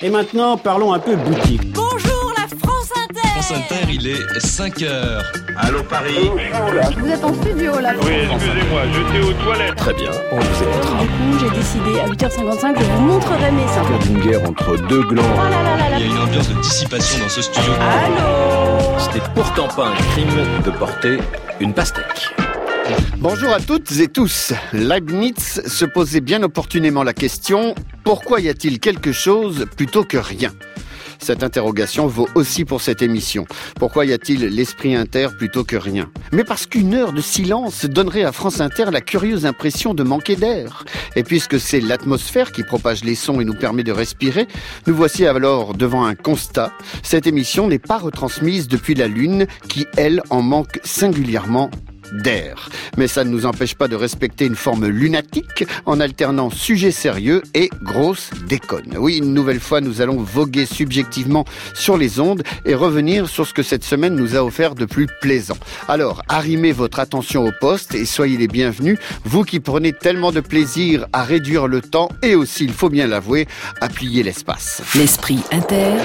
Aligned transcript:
Et 0.00 0.10
maintenant, 0.10 0.56
parlons 0.56 0.92
un 0.92 1.00
peu 1.00 1.16
boutique. 1.16 1.72
Bonjour 1.72 2.32
la 2.36 2.46
France 2.56 2.92
Inter 2.94 3.28
France 3.30 3.50
Inter, 3.50 3.92
il 3.92 4.06
est 4.06 4.38
5 4.38 4.82
heures. 4.82 5.24
Allô 5.56 5.82
Paris 5.82 6.30
Vous 6.98 7.08
êtes 7.08 7.24
en 7.24 7.34
studio 7.34 7.80
là 7.80 7.94
Oui, 8.02 8.12
excusez-moi, 8.32 8.82
j'étais 8.92 9.26
aux 9.26 9.32
toilettes. 9.42 9.74
Très 9.74 9.94
bien, 9.94 10.10
on 10.30 10.36
vous 10.36 10.62
écoutera. 10.62 11.00
Du 11.00 11.06
coup, 11.08 11.38
j'ai 11.40 11.50
décidé 11.50 11.98
à 11.98 12.06
8h55, 12.06 12.78
je 12.78 12.84
vous 12.84 13.00
montrerai 13.00 13.50
mes 13.50 13.66
seins. 13.66 14.06
d'une 14.06 14.20
guerre 14.20 14.48
entre 14.48 14.76
deux 14.86 15.02
glands. 15.02 15.24
Oh 15.34 15.36
là 15.36 15.62
là 15.64 15.76
là 15.76 15.90
là. 15.90 15.96
Il 15.98 16.06
y 16.06 16.08
a 16.08 16.14
une 16.14 16.22
ambiance 16.22 16.48
de 16.48 16.60
dissipation 16.60 17.24
dans 17.24 17.28
ce 17.28 17.42
studio. 17.42 17.72
Allô? 17.80 18.98
Ce 19.00 19.14
n'est 19.16 19.24
pourtant 19.34 19.66
pas 19.66 19.88
un 19.88 19.94
crime 20.12 20.62
de 20.64 20.70
porter 20.70 21.18
une 21.58 21.74
pastèque. 21.74 22.37
Bonjour 23.20 23.52
à 23.52 23.58
toutes 23.58 23.90
et 23.98 24.06
tous. 24.06 24.52
Leibniz 24.72 25.60
se 25.66 25.84
posait 25.84 26.20
bien 26.20 26.40
opportunément 26.44 27.02
la 27.02 27.12
question 27.12 27.74
pourquoi 28.04 28.40
y 28.40 28.48
a-t-il 28.48 28.78
quelque 28.78 29.10
chose 29.10 29.66
plutôt 29.76 30.04
que 30.04 30.18
rien? 30.18 30.52
Cette 31.18 31.42
interrogation 31.42 32.06
vaut 32.06 32.28
aussi 32.36 32.64
pour 32.64 32.80
cette 32.80 33.02
émission. 33.02 33.44
Pourquoi 33.74 34.06
y 34.06 34.12
a-t-il 34.12 34.46
l'esprit 34.46 34.94
inter 34.94 35.30
plutôt 35.36 35.64
que 35.64 35.74
rien? 35.74 36.12
Mais 36.30 36.44
parce 36.44 36.66
qu'une 36.66 36.94
heure 36.94 37.12
de 37.12 37.20
silence 37.20 37.86
donnerait 37.86 38.22
à 38.22 38.30
France 38.30 38.60
Inter 38.60 38.86
la 38.92 39.00
curieuse 39.00 39.46
impression 39.46 39.94
de 39.94 40.04
manquer 40.04 40.36
d'air. 40.36 40.84
Et 41.16 41.24
puisque 41.24 41.58
c'est 41.58 41.80
l'atmosphère 41.80 42.52
qui 42.52 42.62
propage 42.62 43.02
les 43.02 43.16
sons 43.16 43.40
et 43.40 43.44
nous 43.44 43.54
permet 43.54 43.82
de 43.82 43.90
respirer, 43.90 44.46
nous 44.86 44.94
voici 44.94 45.26
alors 45.26 45.74
devant 45.74 46.04
un 46.04 46.14
constat. 46.14 46.72
Cette 47.02 47.26
émission 47.26 47.66
n'est 47.66 47.80
pas 47.80 47.98
retransmise 47.98 48.68
depuis 48.68 48.94
la 48.94 49.08
Lune, 49.08 49.48
qui, 49.68 49.88
elle, 49.96 50.22
en 50.30 50.40
manque 50.40 50.78
singulièrement 50.84 51.68
d'air. 52.12 52.68
Mais 52.96 53.08
ça 53.08 53.24
ne 53.24 53.30
nous 53.30 53.46
empêche 53.46 53.74
pas 53.74 53.88
de 53.88 53.96
respecter 53.96 54.46
une 54.46 54.56
forme 54.56 54.86
lunatique 54.86 55.64
en 55.86 56.00
alternant 56.00 56.50
sujet 56.50 56.90
sérieux 56.90 57.42
et 57.54 57.70
grosse 57.82 58.30
déconne. 58.48 58.96
Oui, 58.98 59.18
une 59.18 59.34
nouvelle 59.34 59.60
fois, 59.60 59.80
nous 59.80 60.00
allons 60.00 60.18
voguer 60.18 60.66
subjectivement 60.66 61.44
sur 61.74 61.96
les 61.96 62.20
ondes 62.20 62.42
et 62.64 62.74
revenir 62.74 63.28
sur 63.28 63.46
ce 63.46 63.54
que 63.54 63.62
cette 63.62 63.84
semaine 63.84 64.14
nous 64.14 64.36
a 64.36 64.44
offert 64.44 64.74
de 64.74 64.84
plus 64.84 65.06
plaisant. 65.20 65.58
Alors, 65.88 66.22
arrimez 66.28 66.72
votre 66.72 66.98
attention 66.98 67.46
au 67.46 67.52
poste 67.60 67.94
et 67.94 68.04
soyez 68.04 68.36
les 68.36 68.48
bienvenus, 68.48 68.98
vous 69.24 69.44
qui 69.44 69.60
prenez 69.60 69.92
tellement 69.92 70.32
de 70.32 70.40
plaisir 70.40 71.06
à 71.12 71.22
réduire 71.22 71.66
le 71.66 71.80
temps 71.80 72.08
et 72.22 72.34
aussi, 72.34 72.64
il 72.64 72.72
faut 72.72 72.90
bien 72.90 73.06
l'avouer, 73.06 73.46
à 73.80 73.88
plier 73.88 74.22
l'espace. 74.22 74.82
L'esprit 74.94 75.40
inter. 75.52 75.96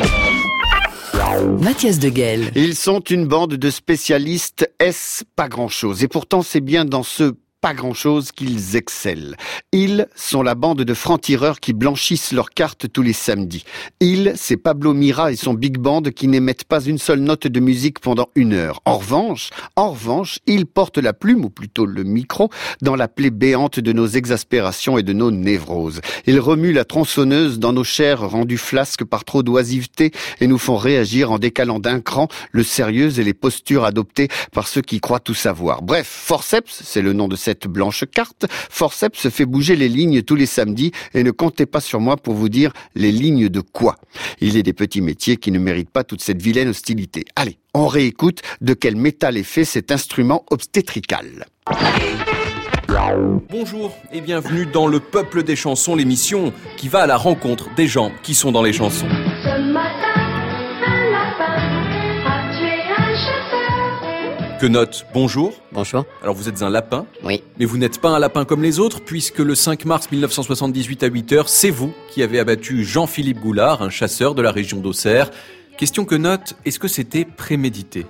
Mathias 1.61 1.99
de. 1.99 2.51
Ils 2.55 2.75
sont 2.75 2.99
une 2.99 3.27
bande 3.27 3.55
de 3.55 3.69
spécialistes 3.69 4.69
S 4.79 5.23
pas 5.35 5.47
grand-chose? 5.47 6.03
Et 6.03 6.07
pourtant, 6.07 6.41
c'est 6.41 6.61
bien 6.61 6.85
dans 6.85 7.03
ce 7.03 7.33
pas 7.63 7.73
grand-chose 7.73 8.33
qu'ils 8.33 8.75
excellent. 8.75 9.37
Ils 9.71 10.07
sont 10.17 10.43
la 10.43 10.53
bande 10.53 10.81
de 10.81 10.93
francs-tireurs 10.93 11.61
qui 11.61 11.71
blanchissent 11.71 12.33
leurs 12.33 12.49
cartes 12.49 12.91
tous 12.91 13.01
les 13.01 13.13
samedis. 13.13 13.63
Ils, 14.01 14.33
c'est 14.35 14.57
Pablo 14.57 14.93
Mira 14.93 15.31
et 15.31 15.37
son 15.37 15.53
big 15.53 15.77
band 15.77 16.01
qui 16.01 16.27
n'émettent 16.27 16.65
pas 16.65 16.83
une 16.83 16.97
seule 16.97 17.21
note 17.21 17.47
de 17.47 17.59
musique 17.61 18.01
pendant 18.01 18.27
une 18.35 18.51
heure. 18.51 18.81
En 18.83 18.97
revanche, 18.97 19.51
en 19.77 19.91
revanche, 19.91 20.39
ils 20.45 20.65
portent 20.65 20.97
la 20.97 21.13
plume, 21.13 21.45
ou 21.45 21.49
plutôt 21.49 21.85
le 21.85 22.03
micro, 22.03 22.49
dans 22.81 22.97
la 22.97 23.07
plaie 23.07 23.29
béante 23.29 23.79
de 23.79 23.93
nos 23.93 24.07
exaspérations 24.07 24.97
et 24.97 25.03
de 25.03 25.13
nos 25.13 25.31
névroses. 25.31 26.01
Ils 26.27 26.41
remuent 26.41 26.73
la 26.73 26.83
tronçonneuse 26.83 27.59
dans 27.59 27.71
nos 27.71 27.85
chairs 27.85 28.29
rendues 28.29 28.57
flasques 28.57 29.05
par 29.05 29.23
trop 29.23 29.41
d'oisiveté 29.41 30.11
et 30.41 30.47
nous 30.47 30.57
font 30.57 30.75
réagir 30.75 31.31
en 31.31 31.39
décalant 31.39 31.79
d'un 31.79 32.01
cran 32.01 32.27
le 32.51 32.63
sérieux 32.63 33.17
et 33.21 33.23
les 33.23 33.33
postures 33.33 33.85
adoptées 33.85 34.27
par 34.51 34.67
ceux 34.67 34.81
qui 34.81 34.99
croient 34.99 35.21
tout 35.21 35.33
savoir. 35.33 35.81
Bref, 35.81 36.07
Forceps, 36.07 36.81
c'est 36.83 37.01
le 37.01 37.13
nom 37.13 37.29
de 37.29 37.37
cette 37.37 37.52
blanche 37.67 38.05
carte, 38.11 38.45
Forceps 38.49 39.29
fait 39.29 39.45
bouger 39.45 39.75
les 39.75 39.89
lignes 39.89 40.21
tous 40.21 40.35
les 40.35 40.45
samedis 40.45 40.91
et 41.13 41.23
ne 41.23 41.31
comptez 41.31 41.65
pas 41.65 41.79
sur 41.79 41.99
moi 41.99 42.17
pour 42.17 42.33
vous 42.33 42.49
dire 42.49 42.73
les 42.95 43.11
lignes 43.11 43.49
de 43.49 43.61
quoi. 43.61 43.95
Il 44.41 44.57
est 44.57 44.63
des 44.63 44.73
petits 44.73 45.01
métiers 45.01 45.37
qui 45.37 45.51
ne 45.51 45.59
méritent 45.59 45.89
pas 45.89 46.03
toute 46.03 46.21
cette 46.21 46.41
vilaine 46.41 46.69
hostilité. 46.69 47.25
Allez, 47.35 47.57
on 47.73 47.87
réécoute 47.87 48.41
de 48.61 48.73
quel 48.73 48.95
métal 48.95 49.37
est 49.37 49.43
fait 49.43 49.65
cet 49.65 49.91
instrument 49.91 50.45
obstétrical. 50.49 51.45
Bonjour 53.49 53.95
et 54.11 54.21
bienvenue 54.21 54.65
dans 54.65 54.87
le 54.87 54.99
Peuple 54.99 55.43
des 55.43 55.55
chansons, 55.55 55.95
l'émission 55.95 56.53
qui 56.77 56.89
va 56.89 57.01
à 57.01 57.07
la 57.07 57.17
rencontre 57.17 57.73
des 57.75 57.87
gens 57.87 58.11
qui 58.21 58.35
sont 58.35 58.51
dans 58.51 58.61
les 58.61 58.73
chansons. 58.73 59.07
Chasseur. 64.63 64.67
Que 64.67 64.67
note 64.67 65.05
bonjour. 65.13 65.53
Bonjour. 65.71 66.05
Alors 66.21 66.35
vous 66.35 66.47
êtes 66.47 66.61
un 66.61 66.69
lapin, 66.69 67.05
Oui. 67.23 67.43
mais 67.59 67.65
vous 67.65 67.77
n'êtes 67.77 67.99
pas 67.99 68.09
un 68.09 68.19
lapin 68.19 68.45
comme 68.45 68.63
les 68.63 68.79
autres 68.79 69.01
puisque 69.01 69.39
le 69.39 69.55
5 69.55 69.85
mars 69.85 70.09
1978 70.11 71.03
à 71.03 71.09
8h, 71.09 71.43
c'est 71.47 71.69
vous 71.69 71.93
qui 72.09 72.23
avez 72.23 72.39
abattu 72.39 72.83
Jean-Philippe 72.83 73.39
Goulard, 73.39 73.81
un 73.81 73.89
chasseur 73.89 74.35
de 74.35 74.41
la 74.41 74.51
région 74.51 74.79
d'Auxerre. 74.79 75.31
Question 75.77 76.05
que 76.05 76.15
note, 76.15 76.55
est-ce 76.65 76.79
que 76.79 76.87
c'était 76.87 77.25
prémédité? 77.25 78.05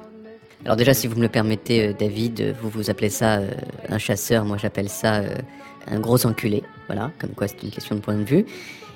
Alors 0.66 0.78
déjà, 0.78 0.94
si 0.94 1.08
vous 1.08 1.16
me 1.18 1.24
le 1.24 1.30
permettez, 1.30 1.88
euh, 1.90 1.94
David, 1.98 2.40
euh, 2.42 2.54
vous 2.62 2.70
vous 2.70 2.90
appelez 2.90 3.10
ça 3.10 3.40
euh, 3.40 3.50
un 3.90 3.98
chasseur, 3.98 4.46
moi 4.46 4.58
j'appelle 4.58 4.90
ça 4.90 5.16
euh, 5.16 5.36
un 5.88 6.00
gros 6.00 6.26
enculé. 6.26 6.64
Voilà, 6.88 7.12
comme 7.20 7.32
quoi 7.32 7.48
c'est 7.48 7.62
une 7.64 7.72
question 7.72 7.96
de 7.96 8.02
point 8.02 8.16
de 8.16 8.24
vue. 8.24 8.46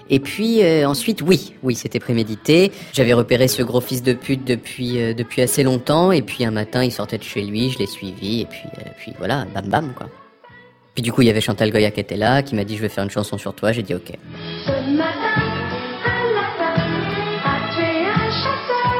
Et 0.09 0.19
puis 0.19 0.63
euh, 0.63 0.87
ensuite, 0.87 1.21
oui, 1.21 1.53
oui, 1.63 1.75
c'était 1.75 1.99
prémédité. 1.99 2.71
J'avais 2.93 3.13
repéré 3.13 3.47
ce 3.47 3.61
gros 3.61 3.81
fils 3.81 4.03
de 4.03 4.13
pute 4.13 4.45
depuis 4.45 5.01
euh, 5.01 5.13
depuis 5.13 5.41
assez 5.41 5.63
longtemps. 5.63 6.11
Et 6.11 6.21
puis 6.21 6.45
un 6.45 6.51
matin, 6.51 6.83
il 6.83 6.91
sortait 6.91 7.17
de 7.17 7.23
chez 7.23 7.41
lui, 7.41 7.69
je 7.69 7.79
l'ai 7.79 7.87
suivi. 7.87 8.41
Et 8.41 8.45
puis 8.45 8.69
euh, 8.79 8.89
puis 8.97 9.13
voilà, 9.17 9.45
bam 9.53 9.67
bam 9.67 9.93
quoi. 9.95 10.07
Puis 10.93 11.03
du 11.03 11.11
coup, 11.11 11.21
il 11.21 11.27
y 11.27 11.29
avait 11.29 11.41
Chantal 11.41 11.71
Goya 11.71 11.91
qui 11.91 11.99
était 11.99 12.17
là, 12.17 12.41
qui 12.41 12.55
m'a 12.55 12.63
dit 12.63 12.75
je 12.77 12.81
vais 12.81 12.89
faire 12.89 13.03
une 13.03 13.11
chanson 13.11 13.37
sur 13.37 13.53
toi. 13.53 13.71
J'ai 13.71 13.83
dit 13.83 13.93
ok. 13.93 14.13
Ce 14.65 14.71
matin, 14.71 15.41
un 16.05 16.33
lapin 16.33 16.81
a 17.43 17.73
tué 17.75 18.05
un 18.07 18.29
chasseur. 18.31 18.93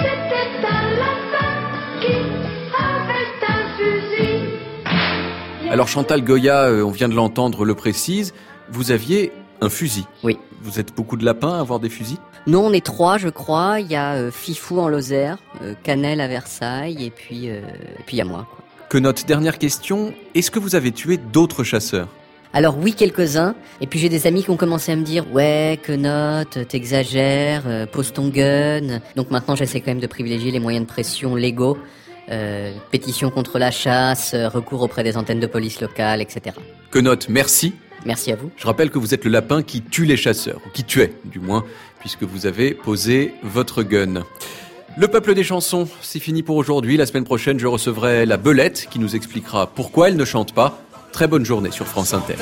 C'était 0.00 0.66
un 0.66 0.96
lapin 0.96 1.52
qui 2.00 2.16
avait 2.74 3.44
un 3.46 3.64
fusil. 3.76 5.70
Alors 5.70 5.88
Chantal 5.88 6.24
Goya, 6.24 6.70
on 6.84 6.90
vient 6.90 7.08
de 7.08 7.14
l'entendre, 7.14 7.64
le 7.64 7.74
précise, 7.74 8.32
vous 8.70 8.90
aviez 8.90 9.32
un 9.64 9.70
fusil. 9.70 10.04
Oui. 10.22 10.38
Vous 10.62 10.78
êtes 10.78 10.94
beaucoup 10.94 11.16
de 11.16 11.24
lapins 11.24 11.54
à 11.54 11.60
avoir 11.60 11.80
des 11.80 11.88
fusils? 11.88 12.18
Non, 12.46 12.66
on 12.66 12.72
est 12.72 12.84
trois, 12.84 13.18
je 13.18 13.28
crois. 13.28 13.80
Il 13.80 13.90
y 13.90 13.96
a 13.96 14.14
euh, 14.14 14.30
Fifou 14.30 14.78
en 14.80 14.88
Lozère, 14.88 15.38
euh, 15.62 15.74
Canel 15.82 16.20
à 16.20 16.28
Versailles, 16.28 17.04
et 17.04 17.10
puis 17.10 17.48
euh, 17.48 17.60
et 17.98 18.02
puis 18.06 18.16
il 18.16 18.18
y 18.18 18.22
a 18.22 18.24
moi. 18.24 18.46
Quoi. 18.50 18.64
Que 18.88 18.98
note 18.98 19.26
dernière 19.26 19.58
question, 19.58 20.14
est-ce 20.34 20.50
que 20.50 20.58
vous 20.58 20.74
avez 20.74 20.92
tué 20.92 21.16
d'autres 21.16 21.64
chasseurs? 21.64 22.08
Alors 22.52 22.78
oui, 22.78 22.94
quelques-uns. 22.94 23.56
Et 23.80 23.86
puis 23.86 23.98
j'ai 23.98 24.08
des 24.08 24.26
amis 24.26 24.44
qui 24.44 24.50
ont 24.50 24.56
commencé 24.56 24.92
à 24.92 24.96
me 24.96 25.02
dire 25.02 25.24
ouais, 25.32 25.80
que 25.82 25.92
note, 25.92 26.68
t'exagères, 26.68 27.64
euh, 27.66 27.86
pose 27.86 28.12
ton 28.12 28.28
gun. 28.28 29.00
Donc 29.16 29.30
maintenant 29.30 29.56
j'essaie 29.56 29.80
quand 29.80 29.90
même 29.90 30.00
de 30.00 30.06
privilégier 30.06 30.50
les 30.50 30.60
moyens 30.60 30.86
de 30.86 30.90
pression 30.90 31.34
légaux. 31.34 31.78
Pétition 32.90 33.28
contre 33.28 33.58
la 33.58 33.70
chasse, 33.70 34.34
recours 34.34 34.80
auprès 34.80 35.02
des 35.04 35.18
antennes 35.18 35.40
de 35.40 35.46
police 35.46 35.82
locales, 35.82 36.22
etc. 36.22 36.56
Que 36.90 36.98
note, 36.98 37.28
merci. 37.28 37.74
Merci 38.04 38.32
à 38.32 38.36
vous. 38.36 38.50
Je 38.56 38.66
rappelle 38.66 38.90
que 38.90 38.98
vous 38.98 39.14
êtes 39.14 39.24
le 39.24 39.30
lapin 39.30 39.62
qui 39.62 39.82
tue 39.82 40.04
les 40.04 40.16
chasseurs, 40.16 40.60
ou 40.66 40.70
qui 40.70 40.84
tuait, 40.84 41.12
du 41.24 41.40
moins, 41.40 41.64
puisque 42.00 42.22
vous 42.22 42.46
avez 42.46 42.74
posé 42.74 43.34
votre 43.42 43.82
gun. 43.82 44.24
Le 44.96 45.08
peuple 45.08 45.34
des 45.34 45.42
chansons, 45.42 45.88
c'est 46.02 46.20
fini 46.20 46.42
pour 46.42 46.56
aujourd'hui. 46.56 46.96
La 46.96 47.06
semaine 47.06 47.24
prochaine, 47.24 47.58
je 47.58 47.66
recevrai 47.66 48.26
la 48.26 48.36
belette 48.36 48.86
qui 48.90 48.98
nous 48.98 49.16
expliquera 49.16 49.66
pourquoi 49.66 50.08
elle 50.08 50.16
ne 50.16 50.24
chante 50.24 50.54
pas. 50.54 50.80
Très 51.12 51.26
bonne 51.26 51.44
journée 51.44 51.70
sur 51.70 51.86
France 51.86 52.14
Inter. 52.14 52.34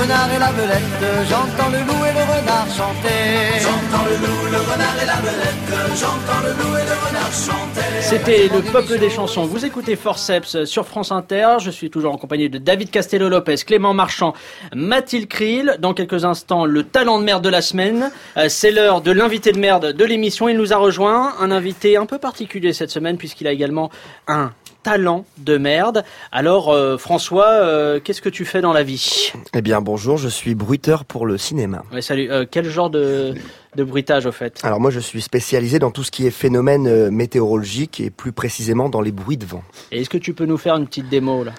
Renard 0.00 0.32
et 0.34 0.38
la 0.38 0.52
belette. 0.52 1.28
J'entends 1.28 1.68
le 1.68 1.78
loup 1.80 2.04
et 2.06 2.12
le 2.14 2.20
renard 2.20 2.66
chanter. 2.68 3.60
J'entends 3.60 4.04
le 4.06 4.16
loup, 4.16 4.44
le 4.50 4.58
renard 4.58 4.96
et 5.02 5.06
la 5.06 5.16
belette. 5.16 5.98
J'entends 6.00 6.40
le 6.42 6.52
loup 6.52 6.76
et 6.76 6.86
le 6.86 7.06
renard 7.06 7.30
chanter. 7.30 8.00
C'était 8.00 8.48
le 8.48 8.62
peuple 8.62 8.98
des 8.98 9.10
chansons. 9.10 9.44
Vous 9.44 9.66
écoutez 9.66 9.96
Forceps 9.96 10.64
sur 10.64 10.86
France 10.86 11.12
Inter. 11.12 11.56
Je 11.60 11.70
suis 11.70 11.90
toujours 11.90 12.14
en 12.14 12.16
compagnie 12.16 12.48
de 12.48 12.56
David 12.56 12.90
Castello-Lopez, 12.90 13.56
Clément 13.66 13.92
Marchand, 13.92 14.32
Mathilde 14.74 15.28
Krill. 15.28 15.76
Dans 15.80 15.92
quelques 15.92 16.24
instants, 16.24 16.64
le 16.64 16.82
talent 16.82 17.18
de 17.18 17.24
merde 17.24 17.44
de 17.44 17.50
la 17.50 17.60
semaine. 17.60 18.10
Euh, 18.38 18.46
C'est 18.48 18.70
l'heure 18.70 19.02
de 19.02 19.12
l'invité 19.12 19.52
de 19.52 19.58
merde 19.58 19.92
de 19.92 20.04
l'émission. 20.06 20.48
Il 20.48 20.56
nous 20.56 20.72
a 20.72 20.76
rejoint. 20.76 21.34
Un 21.40 21.50
invité 21.50 21.98
un 21.98 22.06
peu 22.06 22.16
particulier 22.16 22.72
cette 22.72 22.90
semaine 22.90 23.18
puisqu'il 23.18 23.46
a 23.46 23.52
également 23.52 23.90
un 24.28 24.52
talent 24.82 25.24
de 25.38 25.58
merde. 25.58 26.04
Alors, 26.32 26.70
euh, 26.70 26.96
François, 26.98 27.48
euh, 27.48 28.00
qu'est-ce 28.00 28.22
que 28.22 28.28
tu 28.28 28.44
fais 28.44 28.60
dans 28.60 28.72
la 28.72 28.82
vie? 28.82 29.32
Eh 29.54 29.62
bien, 29.62 29.80
bonjour, 29.80 30.16
je 30.16 30.28
suis 30.28 30.54
bruiteur 30.54 31.04
pour 31.04 31.26
le 31.26 31.38
cinéma. 31.38 31.82
Ouais, 31.92 32.02
salut. 32.02 32.30
Euh, 32.30 32.46
quel 32.50 32.64
genre 32.68 32.90
de, 32.90 33.34
de 33.76 33.84
bruitage 33.84 34.26
au 34.26 34.32
fait? 34.32 34.60
Alors 34.62 34.80
moi, 34.80 34.90
je 34.90 35.00
suis 35.00 35.20
spécialisé 35.22 35.78
dans 35.78 35.90
tout 35.90 36.02
ce 36.04 36.10
qui 36.10 36.26
est 36.26 36.30
phénomène 36.30 37.10
météorologique 37.10 38.00
et 38.00 38.10
plus 38.10 38.32
précisément 38.32 38.88
dans 38.88 39.00
les 39.00 39.12
bruits 39.12 39.36
de 39.36 39.46
vent. 39.46 39.62
Et 39.92 40.00
est-ce 40.00 40.10
que 40.10 40.18
tu 40.18 40.34
peux 40.34 40.46
nous 40.46 40.58
faire 40.58 40.76
une 40.76 40.86
petite 40.86 41.08
démo 41.08 41.44
là? 41.44 41.52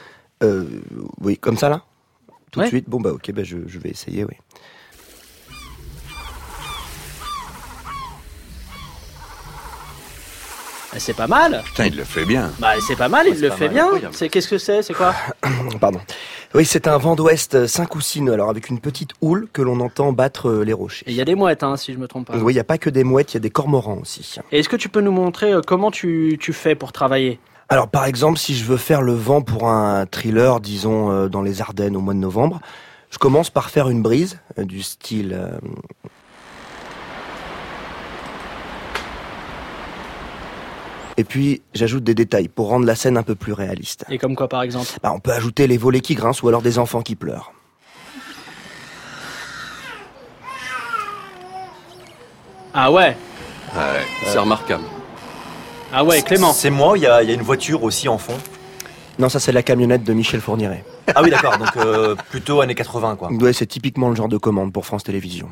Oui, 1.22 1.38
comme 1.38 1.58
ça 1.58 1.70
là? 1.70 1.84
Tout 2.52 2.60
Ouais. 2.60 2.66
de 2.66 2.70
suite? 2.70 2.90
Bon 2.90 3.00
bah 3.00 3.12
ok, 3.14 3.32
bah, 3.32 3.44
je, 3.46 3.60
je 3.66 3.80
vais 3.80 3.90
essayer, 3.92 4.26
oui. 4.26 4.34
C'est 10.98 11.16
pas 11.16 11.28
mal. 11.28 11.62
Putain, 11.66 11.86
il 11.86 11.96
le 11.96 12.04
fait 12.04 12.26
bien. 12.26 12.52
Bah, 12.60 12.74
c'est 12.86 12.96
pas 12.98 13.08
mal, 13.10 13.26
il 13.28 13.40
le 13.40 13.50
fait 13.50 13.70
bien. 13.70 13.90
C'est 14.12 14.30
qu'est-ce 14.30 14.48
que 14.48 14.58
c'est 14.58 14.82
C'est 14.82 14.94
quoi 14.94 15.14
Pardon. 15.80 16.00
Oui, 16.54 16.66
c'est 16.66 16.88
un 16.88 16.98
vent 16.98 17.16
d'ouest 17.16 17.66
5 17.66 17.96
ou 17.96 18.02
6 18.02 18.22
nœuds, 18.24 18.34
alors 18.34 18.50
avec 18.50 18.70
une 18.70 18.80
petite 18.80 19.12
houle 19.22 19.48
que 19.54 19.62
l'on 19.62 19.80
entend 19.80 20.12
battre 20.12 20.50
euh, 20.50 20.64
les 20.66 20.74
rochers. 20.74 21.06
Et 21.08 21.12
il 21.12 21.16
y 21.16 21.22
a 21.22 21.26
des 21.26 21.36
mouettes, 21.36 21.64
hein, 21.64 21.78
si 21.78 21.94
je 21.94 21.98
me 21.98 22.08
trompe 22.08 22.28
pas. 22.28 22.38
Oui, 22.38 22.52
il 22.52 22.56
n'y 22.56 22.60
a 22.60 22.66
pas 22.66 22.78
que 22.78 22.90
des 22.90 23.06
mouettes, 23.06 23.32
il 23.32 23.36
y 23.36 23.38
a 23.38 23.42
des 23.42 23.50
cormorans 23.50 24.00
aussi. 24.02 24.36
Et 24.52 24.60
est-ce 24.60 24.68
que 24.68 24.76
tu 24.76 24.90
peux 24.90 25.00
nous 25.02 25.14
montrer 25.14 25.54
euh, 25.54 25.62
comment 25.66 25.92
tu, 25.92 26.38
tu 26.42 26.52
fais 26.52 26.76
pour 26.76 26.92
travailler? 26.92 27.40
Alors 27.70 27.88
par 27.88 28.06
exemple, 28.06 28.38
si 28.38 28.54
je 28.54 28.66
veux 28.66 28.76
faire 28.76 29.02
le 29.02 29.14
vent 29.14 29.42
pour 29.42 29.70
un 29.70 30.06
thriller, 30.06 30.60
disons 30.60 31.10
euh, 31.10 31.30
dans 31.30 31.42
les 31.42 31.62
Ardennes 31.62 31.96
au 31.96 32.02
mois 32.02 32.14
de 32.14 32.20
novembre, 32.20 32.60
je 33.12 33.18
commence 33.18 33.50
par 33.50 33.70
faire 33.70 33.88
une 33.90 34.02
brise 34.02 34.40
euh, 34.60 34.66
du 34.66 34.82
style... 34.84 35.32
euh, 35.34 35.58
Et 41.22 41.24
puis 41.24 41.62
j'ajoute 41.76 42.04
des 42.04 42.16
détails 42.16 42.48
pour 42.48 42.70
rendre 42.70 42.88
la 42.88 42.96
scène 42.96 43.16
un 43.16 43.22
peu 43.22 43.36
plus 43.36 43.54
réaliste. 43.54 44.06
Et 44.10 44.18
comme 44.18 44.36
quoi, 44.36 44.48
par 44.48 44.64
exemple 44.64 44.88
Bah, 45.04 45.12
on 45.14 45.20
peut 45.20 45.32
ajouter 45.32 45.68
les 45.68 45.78
volets 45.78 46.00
qui 46.02 46.16
grincent 46.16 46.44
ou 46.44 46.48
alors 46.48 46.64
des 46.64 46.80
enfants 46.80 47.04
qui 47.04 47.14
pleurent. 47.16 47.54
Ah 52.74 52.92
ouais 52.92 53.16
Ouais, 53.76 54.02
c'est 54.26 54.40
remarquable. 54.40 54.84
Ah 55.94 56.04
ouais, 56.04 56.24
Clément 56.24 56.54
C'est 56.54 56.72
moi, 56.72 56.98
il 56.98 57.04
y, 57.04 57.06
a 57.08 57.22
il 57.22 57.30
y 57.30 57.32
a 57.32 57.36
une 57.36 57.44
voiture 57.44 57.84
aussi 57.84 58.10
en 58.10 58.18
fond? 58.18 58.34
Non, 59.20 59.30
ça 59.30 59.40
c'est 59.40 59.52
la 59.52 59.62
camionnette 59.62 60.04
de 60.04 60.14
Michel 60.14 60.42
Fourniret. 60.42 60.84
Ah 61.14 61.22
oui, 61.22 61.30
d'accord, 61.30 61.56
donc 61.60 61.78
euh, 61.78 62.16
plutôt 62.32 62.62
années 62.62 62.74
80, 62.74 63.16
quoi. 63.16 63.32
Ouais, 63.32 63.54
c'est 63.54 63.68
typiquement 63.68 64.10
le 64.10 64.16
genre 64.16 64.28
de 64.30 64.38
commande 64.38 64.74
pour 64.74 64.88
France 64.88 65.04
Télévisions. 65.04 65.50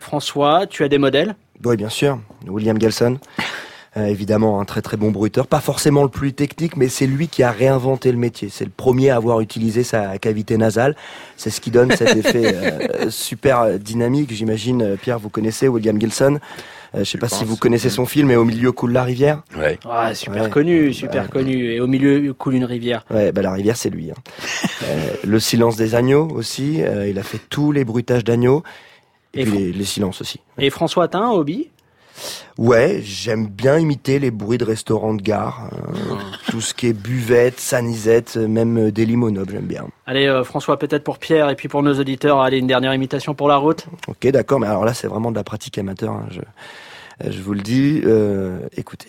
François, 0.00 0.66
tu 0.66 0.82
as 0.82 0.88
des 0.88 0.98
modèles? 0.98 1.36
Oui, 1.64 1.76
bien 1.76 1.90
sûr. 1.90 2.18
William 2.48 2.80
Gelson. 2.80 3.20
Euh, 3.98 4.06
évidemment, 4.06 4.58
un 4.58 4.64
très 4.64 4.80
très 4.80 4.96
bon 4.96 5.10
bruiteur. 5.10 5.46
Pas 5.46 5.60
forcément 5.60 6.02
le 6.02 6.08
plus 6.08 6.32
technique, 6.32 6.78
mais 6.78 6.88
c'est 6.88 7.06
lui 7.06 7.28
qui 7.28 7.42
a 7.42 7.50
réinventé 7.50 8.10
le 8.10 8.16
métier. 8.16 8.48
C'est 8.50 8.64
le 8.64 8.70
premier 8.74 9.10
à 9.10 9.16
avoir 9.16 9.40
utilisé 9.40 9.82
sa 9.84 10.16
cavité 10.16 10.56
nasale. 10.56 10.96
C'est 11.36 11.50
ce 11.50 11.60
qui 11.60 11.70
donne 11.70 11.90
cet 11.94 12.16
effet 12.16 12.54
euh, 12.56 13.10
super 13.10 13.78
dynamique. 13.78 14.32
J'imagine, 14.32 14.80
euh, 14.82 14.96
Pierre, 14.96 15.18
vous 15.18 15.28
connaissez 15.28 15.68
William 15.68 16.00
Gilson. 16.00 16.38
Euh, 16.94 17.00
je 17.00 17.04
sais 17.04 17.18
pas 17.18 17.28
si 17.28 17.44
vous 17.44 17.56
connaissez 17.58 17.90
son 17.90 18.06
film, 18.06 18.28
mais 18.28 18.36
au 18.36 18.44
milieu 18.46 18.72
coule 18.72 18.92
la 18.92 19.02
rivière. 19.04 19.42
Ouais. 19.58 19.78
Ah, 19.86 20.14
super 20.14 20.44
Ouais. 20.44 20.50
connu, 20.50 20.92
super 20.94 21.24
Ouais. 21.24 21.28
connu. 21.28 21.72
Et 21.72 21.80
au 21.80 21.86
milieu 21.86 22.32
coule 22.32 22.54
une 22.54 22.64
rivière. 22.64 23.04
Ouais, 23.10 23.30
bah 23.30 23.42
la 23.42 23.52
rivière 23.52 23.76
c'est 23.76 23.90
lui. 23.90 24.10
hein. 24.10 24.14
Euh, 24.84 25.14
le 25.24 25.38
silence 25.38 25.76
des 25.76 25.94
agneaux 25.94 26.28
aussi. 26.34 26.82
euh, 26.82 27.06
il 27.08 27.16
a 27.18 27.22
fait 27.22 27.38
tous 27.50 27.70
les 27.72 27.84
bruitages 27.84 28.24
d'agneaux. 28.24 28.64
Et, 29.32 29.42
Et 29.42 29.44
puis 29.44 29.56
les, 29.58 29.72
les 29.72 29.84
silences 29.84 30.20
aussi. 30.20 30.40
Et 30.58 30.70
François, 30.70 31.08
un 31.14 31.30
hobby? 31.30 31.68
Ouais, 32.58 33.00
j'aime 33.02 33.46
bien 33.46 33.78
imiter 33.78 34.18
les 34.18 34.30
bruits 34.30 34.58
de 34.58 34.64
restaurants 34.64 35.14
de 35.14 35.22
gare. 35.22 35.70
euh, 35.72 36.14
tout 36.50 36.60
ce 36.60 36.74
qui 36.74 36.88
est 36.88 36.92
buvette, 36.92 37.58
sanisette, 37.58 38.36
même 38.36 38.78
euh, 38.78 38.92
des 38.92 39.06
limonobes, 39.06 39.50
j'aime 39.50 39.66
bien. 39.66 39.86
Allez, 40.06 40.26
euh, 40.26 40.44
François, 40.44 40.78
peut-être 40.78 41.04
pour 41.04 41.18
Pierre 41.18 41.48
et 41.50 41.56
puis 41.56 41.68
pour 41.68 41.82
nos 41.82 41.98
auditeurs, 41.98 42.40
allez, 42.40 42.58
une 42.58 42.66
dernière 42.66 42.94
imitation 42.94 43.34
pour 43.34 43.48
la 43.48 43.56
route. 43.56 43.86
Ok, 44.08 44.26
d'accord, 44.28 44.60
mais 44.60 44.66
alors 44.66 44.84
là, 44.84 44.94
c'est 44.94 45.06
vraiment 45.08 45.30
de 45.30 45.36
la 45.36 45.44
pratique 45.44 45.78
amateur. 45.78 46.12
hein, 46.12 46.26
je, 46.30 47.30
je 47.30 47.40
vous 47.42 47.54
le 47.54 47.60
dis, 47.62 48.00
euh, 48.04 48.58
écoutez. 48.76 49.08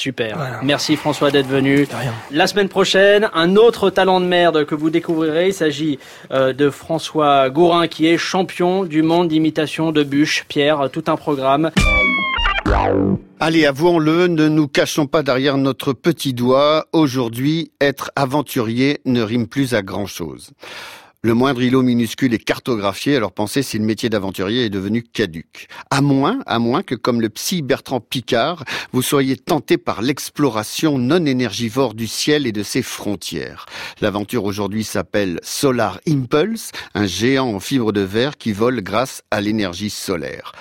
Super. 0.00 0.34
Voilà. 0.34 0.60
Merci 0.62 0.96
François 0.96 1.30
d'être 1.30 1.46
venu. 1.46 1.84
De 1.84 1.94
rien. 1.94 2.14
La 2.30 2.46
semaine 2.46 2.70
prochaine, 2.70 3.28
un 3.34 3.56
autre 3.56 3.90
talent 3.90 4.18
de 4.20 4.24
merde 4.24 4.64
que 4.64 4.74
vous 4.74 4.88
découvrirez. 4.88 5.48
Il 5.48 5.52
s'agit 5.52 5.98
euh, 6.30 6.54
de 6.54 6.70
François 6.70 7.50
Gourin 7.50 7.86
qui 7.86 8.06
est 8.06 8.16
champion 8.16 8.84
du 8.84 9.02
monde 9.02 9.28
d'imitation 9.28 9.92
de 9.92 10.02
bûches. 10.02 10.46
Pierre, 10.48 10.88
tout 10.90 11.04
un 11.08 11.16
programme. 11.16 11.70
Allez, 13.40 13.66
avouons-le, 13.66 14.26
ne 14.26 14.48
nous 14.48 14.68
cachons 14.68 15.06
pas 15.06 15.22
derrière 15.22 15.58
notre 15.58 15.92
petit 15.92 16.32
doigt. 16.32 16.86
Aujourd'hui, 16.92 17.70
être 17.80 18.10
aventurier 18.16 19.00
ne 19.04 19.20
rime 19.20 19.48
plus 19.48 19.74
à 19.74 19.82
grand-chose. 19.82 20.52
Le 21.22 21.34
moindre 21.34 21.60
îlot 21.60 21.82
minuscule 21.82 22.32
est 22.32 22.42
cartographié, 22.42 23.14
alors 23.14 23.32
pensez 23.32 23.62
si 23.62 23.78
le 23.78 23.84
métier 23.84 24.08
d'aventurier 24.08 24.64
est 24.64 24.70
devenu 24.70 25.02
caduque. 25.02 25.68
À 25.90 26.00
moins, 26.00 26.40
à 26.46 26.58
moins 26.58 26.82
que 26.82 26.94
comme 26.94 27.20
le 27.20 27.28
psy 27.28 27.60
Bertrand 27.60 28.00
Picard, 28.00 28.64
vous 28.92 29.02
soyez 29.02 29.36
tenté 29.36 29.76
par 29.76 30.00
l'exploration 30.00 30.96
non 30.96 31.26
énergivore 31.26 31.92
du 31.92 32.06
ciel 32.06 32.46
et 32.46 32.52
de 32.52 32.62
ses 32.62 32.80
frontières. 32.80 33.66
L'aventure 34.00 34.44
aujourd'hui 34.44 34.82
s'appelle 34.82 35.40
Solar 35.42 36.00
Impulse, 36.08 36.72
un 36.94 37.04
géant 37.04 37.54
en 37.54 37.60
fibre 37.60 37.92
de 37.92 38.00
verre 38.00 38.38
qui 38.38 38.52
vole 38.52 38.80
grâce 38.80 39.22
à 39.30 39.42
l'énergie 39.42 39.90
solaire. 39.90 40.52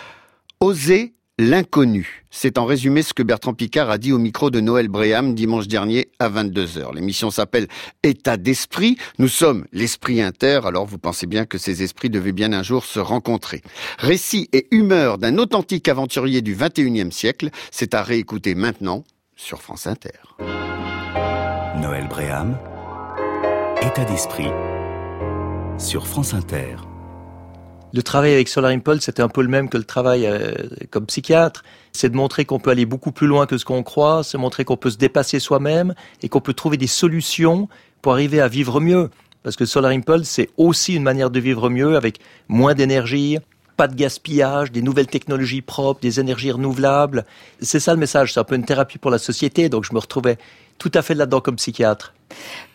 Oser 0.59 1.13
l'inconnu. 1.39 2.25
C'est 2.31 2.57
en 2.57 2.65
résumé 2.65 3.01
ce 3.01 3.13
que 3.13 3.23
Bertrand 3.23 3.53
Picard 3.53 3.89
a 3.89 3.97
dit 3.97 4.11
au 4.11 4.17
micro 4.17 4.51
de 4.51 4.59
Noël 4.59 4.89
Bréham 4.89 5.33
dimanche 5.33 5.67
dernier 5.67 6.09
à 6.19 6.29
22h. 6.29 6.93
L'émission 6.93 7.31
s'appelle 7.31 7.67
État 8.03 8.35
d'esprit. 8.35 8.97
Nous 9.19 9.29
sommes 9.29 9.65
l'esprit 9.71 10.21
inter, 10.21 10.59
alors 10.65 10.85
vous 10.85 10.97
pensez 10.97 11.27
bien 11.27 11.45
que 11.45 11.57
ces 11.57 11.81
esprits 11.81 12.09
devaient 12.09 12.33
bien 12.33 12.51
un 12.51 12.61
jour 12.61 12.83
se 12.83 12.99
rencontrer. 12.99 13.61
Récit 13.97 14.49
et 14.51 14.67
humeur 14.71 15.17
d'un 15.17 15.37
authentique 15.37 15.87
aventurier 15.87 16.41
du 16.41 16.55
21e 16.55 17.09
siècle, 17.09 17.49
c'est 17.71 17.93
à 17.93 18.03
réécouter 18.03 18.53
maintenant 18.53 19.05
sur 19.37 19.61
France 19.61 19.87
Inter. 19.87 20.19
Noël 21.81 22.09
Bréham, 22.09 22.59
État 23.81 24.03
d'esprit, 24.03 24.49
sur 25.77 26.05
France 26.05 26.33
Inter. 26.33 26.88
Le 27.91 28.03
travail 28.03 28.33
avec 28.33 28.47
Solar 28.49 28.71
Impulse, 28.71 29.05
c'était 29.05 29.23
un 29.23 29.29
peu 29.29 29.41
le 29.41 29.47
même 29.47 29.67
que 29.67 29.77
le 29.77 29.83
travail 29.83 30.27
euh, 30.27 30.53
comme 30.91 31.07
psychiatre. 31.07 31.63
C'est 31.91 32.09
de 32.09 32.15
montrer 32.15 32.45
qu'on 32.45 32.59
peut 32.59 32.69
aller 32.69 32.85
beaucoup 32.85 33.11
plus 33.11 33.25
loin 33.25 33.47
que 33.47 33.57
ce 33.57 33.65
qu'on 33.65 33.81
croit, 33.81 34.23
c'est 34.23 34.37
montrer 34.37 34.63
qu'on 34.63 34.77
peut 34.77 34.91
se 34.91 34.97
dépasser 34.97 35.39
soi-même 35.39 35.95
et 36.21 36.29
qu'on 36.29 36.41
peut 36.41 36.53
trouver 36.53 36.77
des 36.77 36.87
solutions 36.87 37.67
pour 38.03 38.13
arriver 38.13 38.41
à 38.41 38.47
vivre 38.47 38.79
mieux. 38.79 39.09
Parce 39.41 39.55
que 39.55 39.65
Solar 39.65 39.91
Impulse, 39.91 40.29
c'est 40.29 40.49
aussi 40.57 40.95
une 40.95 41.03
manière 41.03 41.31
de 41.31 41.39
vivre 41.39 41.69
mieux 41.69 41.95
avec 41.95 42.19
moins 42.47 42.75
d'énergie, 42.75 43.39
pas 43.75 43.87
de 43.87 43.95
gaspillage, 43.95 44.71
des 44.71 44.81
nouvelles 44.83 45.07
technologies 45.07 45.61
propres, 45.61 46.01
des 46.01 46.19
énergies 46.19 46.51
renouvelables. 46.51 47.25
C'est 47.61 47.79
ça 47.79 47.93
le 47.93 47.99
message, 47.99 48.33
c'est 48.33 48.39
un 48.39 48.43
peu 48.43 48.55
une 48.55 48.65
thérapie 48.65 48.99
pour 48.99 49.09
la 49.09 49.17
société, 49.17 49.69
donc 49.69 49.85
je 49.85 49.93
me 49.93 49.99
retrouvais 49.99 50.37
tout 50.79 50.91
à 50.93 51.01
fait 51.01 51.13
là-dedans 51.13 51.41
comme 51.41 51.57
psychiatre. 51.57 52.13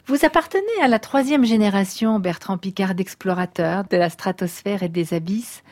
Vous 0.07 0.25
appartenez 0.25 0.63
à 0.83 0.89
la 0.89 0.99
troisième 0.99 1.45
génération, 1.45 2.21
Bertrand 2.21 2.59
Picard, 2.59 2.95
d'explorateurs 2.95 3.85
de 3.91 3.97
la 3.97 4.11
stratosphère 4.11 4.83
et 4.83 4.89
des 4.89 5.15
abysses. 5.15 5.63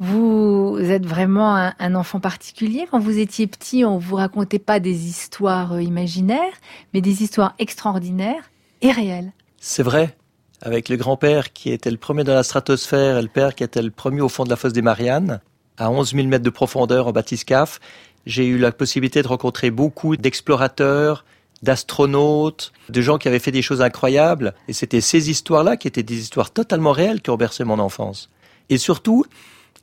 Vous 0.00 0.78
êtes 0.80 1.06
vraiment 1.06 1.56
un, 1.56 1.74
un 1.78 1.94
enfant 1.94 2.20
particulier. 2.20 2.86
Quand 2.90 3.00
vous 3.00 3.18
étiez 3.18 3.46
petit, 3.46 3.84
on 3.84 3.98
vous 3.98 4.16
racontait 4.16 4.58
pas 4.58 4.80
des 4.80 5.06
histoires 5.06 5.74
euh, 5.74 5.82
imaginaires, 5.82 6.54
mais 6.92 7.00
des 7.00 7.22
histoires 7.22 7.54
extraordinaires 7.58 8.50
et 8.82 8.92
réelles. 8.92 9.32
C'est 9.60 9.82
vrai. 9.82 10.16
Avec 10.62 10.88
le 10.88 10.96
grand-père 10.96 11.52
qui 11.52 11.70
était 11.70 11.90
le 11.90 11.96
premier 11.96 12.24
dans 12.24 12.34
la 12.34 12.42
stratosphère 12.42 13.18
et 13.18 13.22
le 13.22 13.28
père 13.28 13.54
qui 13.54 13.62
était 13.62 13.82
le 13.82 13.90
premier 13.90 14.20
au 14.20 14.28
fond 14.28 14.44
de 14.44 14.50
la 14.50 14.56
fosse 14.56 14.72
des 14.72 14.82
Mariannes, 14.82 15.40
à 15.76 15.90
11 15.90 16.14
000 16.14 16.26
mètres 16.26 16.44
de 16.44 16.50
profondeur 16.50 17.06
en 17.06 17.12
bathyscaphe, 17.12 17.78
j'ai 18.26 18.46
eu 18.46 18.58
la 18.58 18.72
possibilité 18.72 19.22
de 19.22 19.28
rencontrer 19.28 19.70
beaucoup 19.70 20.16
d'explorateurs, 20.16 21.24
d'astronautes, 21.62 22.72
de 22.88 23.00
gens 23.00 23.18
qui 23.18 23.28
avaient 23.28 23.38
fait 23.38 23.52
des 23.52 23.62
choses 23.62 23.82
incroyables. 23.82 24.54
Et 24.68 24.72
c'était 24.72 25.00
ces 25.00 25.30
histoires-là 25.30 25.76
qui 25.76 25.88
étaient 25.88 26.02
des 26.02 26.20
histoires 26.20 26.50
totalement 26.50 26.92
réelles 26.92 27.20
qui 27.20 27.30
ont 27.30 27.36
bercé 27.36 27.64
mon 27.64 27.78
enfance. 27.78 28.30
Et 28.70 28.78
surtout, 28.78 29.24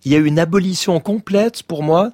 il 0.04 0.12
y 0.12 0.16
a 0.16 0.20
eu 0.20 0.26
une 0.26 0.40
abolition 0.40 1.00
complète 1.00 1.64
pour 1.64 1.84
moi 1.84 2.12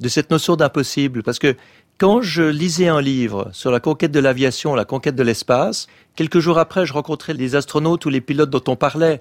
de 0.00 0.08
cette 0.08 0.30
notion 0.30 0.56
d'impossible. 0.56 1.22
Parce 1.22 1.38
que 1.38 1.56
quand 1.98 2.20
je 2.20 2.42
lisais 2.42 2.88
un 2.88 3.00
livre 3.00 3.48
sur 3.52 3.70
la 3.70 3.80
conquête 3.80 4.12
de 4.12 4.20
l'aviation, 4.20 4.74
la 4.74 4.84
conquête 4.84 5.14
de 5.14 5.22
l'espace, 5.22 5.86
quelques 6.14 6.40
jours 6.40 6.58
après, 6.58 6.84
je 6.84 6.92
rencontrais 6.92 7.34
les 7.34 7.54
astronautes 7.54 8.04
ou 8.06 8.10
les 8.10 8.20
pilotes 8.20 8.50
dont 8.50 8.64
on 8.68 8.76
parlait. 8.76 9.18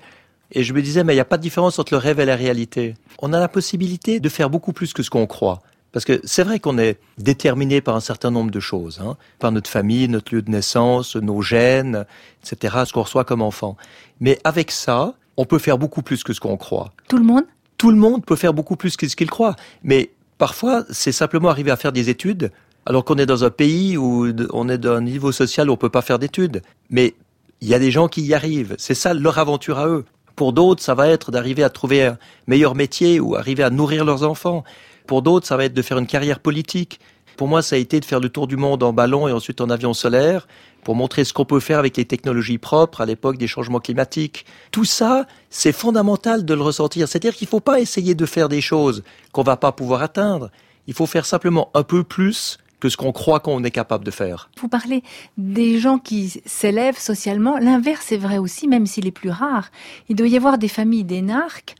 Et 0.52 0.64
je 0.64 0.74
me 0.74 0.82
disais, 0.82 1.04
mais 1.04 1.14
il 1.14 1.18
n'y 1.18 1.22
a 1.22 1.26
pas 1.26 1.38
de 1.38 1.42
différence 1.42 1.80
entre 1.80 1.94
le 1.94 1.98
rêve 1.98 2.20
et 2.20 2.26
la 2.26 2.36
réalité. 2.36 2.94
On 3.20 3.34
a 3.34 3.40
la 3.40 3.48
possibilité 3.48 4.20
de 4.20 4.30
faire 4.30 4.50
beaucoup 4.50 4.74
plus 4.74 4.94
que 4.94 5.04
ce 5.04 5.10
qu'on 5.10 5.26
croit. 5.28 5.62
Parce 5.96 6.04
que 6.04 6.20
c'est 6.26 6.44
vrai 6.44 6.60
qu'on 6.60 6.78
est 6.78 7.00
déterminé 7.18 7.80
par 7.80 7.96
un 7.96 8.02
certain 8.02 8.30
nombre 8.30 8.52
de 8.52 8.60
choses, 8.60 9.00
hein, 9.02 9.16
par 9.40 9.54
notre 9.54 9.70
famille, 9.70 10.10
notre 10.10 10.36
lieu 10.36 10.42
de 10.42 10.52
naissance, 10.52 11.16
nos 11.16 11.42
gènes, 11.42 12.06
etc., 12.44 12.80
ce 12.86 12.92
qu'on 12.92 13.04
reçoit 13.04 13.24
comme 13.24 13.42
enfant. 13.42 13.78
Mais 14.20 14.38
avec 14.44 14.72
ça, 14.72 15.14
on 15.38 15.46
peut 15.46 15.58
faire 15.58 15.78
beaucoup 15.78 16.02
plus 16.02 16.26
que 16.26 16.34
ce 16.34 16.42
qu'on 16.42 16.58
croit. 16.58 16.92
Tout 17.08 17.18
le 17.18 17.24
monde? 17.24 17.46
Tout 17.78 17.92
le 17.92 17.96
monde 17.96 18.26
peut 18.26 18.36
faire 18.36 18.54
beaucoup 18.54 18.76
plus 18.76 18.98
que 18.98 19.08
ce 19.08 19.16
qu'il 19.16 19.30
croit. 19.30 19.56
Mais 19.84 20.12
parfois, 20.38 20.84
c'est 20.90 21.14
simplement 21.14 21.48
arriver 21.48 21.72
à 21.72 21.78
faire 21.78 21.94
des 21.94 22.10
études, 22.10 22.52
alors 22.86 23.06
qu'on 23.06 23.16
est 23.16 23.26
dans 23.26 23.46
un 23.46 23.50
pays 23.50 23.96
où 23.96 24.34
on 24.52 24.68
est 24.68 24.78
d'un 24.78 25.00
niveau 25.00 25.32
social 25.32 25.70
où 25.70 25.74
on 25.74 25.78
peut 25.78 25.88
pas 25.88 26.02
faire 26.02 26.20
d'études. 26.20 26.62
Mais 26.90 27.14
il 27.62 27.70
y 27.70 27.74
a 27.74 27.80
des 27.80 27.92
gens 27.92 28.10
qui 28.10 28.22
y 28.22 28.34
arrivent. 28.34 28.76
C'est 28.78 28.96
ça 28.96 29.14
leur 29.14 29.40
aventure 29.40 29.80
à 29.80 29.88
eux. 29.88 30.04
Pour 30.36 30.52
d'autres, 30.52 30.84
ça 30.84 30.94
va 30.94 31.08
être 31.08 31.32
d'arriver 31.32 31.64
à 31.64 31.70
trouver 31.70 32.04
un 32.04 32.18
meilleur 32.48 32.76
métier 32.76 33.22
ou 33.22 33.38
arriver 33.38 33.64
à 33.64 33.70
nourrir 33.70 34.04
leurs 34.04 34.24
enfants. 34.24 34.66
Pour 35.08 35.22
d'autres, 35.22 35.48
ça 35.48 35.58
va 35.58 35.66
être 35.66 35.74
de 35.74 35.82
faire 35.82 35.98
une 35.98 36.08
carrière 36.08 36.40
politique. 36.40 37.00
Pour 37.38 37.48
moi, 37.48 37.62
ça 37.62 37.76
a 37.76 37.80
été 37.80 38.00
de 38.00 38.06
faire 38.06 38.20
le 38.20 38.30
tour 38.30 38.48
du 38.48 38.56
monde 38.56 38.82
en 38.82 38.94
ballon 38.94 39.28
et 39.28 39.32
ensuite 39.32 39.62
en 39.62 39.70
avion 39.70 39.94
solaire 39.94 40.48
pour 40.84 40.96
montrer 40.96 41.24
ce 41.24 41.34
qu'on 41.34 41.46
peut 41.46 41.60
faire 41.60 41.80
avec 41.80 41.98
les 41.98 42.06
technologies 42.06 42.60
propres 42.60 43.02
à 43.02 43.06
l'époque 43.06 43.38
des 43.38 43.48
changements 43.48 43.80
climatiques. 43.80 44.46
Tout 44.72 44.86
ça, 44.86 45.26
c'est 45.50 45.72
fondamental 45.72 46.46
de 46.46 46.54
le 46.54 46.62
ressentir. 46.62 47.08
C'est-à-dire 47.08 47.36
qu'il 47.36 47.48
ne 47.48 47.50
faut 47.50 47.60
pas 47.60 47.80
essayer 47.80 48.16
de 48.16 48.26
faire 48.26 48.48
des 48.48 48.62
choses 48.62 49.04
qu'on 49.32 49.44
va 49.44 49.58
pas 49.58 49.72
pouvoir 49.72 50.02
atteindre. 50.02 50.50
Il 50.88 50.94
faut 50.94 51.08
faire 51.08 51.26
simplement 51.26 51.72
un 51.74 51.84
peu 51.84 52.04
plus 52.04 52.60
que 52.80 52.90
ce 52.90 52.98
qu'on 52.98 53.12
croit 53.12 53.40
qu'on 53.40 53.64
est 53.64 53.72
capable 53.72 54.06
de 54.06 54.12
faire. 54.12 54.50
Vous 54.60 54.68
parlez 54.68 55.04
des 55.38 55.80
gens 55.80 55.98
qui 55.98 56.42
s'élèvent 56.46 57.00
socialement. 57.00 57.58
L'inverse 57.58 58.12
est 58.12 58.18
vrai 58.18 58.38
aussi, 58.38 58.68
même 58.68 58.86
s'il 58.86 59.08
est 59.08 59.12
plus 59.12 59.32
rare. 59.32 59.72
Il 60.08 60.16
doit 60.16 60.28
y 60.28 60.38
avoir 60.38 60.58
des 60.58 60.68
familles 60.68 61.04
d'énarques 61.04 61.76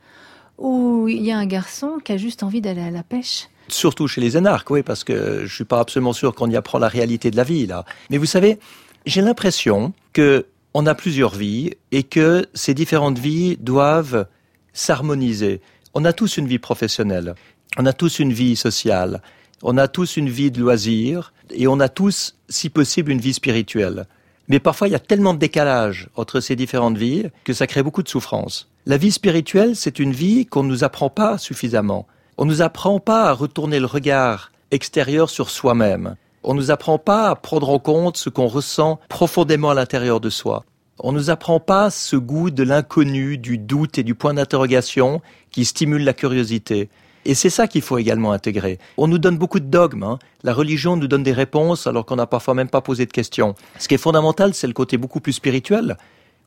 où 0.58 1.08
il 1.08 1.22
y 1.22 1.30
a 1.30 1.38
un 1.38 1.46
garçon 1.46 1.98
qui 2.02 2.12
a 2.12 2.16
juste 2.16 2.42
envie 2.42 2.60
d'aller 2.60 2.82
à 2.82 2.90
la 2.90 3.02
pêche. 3.02 3.48
Surtout 3.68 4.06
chez 4.06 4.20
les 4.20 4.36
énarques, 4.36 4.70
oui, 4.70 4.82
parce 4.82 5.04
que 5.04 5.44
je 5.44 5.54
suis 5.54 5.64
pas 5.64 5.80
absolument 5.80 6.12
sûr 6.12 6.34
qu'on 6.34 6.50
y 6.50 6.56
apprend 6.56 6.78
la 6.78 6.88
réalité 6.88 7.30
de 7.30 7.36
la 7.36 7.44
vie, 7.44 7.66
là. 7.66 7.84
Mais 8.10 8.18
vous 8.18 8.26
savez, 8.26 8.58
j'ai 9.06 9.22
l'impression 9.22 9.92
que 10.12 10.46
on 10.74 10.86
a 10.86 10.94
plusieurs 10.94 11.34
vies 11.34 11.72
et 11.90 12.02
que 12.02 12.46
ces 12.52 12.74
différentes 12.74 13.18
vies 13.18 13.56
doivent 13.56 14.26
s'harmoniser. 14.74 15.62
On 15.94 16.04
a 16.04 16.12
tous 16.12 16.36
une 16.36 16.46
vie 16.46 16.58
professionnelle, 16.58 17.34
on 17.78 17.86
a 17.86 17.94
tous 17.94 18.18
une 18.18 18.32
vie 18.32 18.56
sociale, 18.56 19.22
on 19.62 19.78
a 19.78 19.88
tous 19.88 20.18
une 20.18 20.28
vie 20.28 20.50
de 20.50 20.60
loisirs 20.60 21.32
et 21.50 21.66
on 21.66 21.80
a 21.80 21.88
tous, 21.88 22.36
si 22.50 22.68
possible, 22.68 23.10
une 23.10 23.20
vie 23.20 23.32
spirituelle. 23.32 24.06
Mais 24.48 24.60
parfois, 24.60 24.88
il 24.88 24.92
y 24.92 24.96
a 24.96 25.00
tellement 25.00 25.32
de 25.34 25.38
décalage 25.38 26.08
entre 26.14 26.40
ces 26.40 26.56
différentes 26.56 26.98
vies 26.98 27.24
que 27.44 27.54
ça 27.54 27.66
crée 27.66 27.82
beaucoup 27.82 28.02
de 28.02 28.08
souffrance. 28.08 28.68
La 28.88 28.98
vie 28.98 29.10
spirituelle, 29.10 29.74
c'est 29.74 29.98
une 29.98 30.12
vie 30.12 30.46
qu'on 30.46 30.62
ne 30.62 30.68
nous 30.68 30.84
apprend 30.84 31.10
pas 31.10 31.38
suffisamment. 31.38 32.06
On 32.38 32.44
ne 32.44 32.50
nous 32.50 32.62
apprend 32.62 33.00
pas 33.00 33.24
à 33.24 33.32
retourner 33.32 33.80
le 33.80 33.86
regard 33.86 34.52
extérieur 34.70 35.28
sur 35.28 35.50
soi-même. 35.50 36.14
On 36.44 36.54
ne 36.54 36.60
nous 36.60 36.70
apprend 36.70 36.96
pas 36.96 37.30
à 37.30 37.34
prendre 37.34 37.68
en 37.68 37.80
compte 37.80 38.16
ce 38.16 38.28
qu'on 38.28 38.46
ressent 38.46 39.00
profondément 39.08 39.70
à 39.70 39.74
l'intérieur 39.74 40.20
de 40.20 40.30
soi. 40.30 40.64
On 41.00 41.10
ne 41.10 41.18
nous 41.18 41.30
apprend 41.30 41.58
pas 41.58 41.90
ce 41.90 42.14
goût 42.14 42.50
de 42.50 42.62
l'inconnu, 42.62 43.38
du 43.38 43.58
doute 43.58 43.98
et 43.98 44.04
du 44.04 44.14
point 44.14 44.34
d'interrogation 44.34 45.20
qui 45.50 45.64
stimule 45.64 46.04
la 46.04 46.12
curiosité. 46.12 46.88
Et 47.24 47.34
c'est 47.34 47.50
ça 47.50 47.66
qu'il 47.66 47.82
faut 47.82 47.98
également 47.98 48.30
intégrer. 48.30 48.78
On 48.98 49.08
nous 49.08 49.18
donne 49.18 49.36
beaucoup 49.36 49.58
de 49.58 49.66
dogmes. 49.66 50.04
hein. 50.04 50.20
La 50.44 50.54
religion 50.54 50.96
nous 50.96 51.08
donne 51.08 51.24
des 51.24 51.32
réponses 51.32 51.88
alors 51.88 52.06
qu'on 52.06 52.14
n'a 52.14 52.26
parfois 52.28 52.54
même 52.54 52.68
pas 52.68 52.82
posé 52.82 53.04
de 53.04 53.10
questions. 53.10 53.56
Ce 53.80 53.88
qui 53.88 53.94
est 53.94 53.98
fondamental, 53.98 54.54
c'est 54.54 54.68
le 54.68 54.72
côté 54.72 54.96
beaucoup 54.96 55.18
plus 55.18 55.32
spirituel. 55.32 55.96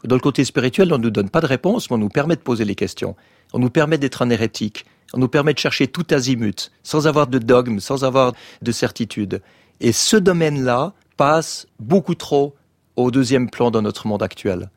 Dans 0.05 0.15
le 0.15 0.21
côté 0.21 0.45
spirituel, 0.45 0.93
on 0.93 0.97
ne 0.97 1.03
nous 1.03 1.09
donne 1.09 1.29
pas 1.29 1.41
de 1.41 1.45
réponse, 1.45 1.89
mais 1.89 1.95
on 1.95 1.99
nous 1.99 2.09
permet 2.09 2.35
de 2.35 2.41
poser 2.41 2.63
les 2.63 2.75
questions. 2.75 3.15
On 3.53 3.59
nous 3.59 3.69
permet 3.69 3.97
d'être 3.97 4.21
un 4.21 4.29
hérétique. 4.29 4.85
On 5.13 5.17
nous 5.17 5.27
permet 5.27 5.53
de 5.53 5.59
chercher 5.59 5.87
tout 5.87 6.05
azimut, 6.11 6.71
sans 6.83 7.07
avoir 7.07 7.27
de 7.27 7.39
dogme, 7.39 7.79
sans 7.79 8.03
avoir 8.03 8.33
de 8.61 8.71
certitude. 8.71 9.41
Et 9.81 9.91
ce 9.91 10.15
domaine-là 10.15 10.93
passe 11.17 11.67
beaucoup 11.79 12.15
trop 12.15 12.55
au 12.95 13.11
deuxième 13.11 13.49
plan 13.49 13.71
dans 13.71 13.81
notre 13.81 14.07
monde 14.07 14.23
actuel. 14.23 14.69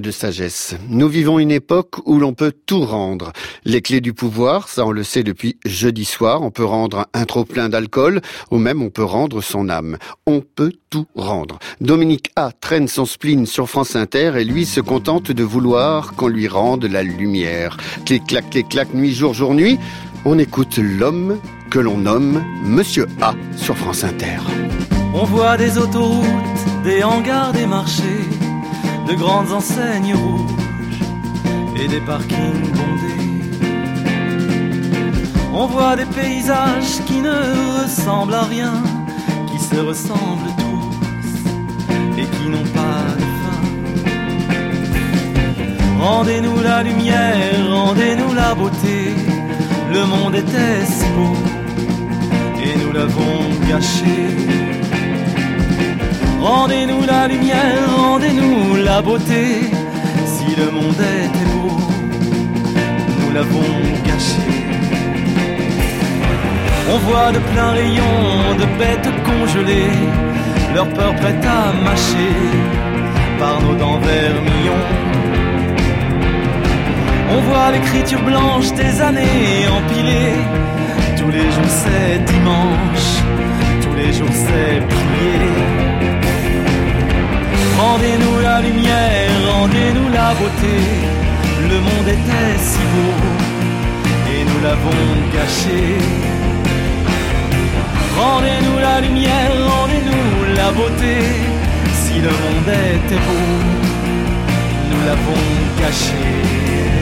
De 0.00 0.10
sagesse. 0.10 0.74
Nous 0.88 1.08
vivons 1.08 1.38
une 1.38 1.52
époque 1.52 2.04
où 2.04 2.18
l'on 2.18 2.34
peut 2.34 2.52
tout 2.66 2.84
rendre. 2.84 3.32
Les 3.64 3.80
clés 3.80 4.00
du 4.00 4.12
pouvoir, 4.12 4.68
ça 4.68 4.84
on 4.84 4.90
le 4.90 5.04
sait 5.04 5.22
depuis 5.22 5.56
jeudi 5.64 6.04
soir, 6.04 6.42
on 6.42 6.50
peut 6.50 6.64
rendre 6.64 7.06
un 7.14 7.24
trop 7.24 7.44
plein 7.44 7.68
d'alcool 7.68 8.20
ou 8.50 8.58
même 8.58 8.82
on 8.82 8.90
peut 8.90 9.04
rendre 9.04 9.40
son 9.40 9.68
âme. 9.68 9.98
On 10.26 10.40
peut 10.40 10.72
tout 10.90 11.06
rendre. 11.14 11.60
Dominique 11.80 12.32
A 12.34 12.50
traîne 12.50 12.88
son 12.88 13.06
spleen 13.06 13.46
sur 13.46 13.68
France 13.68 13.94
Inter 13.94 14.32
et 14.36 14.44
lui 14.44 14.66
se 14.66 14.80
contente 14.80 15.30
de 15.30 15.44
vouloir 15.44 16.14
qu'on 16.14 16.28
lui 16.28 16.48
rende 16.48 16.86
la 16.86 17.04
lumière. 17.04 17.76
Clic 18.04 18.26
clac 18.26 18.50
clic 18.50 18.68
clac 18.68 18.94
nuit 18.94 19.14
jour 19.14 19.32
jour 19.32 19.54
nuit. 19.54 19.78
On 20.24 20.38
écoute 20.40 20.78
l'homme 20.78 21.38
que 21.70 21.78
l'on 21.78 21.98
nomme 21.98 22.42
Monsieur 22.64 23.06
A 23.20 23.34
sur 23.56 23.76
France 23.76 24.02
Inter. 24.02 24.38
On 25.14 25.24
voit 25.24 25.56
des 25.56 25.78
autoroutes, 25.78 26.26
des 26.82 27.04
hangars, 27.04 27.52
des 27.52 27.66
marchés, 27.66 28.24
de 29.06 29.14
grandes 29.14 29.52
enseignes 29.52 30.14
rouges 30.14 31.00
et 31.76 31.88
des 31.88 32.00
parkings 32.00 32.70
bondés. 32.76 33.14
On 35.52 35.66
voit 35.66 35.96
des 35.96 36.06
paysages 36.06 37.04
qui 37.06 37.20
ne 37.20 37.82
ressemblent 37.82 38.34
à 38.34 38.44
rien, 38.44 38.82
qui 39.50 39.58
se 39.58 39.76
ressemblent 39.76 40.54
tous 40.58 42.20
et 42.20 42.26
qui 42.34 42.48
n'ont 42.48 42.70
pas 42.80 43.04
de 43.20 43.28
fin. 43.42 43.62
Rendez-nous 46.00 46.60
la 46.62 46.82
lumière, 46.82 47.70
rendez-nous 47.70 48.34
la 48.34 48.54
beauté. 48.54 49.14
Le 49.92 50.04
monde 50.06 50.34
était 50.34 50.84
si 50.86 51.06
beau 51.16 51.36
et 52.64 52.78
nous 52.80 52.92
l'avons 52.92 53.38
gâché. 53.68 54.83
Rendez-nous 56.44 57.06
la 57.06 57.26
lumière, 57.26 57.88
rendez-nous 57.96 58.76
la 58.84 59.00
beauté. 59.00 59.44
Si 60.26 60.54
le 60.60 60.70
monde 60.70 61.00
était 61.24 61.48
beau, 61.54 61.72
nous 63.18 63.32
l'avons 63.32 63.72
gâché. 64.04 64.44
On 66.92 66.98
voit 67.06 67.32
de 67.32 67.38
pleins 67.38 67.70
rayons 67.70 68.56
de 68.60 68.66
bêtes 68.78 69.10
congelées, 69.24 69.96
leur 70.74 70.86
peur 70.90 71.14
prête 71.16 71.46
à 71.46 71.72
mâcher 71.82 72.36
par 73.38 73.62
nos 73.62 73.74
dents 73.76 73.98
vermillons. 74.00 74.88
On 77.30 77.40
voit 77.48 77.70
l'écriture 77.72 78.22
blanche 78.22 78.70
des 78.74 79.00
années 79.00 79.66
empilées. 79.78 80.36
Tous 81.16 81.30
les 81.30 81.50
jours 81.54 81.72
c'est 81.82 82.18
dimanche, 82.32 83.08
tous 83.80 83.94
les 83.96 84.12
jours 84.12 84.36
c'est 84.44 84.86
prier. 84.86 85.84
Rendez-nous 87.84 88.38
la 88.40 88.60
lumière, 88.62 89.30
rendez-nous 89.52 90.08
la 90.18 90.28
beauté. 90.40 90.76
Le 91.70 91.78
monde 91.86 92.08
était 92.16 92.56
si 92.68 92.82
beau 92.92 93.12
et 94.32 94.42
nous 94.48 94.60
l'avons 94.66 95.04
gâché. 95.34 95.82
Rendez-nous 98.18 98.78
la 98.88 98.96
lumière, 99.06 99.52
rendez-nous 99.72 100.54
la 100.56 100.68
beauté. 100.78 101.16
Si 102.00 102.14
le 102.26 102.32
monde 102.42 102.70
était 102.96 103.22
beau, 103.26 103.48
nous 104.90 105.00
l'avons 105.06 105.44
gâché. 105.80 106.93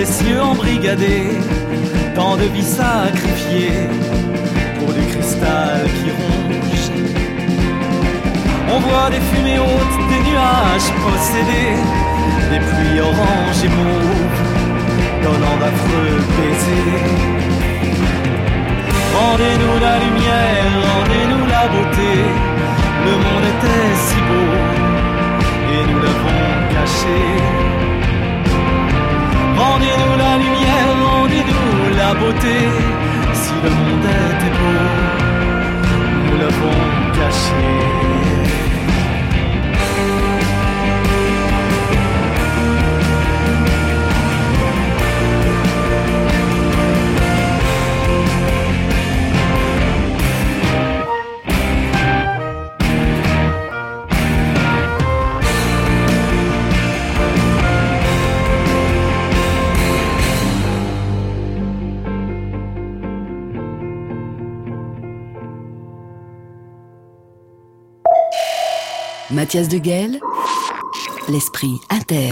Des 0.00 0.06
cieux 0.06 0.40
embrigadés, 0.40 1.36
tant 2.14 2.34
de 2.34 2.44
vies 2.54 2.70
sacrifiées 2.82 3.86
pour 4.78 4.94
du 4.94 5.04
cristal 5.12 5.82
qui 5.96 6.08
ronge. 6.18 6.86
On 8.72 8.78
voit 8.86 9.10
des 9.10 9.22
fumées 9.30 9.58
hautes, 9.58 9.98
des 10.12 10.22
nuages 10.28 10.90
possédés, 11.04 11.76
des 12.52 12.62
pluies 12.68 13.00
oranges 13.10 13.62
et 13.66 13.72
mauves, 13.78 14.40
donnant 15.24 15.56
d'affreux 15.60 16.16
baisers. 16.36 17.08
Rendez-nous 19.18 19.76
la 19.86 19.94
lumière, 20.04 20.72
rendez-nous 20.92 21.44
la 21.54 21.64
beauté, 21.74 22.12
le 23.06 23.14
monde 23.24 23.46
était 23.52 23.90
si 24.06 24.18
beau 24.28 24.50
et 25.74 25.82
nous 25.92 26.00
l'avons 26.04 26.42
caché. 26.74 27.79
Rendez-nous 29.60 30.16
la 30.24 30.32
lumière, 30.42 30.90
rendez-nous 31.04 31.96
la 32.00 32.14
beauté. 32.14 32.58
Si 33.40 33.52
le 33.64 33.70
monde 33.78 34.06
était 34.28 34.54
beau, 34.58 34.80
nous 36.24 36.36
l'avons 36.40 36.80
caché. 37.16 38.19
Mathias 69.40 69.68
de 69.68 69.78
Guel, 69.78 70.20
l'esprit 71.30 71.80
inter. 71.88 72.30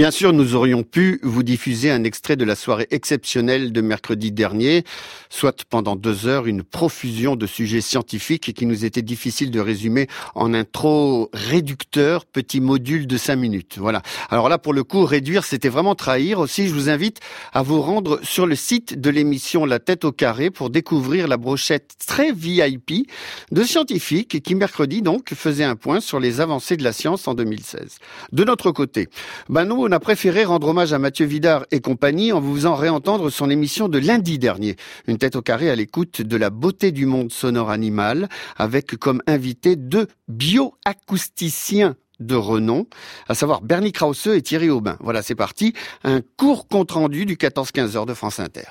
Bien 0.00 0.10
sûr, 0.10 0.32
nous 0.32 0.54
aurions 0.54 0.82
pu 0.82 1.20
vous 1.22 1.42
diffuser 1.42 1.90
un 1.90 2.04
extrait 2.04 2.34
de 2.34 2.46
la 2.46 2.54
soirée 2.54 2.86
exceptionnelle 2.90 3.70
de 3.70 3.82
mercredi 3.82 4.32
dernier, 4.32 4.82
soit 5.28 5.66
pendant 5.68 5.94
deux 5.94 6.26
heures 6.26 6.46
une 6.46 6.62
profusion 6.62 7.36
de 7.36 7.46
sujets 7.46 7.82
scientifiques 7.82 8.54
qui 8.54 8.64
nous 8.64 8.86
était 8.86 9.02
difficile 9.02 9.50
de 9.50 9.60
résumer 9.60 10.06
en 10.34 10.54
un 10.54 10.64
trop 10.64 11.28
réducteur 11.34 12.24
petit 12.24 12.62
module 12.62 13.06
de 13.06 13.18
cinq 13.18 13.36
minutes. 13.36 13.76
Voilà. 13.76 14.00
Alors 14.30 14.48
là, 14.48 14.56
pour 14.56 14.72
le 14.72 14.84
coup, 14.84 15.04
réduire, 15.04 15.44
c'était 15.44 15.68
vraiment 15.68 15.94
trahir. 15.94 16.38
Aussi, 16.38 16.66
je 16.66 16.72
vous 16.72 16.88
invite 16.88 17.20
à 17.52 17.60
vous 17.60 17.82
rendre 17.82 18.20
sur 18.22 18.46
le 18.46 18.54
site 18.54 18.98
de 18.98 19.10
l'émission 19.10 19.66
La 19.66 19.80
tête 19.80 20.06
au 20.06 20.12
carré 20.12 20.48
pour 20.48 20.70
découvrir 20.70 21.28
la 21.28 21.36
brochette 21.36 21.96
très 22.06 22.32
VIP 22.32 23.06
de 23.52 23.62
scientifiques 23.64 24.42
qui, 24.42 24.54
mercredi, 24.54 25.02
donc, 25.02 25.34
faisait 25.34 25.64
un 25.64 25.76
point 25.76 26.00
sur 26.00 26.20
les 26.20 26.40
avancées 26.40 26.78
de 26.78 26.84
la 26.84 26.94
science 26.94 27.28
en 27.28 27.34
2016. 27.34 27.98
De 28.32 28.44
notre 28.44 28.70
côté, 28.70 29.10
ben 29.50 29.66
nous, 29.66 29.89
on 29.90 29.92
a 29.92 29.98
préféré 29.98 30.44
rendre 30.44 30.68
hommage 30.68 30.92
à 30.92 31.00
Mathieu 31.00 31.26
Vidard 31.26 31.66
et 31.72 31.80
compagnie 31.80 32.30
en 32.30 32.40
vous 32.40 32.54
faisant 32.54 32.76
réentendre 32.76 33.28
son 33.28 33.50
émission 33.50 33.88
de 33.88 33.98
lundi 33.98 34.38
dernier. 34.38 34.76
Une 35.08 35.18
tête 35.18 35.34
au 35.34 35.42
carré 35.42 35.68
à 35.68 35.74
l'écoute 35.74 36.22
de 36.22 36.36
la 36.36 36.50
beauté 36.50 36.92
du 36.92 37.06
monde 37.06 37.32
sonore 37.32 37.70
animal, 37.70 38.28
avec 38.56 38.94
comme 38.94 39.20
invité 39.26 39.74
deux 39.74 40.06
bioacousticiens 40.28 41.96
de 42.20 42.36
renom, 42.36 42.86
à 43.28 43.34
savoir 43.34 43.62
Bernie 43.62 43.90
Krause 43.90 44.28
et 44.28 44.42
Thierry 44.42 44.70
Aubin. 44.70 44.96
Voilà, 45.00 45.22
c'est 45.22 45.34
parti. 45.34 45.72
Un 46.04 46.20
court 46.36 46.68
compte-rendu 46.68 47.26
du 47.26 47.34
14-15 47.34 47.96
heures 47.96 48.06
de 48.06 48.14
France 48.14 48.38
Inter. 48.38 48.68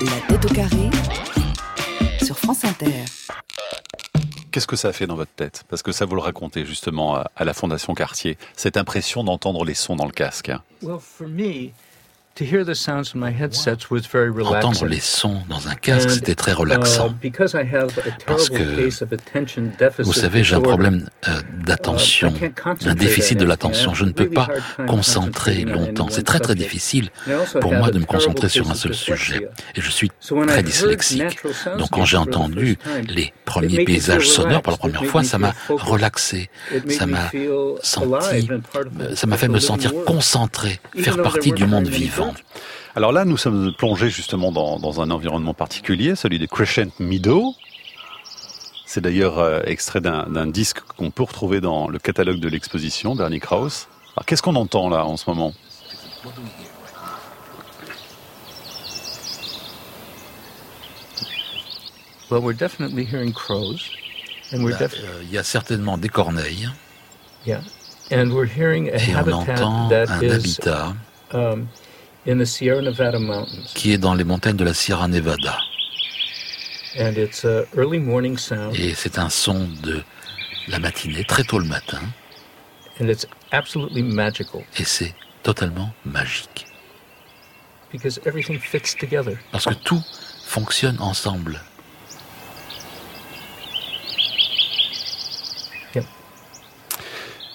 La 0.00 0.34
tête 0.34 0.50
au 0.50 0.54
carré 0.54 0.88
sur 2.24 2.38
France 2.38 2.64
Inter. 2.64 3.04
Qu'est-ce 4.52 4.66
que 4.66 4.76
ça 4.76 4.92
fait 4.92 5.06
dans 5.06 5.16
votre 5.16 5.32
tête? 5.32 5.64
Parce 5.70 5.82
que 5.82 5.92
ça 5.92 6.04
vous 6.04 6.14
le 6.14 6.20
racontez 6.20 6.66
justement 6.66 7.16
à, 7.16 7.44
la 7.44 7.54
Fondation 7.54 7.94
Cartier, 7.94 8.36
cette 8.54 8.76
impression 8.76 9.24
d'entendre 9.24 9.64
les 9.64 9.72
sons 9.72 9.96
dans 9.96 10.04
le 10.04 10.12
casque. 10.12 10.52
To 12.34 12.44
hear 12.44 12.64
the 12.64 12.74
sounds 12.74 13.14
in 13.14 13.18
my 13.20 13.30
headsets 13.30 13.90
was 13.90 14.02
very 14.10 14.30
relaxing. 14.30 14.70
Entendre 14.70 14.86
les 14.86 15.00
sons 15.00 15.42
dans 15.48 15.68
un 15.68 15.74
casque, 15.74 16.10
c'était 16.10 16.34
très 16.34 16.52
uh, 16.52 16.56
relaxant. 16.56 17.14
because 17.20 17.54
I 17.54 17.58
have 17.62 17.90
a 17.98 18.02
Parce 18.26 18.48
terrible 18.48 18.76
que, 18.76 18.84
case 18.84 19.02
of 19.02 19.12
attention 19.12 19.62
deficit 19.78 20.06
Vous 20.06 20.12
savez, 20.12 20.42
j'ai 20.42 20.54
un 20.54 20.60
problème 20.60 21.08
euh, 21.28 21.40
d'attention, 21.64 22.32
Uh, 22.42 22.48
concentrate 22.50 22.86
un 22.86 22.94
déficit 22.94 23.38
de 23.38 23.44
l'attention. 23.44 23.92
Je 23.94 24.04
ne 24.04 24.12
peux 24.12 24.28
pas 24.30 24.48
concentrer 24.86 25.64
longtemps. 25.64 26.08
C'est 26.10 26.22
très 26.22 26.40
très 26.40 26.54
difficile 26.54 27.10
pour 27.60 27.72
moi 27.74 27.88
a 27.88 27.90
de 27.90 27.98
me 27.98 28.04
concentrer 28.04 28.48
sur 28.48 28.70
un 28.70 28.74
seul 28.74 28.94
sujet. 28.94 29.48
Et 29.76 29.80
je 29.80 29.90
suis 29.90 30.10
très 30.48 30.62
dyslexique. 30.62 31.38
Donc 31.78 31.90
quand 31.90 32.04
j'ai 32.04 32.16
entendu 32.16 32.78
les 33.08 33.32
premiers 33.44 33.84
paysages 33.84 34.28
sonores 34.28 34.62
pour 34.62 34.72
la 34.72 34.78
première 34.78 35.04
fois, 35.04 35.20
me 35.22 35.26
ça 35.26 35.38
feel 35.38 35.46
m'a 35.46 35.54
relaxé. 35.82 36.50
Ça 36.88 37.06
m'a 37.06 37.30
senti, 37.82 38.14
alive 38.32 38.52
and 38.52 38.60
part 38.72 38.86
of 38.86 39.10
the- 39.10 39.14
ça 39.14 39.26
m'a 39.26 39.36
fait 39.36 39.48
me 39.48 39.58
sentir 39.60 39.92
world. 39.92 40.06
concentré, 40.06 40.80
faire 40.96 41.20
partie 41.22 41.52
du 41.52 41.66
monde 41.66 41.88
vivant. 41.88 42.21
Alors 42.94 43.12
là, 43.12 43.24
nous 43.24 43.36
sommes 43.36 43.72
plongés 43.76 44.10
justement 44.10 44.52
dans, 44.52 44.78
dans 44.78 45.00
un 45.00 45.10
environnement 45.10 45.54
particulier, 45.54 46.14
celui 46.16 46.38
de 46.38 46.46
Crescent 46.46 46.90
Meadow. 46.98 47.54
C'est 48.86 49.00
d'ailleurs 49.00 49.38
euh, 49.38 49.60
extrait 49.64 50.00
d'un 50.02 50.24
d'un 50.28 50.46
disque 50.46 50.80
qu'on 50.80 51.10
peut 51.10 51.22
retrouver 51.22 51.60
dans 51.62 51.88
le 51.88 51.98
catalogue 51.98 52.40
de 52.40 52.48
l'exposition, 52.48 53.14
Bernie 53.16 53.40
Krause. 53.40 53.88
Alors 54.16 54.26
qu'est-ce 54.26 54.42
qu'on 54.42 54.56
entend 54.56 54.90
là 54.90 55.06
en 55.06 55.16
ce 55.16 55.28
moment? 55.30 55.54
Well, 62.30 62.40
we're 62.40 62.54
definitely 62.54 63.04
hearing 63.04 63.32
crows, 63.32 63.90
and 64.52 64.62
we're 64.64 64.76
def- 64.78 64.94
euh, 65.02 65.22
Il 65.22 65.30
y 65.30 65.38
a 65.38 65.42
certainement 65.42 65.98
des 65.98 66.08
corneilles 66.08 66.68
yeah, 67.46 67.60
and 68.10 68.30
we're 68.32 68.46
hearing 68.46 68.88
a 68.88 68.96
et 68.96 69.14
on 69.14 69.18
habitat 69.18 69.64
entend 69.64 69.88
that 69.90 70.08
un 70.08 70.22
is 70.22 70.32
habitat 70.32 70.94
um, 71.34 71.66
in 72.26 72.38
the 72.38 72.44
Sierra 72.46 72.80
Nevada 72.82 73.18
mountains, 73.18 73.72
qui 73.74 73.92
est 73.92 73.98
dans 73.98 74.14
les 74.14 74.24
montagnes 74.24 74.56
de 74.56 74.64
la 74.64 74.74
Sierra 74.74 75.08
Nevada. 75.08 75.58
and 76.98 77.16
it's 77.16 77.44
a 77.44 77.64
early 77.76 77.98
morning 77.98 78.36
sound, 78.36 78.74
Et 78.76 78.94
c'est 78.94 79.18
un 79.18 79.30
son 79.30 79.66
de 79.82 80.02
la 80.68 80.78
matinée, 80.78 81.24
très 81.24 81.42
tôt 81.44 81.58
le 81.58 81.64
matin, 81.66 82.00
and 83.00 83.08
it's 83.08 83.26
absolutely 83.50 84.02
magical 84.02 84.60
et 84.78 84.84
c'est 84.84 85.14
totalement 85.42 85.92
magique. 86.04 86.66
because 87.92 88.18
everything 88.26 88.58
fits 88.58 88.94
together. 88.98 89.36
Parce 89.50 89.64
que 89.66 89.74
tout 89.74 90.02
fonctionne 90.44 90.96
ensemble. 91.00 91.60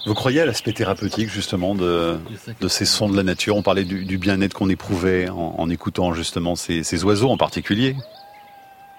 Vous 0.08 0.14
croyez 0.14 0.40
à 0.40 0.46
l'aspect 0.46 0.72
thérapeutique 0.72 1.28
justement 1.28 1.74
de, 1.74 2.18
de 2.62 2.68
ces 2.68 2.86
sons 2.86 3.10
de 3.10 3.16
la 3.18 3.22
nature? 3.22 3.56
On 3.56 3.62
parlait 3.62 3.84
du, 3.84 4.06
du 4.06 4.16
bien-être 4.16 4.54
qu'on 4.54 4.70
éprouvait 4.70 5.28
en, 5.28 5.54
en 5.58 5.68
écoutant 5.68 6.14
justement 6.14 6.56
ces, 6.56 6.82
ces 6.82 7.04
oiseaux 7.04 7.28
en 7.28 7.36
particulier. 7.36 7.94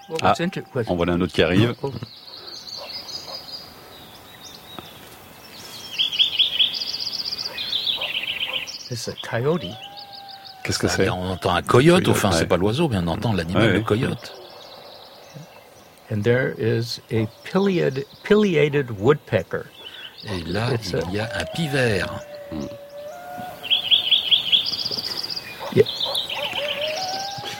Well, 0.08 0.18
Ah, 0.22 0.34
what- 0.72 0.84
en 0.86 0.94
voilà 0.94 1.14
un 1.14 1.20
autre 1.20 1.32
qui 1.32 1.42
arrive. 1.42 1.74
It's 8.90 9.08
a 9.08 9.12
coyote. 9.22 9.66
Qu'est-ce 10.64 10.78
que 10.78 10.88
c'est? 10.88 11.08
On 11.08 11.30
entend 11.32 11.54
un 11.54 11.62
coyote, 11.62 12.08
enfin 12.08 12.30
ouais. 12.30 12.36
c'est 12.36 12.46
pas 12.46 12.56
l'oiseau, 12.56 12.88
mais 12.88 12.98
on 12.98 13.06
entend 13.06 13.32
l'animal, 13.32 13.62
Ouais, 13.62 13.72
le 13.72 13.78
ouais. 13.78 13.84
coyote. 13.84 14.32
And 16.12 16.22
there 16.22 16.54
is 16.58 17.00
a 17.12 17.26
pileated, 17.44 18.04
pileated 18.24 18.90
woodpecker. 18.98 19.66
Et 20.24 20.42
là, 20.44 20.70
il 21.08 21.14
y 21.14 21.20
a 21.20 21.28
un 21.34 21.44
pivert. 21.54 22.20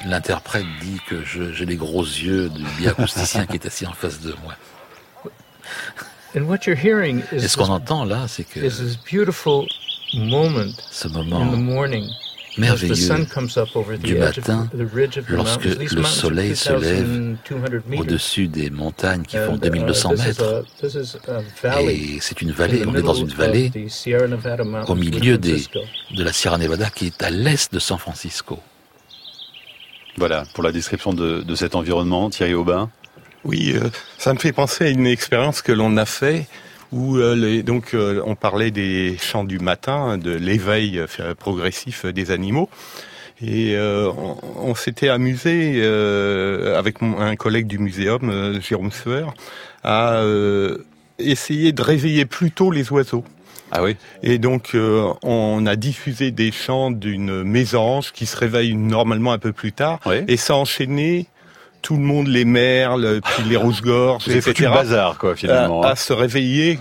L'interprète 0.06 0.66
dit 0.80 0.98
que 1.08 1.22
j'ai 1.24 1.66
les 1.66 1.76
gros 1.76 2.02
yeux 2.02 2.48
du 2.48 2.64
bioacousticien 2.78 3.46
qui 3.46 3.54
est 3.54 3.66
assis 3.66 3.86
en 3.86 3.92
face 3.92 4.20
de 4.20 4.34
moi. 4.42 4.54
And 6.34 6.42
what 6.42 6.66
you're 6.66 6.78
hearing 6.78 7.22
Et 7.32 7.36
is 7.36 7.48
ce 7.48 7.56
qu'on 7.56 7.68
entend 7.68 8.04
là, 8.04 8.26
c'est 8.28 8.44
que 8.44 8.68
ce 8.70 8.82
in 10.12 11.50
the 11.50 11.56
moment 11.56 12.06
merveilleux 12.58 12.94
sun 12.94 13.26
comes 13.26 13.56
up 13.56 13.68
over 13.74 13.96
the 13.96 14.02
du 14.02 14.18
matin, 14.18 14.68
the 14.72 14.86
ridge 14.94 15.16
of 15.18 15.26
the 15.26 15.30
lorsque 15.30 15.64
le 15.64 16.02
soleil 16.02 16.56
se 16.56 16.72
lève 16.72 17.36
2,200 17.48 17.82
meters. 17.86 18.00
au-dessus 18.00 18.48
des 18.48 18.70
montagnes 18.70 19.22
qui 19.22 19.36
font 19.36 19.54
And, 19.54 19.56
uh, 19.56 19.70
2200 19.70 20.14
this 20.14 20.20
is 20.20 20.26
mètres. 20.26 20.64
Et 21.88 22.18
c'est 22.20 22.42
une 22.42 22.52
vallée, 22.52 22.80
the 22.80 22.86
on 22.86 22.94
est 22.94 23.02
dans 23.02 23.14
une 23.14 23.28
vallée 23.28 23.70
au 24.86 24.94
milieu 24.94 25.38
des, 25.38 25.62
de 26.10 26.24
la 26.24 26.32
Sierra 26.32 26.58
Nevada 26.58 26.90
qui 26.90 27.06
est 27.06 27.22
à 27.22 27.30
l'est 27.30 27.72
de 27.72 27.78
San 27.78 27.98
Francisco. 27.98 28.58
Voilà, 30.16 30.44
pour 30.54 30.64
la 30.64 30.72
description 30.72 31.12
de, 31.12 31.40
de 31.40 31.54
cet 31.54 31.74
environnement, 31.74 32.30
Thierry 32.30 32.54
Aubin. 32.54 32.90
Oui, 33.44 33.72
euh, 33.74 33.88
ça 34.18 34.34
me 34.34 34.38
fait 34.38 34.52
penser 34.52 34.84
à 34.84 34.88
une 34.88 35.06
expérience 35.06 35.62
que 35.62 35.72
l'on 35.72 35.96
a 35.96 36.04
fait 36.04 36.46
où 36.92 37.16
euh, 37.16 37.34
les- 37.36 37.62
donc 37.62 37.94
euh, 37.94 38.22
on 38.26 38.34
parlait 38.34 38.70
des 38.70 39.16
chants 39.18 39.44
du 39.44 39.58
matin, 39.58 40.18
de 40.18 40.32
l'éveil 40.32 40.98
euh, 40.98 41.34
progressif 41.34 42.06
des 42.06 42.30
animaux. 42.30 42.68
Et 43.42 43.74
euh, 43.74 44.10
on, 44.18 44.36
on 44.70 44.74
s'était 44.74 45.08
amusé 45.08 45.74
euh, 45.76 46.78
avec 46.78 47.00
mon- 47.00 47.18
un 47.18 47.36
collègue 47.36 47.66
du 47.66 47.78
muséum, 47.78 48.60
Jérôme 48.60 48.92
Sueur, 48.92 49.32
à 49.82 50.16
euh, 50.20 50.84
essayer 51.18 51.72
de 51.72 51.82
réveiller 51.82 52.26
plus 52.26 52.50
tôt 52.50 52.70
les 52.70 52.92
oiseaux. 52.92 53.24
Ah 53.72 53.82
oui. 53.84 53.96
Et 54.22 54.38
donc 54.38 54.74
euh, 54.74 55.06
on 55.22 55.64
a 55.66 55.76
diffusé 55.76 56.32
des 56.32 56.50
chants 56.50 56.90
d'une 56.90 57.44
mésange 57.44 58.10
qui 58.12 58.26
se 58.26 58.36
réveille 58.36 58.74
normalement 58.74 59.32
un 59.32 59.38
peu 59.38 59.52
plus 59.52 59.72
tard, 59.72 60.00
et 60.28 60.36
ça 60.36 60.54
a 60.54 60.56
enchaîné 60.56 61.26
tout 61.82 61.96
le 61.96 62.02
monde, 62.02 62.28
les 62.28 62.44
merles, 62.44 63.20
puis 63.22 63.42
les 63.48 63.56
rouges-gorges, 63.56 64.24
Vous 64.24 64.30
avez 64.30 64.38
etc. 64.38 64.68
le 64.68 64.74
bazar, 64.74 65.18
quoi, 65.18 65.34
finalement, 65.36 65.82
À, 65.82 65.88
hein. 65.88 65.90
à 65.92 65.96
se 65.96 66.12
réveiller 66.12 66.78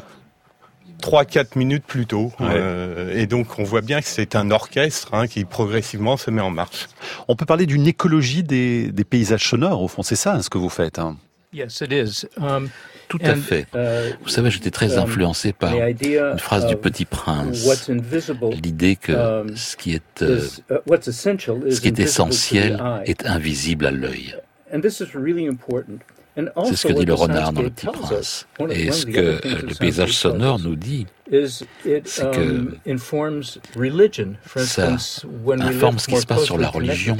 3-4 1.02 1.58
minutes 1.58 1.84
plus 1.88 2.06
tôt. 2.06 2.32
Ouais. 2.40 2.48
Euh, 2.52 3.18
et 3.18 3.26
donc 3.26 3.58
on 3.58 3.64
voit 3.64 3.82
bien 3.82 4.02
que 4.02 4.08
c'est 4.08 4.36
un 4.36 4.52
orchestre 4.52 5.14
hein, 5.14 5.28
qui 5.28 5.46
progressivement 5.46 6.18
se 6.18 6.30
met 6.30 6.42
en 6.42 6.50
marche. 6.52 6.88
On 7.30 7.36
peut 7.36 7.46
parler 7.46 7.66
d'une 7.66 7.88
écologie 7.88 8.44
des, 8.44 8.92
des 8.92 9.04
paysages 9.06 9.48
sonores, 9.48 9.82
au 9.82 9.88
fond, 9.88 10.04
c'est 10.04 10.18
ça 10.18 10.34
hein, 10.36 10.42
ce 10.42 10.50
que 10.50 10.58
vous 10.58 10.70
faites. 10.70 11.00
hein. 11.00 11.16
Yes, 11.52 11.82
it 11.82 11.92
is. 11.92 12.28
Um, 12.40 12.70
Tout 13.08 13.18
à 13.24 13.32
and, 13.32 13.38
fait. 13.38 13.66
uh, 13.74 14.14
Vous 14.22 14.30
savez, 14.30 14.52
j'étais 14.52 14.70
très 14.70 14.98
um, 15.00 15.06
influencé 15.06 15.52
par 15.52 15.72
the 15.72 15.80
idea 15.90 16.34
une 16.34 16.38
phrase 16.38 16.68
du 16.68 16.76
of 16.76 16.82
Petit 16.82 17.06
Prince. 17.06 17.66
what's 17.66 17.90
invisible, 17.90 18.50
L'idée 18.62 18.96
que 18.96 19.14
um, 19.14 19.56
ce 19.58 19.76
qui 19.76 19.94
est, 19.96 20.22
euh, 20.22 20.42
uh, 20.70 20.76
what's 20.86 21.08
essential 21.08 21.58
is 21.66 21.78
ce 21.78 21.82
qui 21.82 21.88
est 21.88 21.98
essentiel 22.00 22.80
est 23.06 23.26
invisible 23.26 23.88
à 23.88 23.92
l'œil. 23.92 24.36
And 24.74 24.82
this 24.82 25.00
is 25.00 25.16
really 25.16 25.48
important. 25.48 26.02
And 26.38 26.46
C'est 26.66 26.76
ce 26.76 26.88
also 26.88 26.88
que 26.90 26.94
dit 26.94 27.06
le 27.06 27.14
renard 27.14 27.54
dans 27.54 27.62
le 27.62 27.70
Petit 27.70 27.88
Prince. 27.88 28.48
Et 28.70 28.92
ce 28.92 29.06
que 29.06 29.20
euh, 29.20 29.40
le 29.68 29.76
paysage 29.76 30.14
sonore 30.14 30.58
us 30.60 30.64
nous 30.64 30.76
dit, 30.76 31.08
c'est 31.32 32.24
um, 32.24 32.76
informs 32.88 33.60
religion. 33.76 34.36
For 34.44 34.62
ça 34.62 34.92
instance, 34.92 35.26
when 35.44 35.60
we 35.60 35.76
informe 35.76 36.00
ce 36.00 36.08
qui 36.08 36.18
se 36.18 36.26
passe 36.26 36.44
sur 36.44 36.58
la 36.58 36.70
religion. 36.70 37.18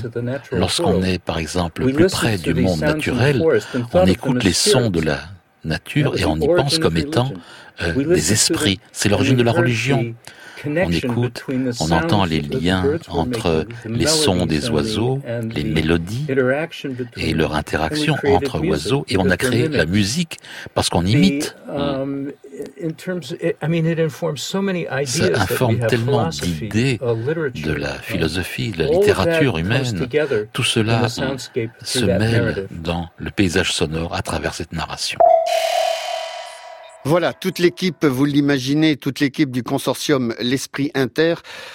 Lorsqu'on 0.52 1.04
est, 1.04 1.20
par 1.20 1.40
exemple, 1.40 1.84
we 1.84 1.94
plus 1.94 2.04
listen 2.04 2.20
près 2.20 2.38
to 2.38 2.54
du 2.54 2.62
monde 2.62 2.80
naturel, 2.80 3.44
on 3.94 4.06
écoute 4.06 4.44
les 4.44 4.54
sons 4.54 4.90
de 4.90 5.02
la 5.02 5.20
nature 5.64 6.18
et 6.18 6.26
on 6.26 6.38
the 6.38 6.44
y 6.44 6.48
pense 6.48 6.80
comme 6.80 6.98
étant 6.98 7.34
euh, 7.82 7.94
des 7.94 8.32
esprits. 8.32 8.80
C'est 8.92 9.10
l'origine 9.10 9.38
de 9.38 9.44
la 9.44 9.52
religion. 9.52 10.14
On 10.66 10.92
écoute, 10.92 11.46
on 11.80 11.92
entend 11.92 12.26
les 12.26 12.42
liens 12.42 12.84
entre 13.08 13.66
les 13.86 14.08
sons 14.08 14.46
des 14.46 14.70
oiseaux, 14.70 15.22
les 15.56 15.64
mélodies 15.64 16.26
et 17.18 17.34
leur 17.34 17.56
interaction 17.56 18.16
entre 18.26 18.66
oiseaux, 18.66 19.06
et 19.08 19.18
on 19.18 19.30
a 19.30 19.38
créé 19.38 19.68
la 19.68 19.86
musique 19.86 20.38
parce 20.74 20.90
qu'on 20.90 21.06
imite. 21.06 21.56
Ça 25.06 25.26
informe 25.36 25.80
tellement 25.88 26.28
d'idées 26.30 27.00
de 27.00 27.72
la 27.72 27.94
philosophie, 27.94 28.72
de 28.72 28.84
la 28.84 28.90
littérature 28.90 29.58
humaine. 29.58 30.08
Tout 30.54 30.64
cela 30.64 31.08
se 31.08 32.06
mêle 32.06 32.68
dans 32.72 33.10
le 33.18 33.32
paysage 33.32 33.72
sonore 33.74 34.14
à 34.16 34.22
travers 34.22 34.54
cette 34.54 34.74
narration. 34.74 35.20
Voilà, 37.10 37.34
toute 37.34 37.58
l'équipe, 37.58 38.06
vous 38.06 38.24
l'imaginez, 38.24 38.96
toute 38.96 39.20
l'équipe 39.20 39.50
du 39.50 39.64
consortium 39.64 40.36
L'Esprit 40.40 40.92
Inter 40.94 41.34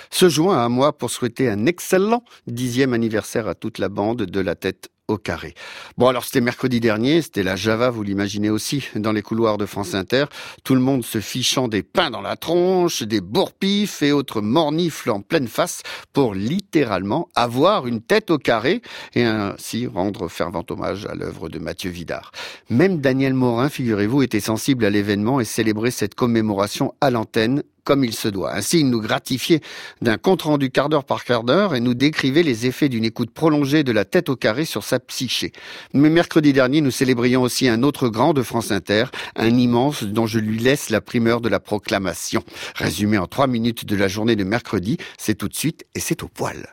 se 0.08 0.28
joint 0.28 0.64
à 0.64 0.68
moi 0.68 0.96
pour 0.96 1.10
souhaiter 1.10 1.48
un 1.48 1.66
excellent 1.66 2.22
dixième 2.46 2.92
anniversaire 2.92 3.48
à 3.48 3.56
toute 3.56 3.78
la 3.78 3.88
bande 3.88 4.26
de 4.26 4.40
la 4.40 4.54
tête 4.54 4.90
au 5.08 5.18
carré. 5.18 5.54
Bon, 5.98 6.08
alors 6.08 6.24
c'était 6.24 6.40
mercredi 6.40 6.80
dernier, 6.80 7.22
c'était 7.22 7.42
la 7.42 7.56
Java, 7.56 7.90
vous 7.90 8.02
l'imaginez 8.02 8.50
aussi, 8.50 8.88
dans 8.94 9.12
les 9.12 9.22
couloirs 9.22 9.58
de 9.58 9.66
France 9.66 9.94
Inter. 9.94 10.24
Tout 10.64 10.74
le 10.74 10.80
monde 10.80 11.04
se 11.04 11.20
fichant 11.20 11.68
des 11.68 11.82
pains 11.82 12.10
dans 12.10 12.22
la 12.22 12.36
tronche, 12.36 13.02
des 13.02 13.20
bourpifs 13.20 14.02
et 14.02 14.12
autres 14.12 14.40
mornifles 14.40 15.10
en 15.10 15.20
pleine 15.20 15.48
face 15.48 15.82
pour 16.12 16.34
littéralement 16.34 17.28
avoir 17.34 17.86
une 17.86 18.00
tête 18.00 18.30
au 18.30 18.38
carré 18.38 18.80
et 19.14 19.24
ainsi 19.24 19.86
rendre 19.86 20.28
fervent 20.28 20.64
hommage 20.70 21.06
à 21.06 21.14
l'œuvre 21.14 21.48
de 21.48 21.58
Mathieu 21.58 21.90
Vidard. 21.90 22.32
Même 22.70 23.00
Daniel 23.00 23.34
Morin, 23.34 23.68
figurez-vous, 23.68 24.22
était 24.22 24.40
sensible 24.40 24.84
à 24.84 24.90
l'événement 24.90 25.40
et 25.40 25.44
célébrait 25.44 25.90
cette 25.90 26.14
commémoration 26.14 26.94
à 27.00 27.10
l'antenne 27.10 27.62
comme 27.84 28.04
il 28.04 28.14
se 28.14 28.28
doit. 28.28 28.54
Ainsi, 28.54 28.80
il 28.80 28.90
nous 28.90 29.00
gratifiait 29.00 29.60
d'un 30.02 30.16
compte-rendu 30.16 30.70
quart 30.70 30.88
d'heure 30.88 31.04
par 31.04 31.24
quart 31.24 31.44
d'heure 31.44 31.74
et 31.74 31.80
nous 31.80 31.94
décrivait 31.94 32.42
les 32.42 32.66
effets 32.66 32.88
d'une 32.88 33.04
écoute 33.04 33.30
prolongée 33.30 33.84
de 33.84 33.92
la 33.92 34.04
tête 34.04 34.28
au 34.28 34.36
carré 34.36 34.64
sur 34.64 34.82
sa 34.82 34.98
psyché. 34.98 35.52
Mais 35.92 36.10
mercredi 36.10 36.52
dernier, 36.52 36.80
nous 36.80 36.90
célébrions 36.90 37.42
aussi 37.42 37.68
un 37.68 37.82
autre 37.82 38.08
grand 38.08 38.32
de 38.32 38.42
France 38.42 38.70
Inter, 38.70 39.04
un 39.36 39.56
immense 39.56 40.02
dont 40.02 40.26
je 40.26 40.38
lui 40.38 40.58
laisse 40.58 40.90
la 40.90 41.00
primeur 41.00 41.40
de 41.40 41.48
la 41.48 41.60
proclamation. 41.60 42.42
Résumé 42.74 43.18
en 43.18 43.26
trois 43.26 43.46
minutes 43.46 43.84
de 43.84 43.96
la 43.96 44.08
journée 44.08 44.36
de 44.36 44.44
mercredi, 44.44 44.96
c'est 45.18 45.34
tout 45.34 45.48
de 45.48 45.54
suite 45.54 45.84
et 45.94 46.00
c'est 46.00 46.22
au 46.22 46.28
poil. 46.28 46.70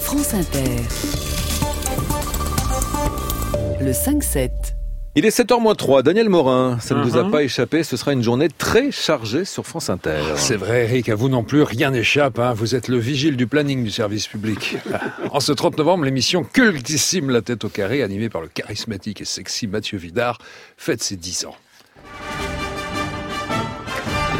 France 0.00 0.34
Inter. 0.34 0.82
Le 3.80 3.92
5-7. 3.92 4.75
Il 5.18 5.24
est 5.24 5.30
7h03, 5.30 6.02
Daniel 6.02 6.28
Morin, 6.28 6.78
ça 6.78 6.94
ne 6.94 7.02
vous 7.02 7.16
a 7.16 7.22
Mhm. 7.22 7.30
pas 7.30 7.42
échappé, 7.42 7.82
ce 7.82 7.96
sera 7.96 8.12
une 8.12 8.22
journée 8.22 8.48
très 8.50 8.90
chargée 8.90 9.46
sur 9.46 9.66
France 9.66 9.88
Inter. 9.88 10.20
C'est 10.36 10.56
vrai, 10.56 10.84
Eric, 10.84 11.08
à 11.08 11.14
vous 11.14 11.30
non 11.30 11.42
plus, 11.42 11.62
rien 11.62 11.90
n'échappe. 11.90 12.38
hein. 12.38 12.52
Vous 12.52 12.74
êtes 12.74 12.88
le 12.88 12.98
vigile 12.98 13.38
du 13.38 13.46
planning 13.46 13.82
du 13.82 13.90
service 13.90 14.26
public. 14.28 14.76
En 15.32 15.40
ce 15.40 15.52
30 15.52 15.78
novembre, 15.78 16.04
l'émission 16.04 16.44
cultissime 16.44 17.30
La 17.30 17.40
tête 17.40 17.64
au 17.64 17.68
carré, 17.70 18.02
animée 18.02 18.28
par 18.28 18.42
le 18.42 18.48
charismatique 18.48 19.22
et 19.22 19.24
sexy 19.24 19.66
Mathieu 19.66 19.96
Vidard, 19.98 20.38
fête 20.76 21.02
ses 21.02 21.16
10 21.16 21.46
ans. 21.46 21.56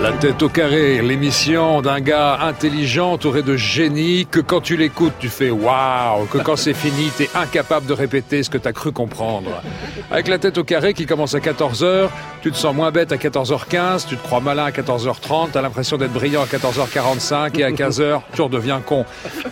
La 0.02 0.12
tête 0.12 0.42
au 0.42 0.50
carré, 0.50 1.00
l'émission 1.00 1.80
d'un 1.80 2.00
gars 2.00 2.38
intelligent, 2.42 3.12
entouré 3.12 3.42
de 3.42 3.56
génie, 3.56 4.26
que 4.30 4.40
quand 4.40 4.60
tu 4.60 4.76
l'écoutes, 4.76 5.14
tu 5.18 5.28
fais 5.28 5.48
waouh, 5.48 6.26
que 6.26 6.36
quand 6.36 6.56
c'est 6.56 6.74
fini, 6.74 7.10
t'es 7.16 7.30
incapable 7.34 7.86
de 7.86 7.94
répéter 7.94 8.42
ce 8.42 8.50
que 8.50 8.58
t'as 8.58 8.72
cru 8.72 8.92
comprendre. 8.92 9.62
Avec 10.10 10.28
la 10.28 10.38
tête 10.38 10.58
au 10.58 10.64
carré 10.64 10.92
qui 10.92 11.06
commence 11.06 11.34
à 11.34 11.38
14h, 11.38 12.08
tu 12.42 12.52
te 12.52 12.56
sens 12.56 12.74
moins 12.74 12.90
bête 12.90 13.10
à 13.10 13.16
14h15, 13.16 14.06
tu 14.06 14.18
te 14.18 14.22
crois 14.22 14.40
malin 14.40 14.64
à 14.66 14.70
14h30, 14.70 15.48
t'as 15.52 15.62
l'impression 15.62 15.96
d'être 15.96 16.12
brillant 16.12 16.42
à 16.42 16.46
14h45 16.46 17.58
et 17.58 17.64
à 17.64 17.70
15h, 17.70 18.20
tu 18.34 18.42
redeviens 18.42 18.80
con. 18.80 19.06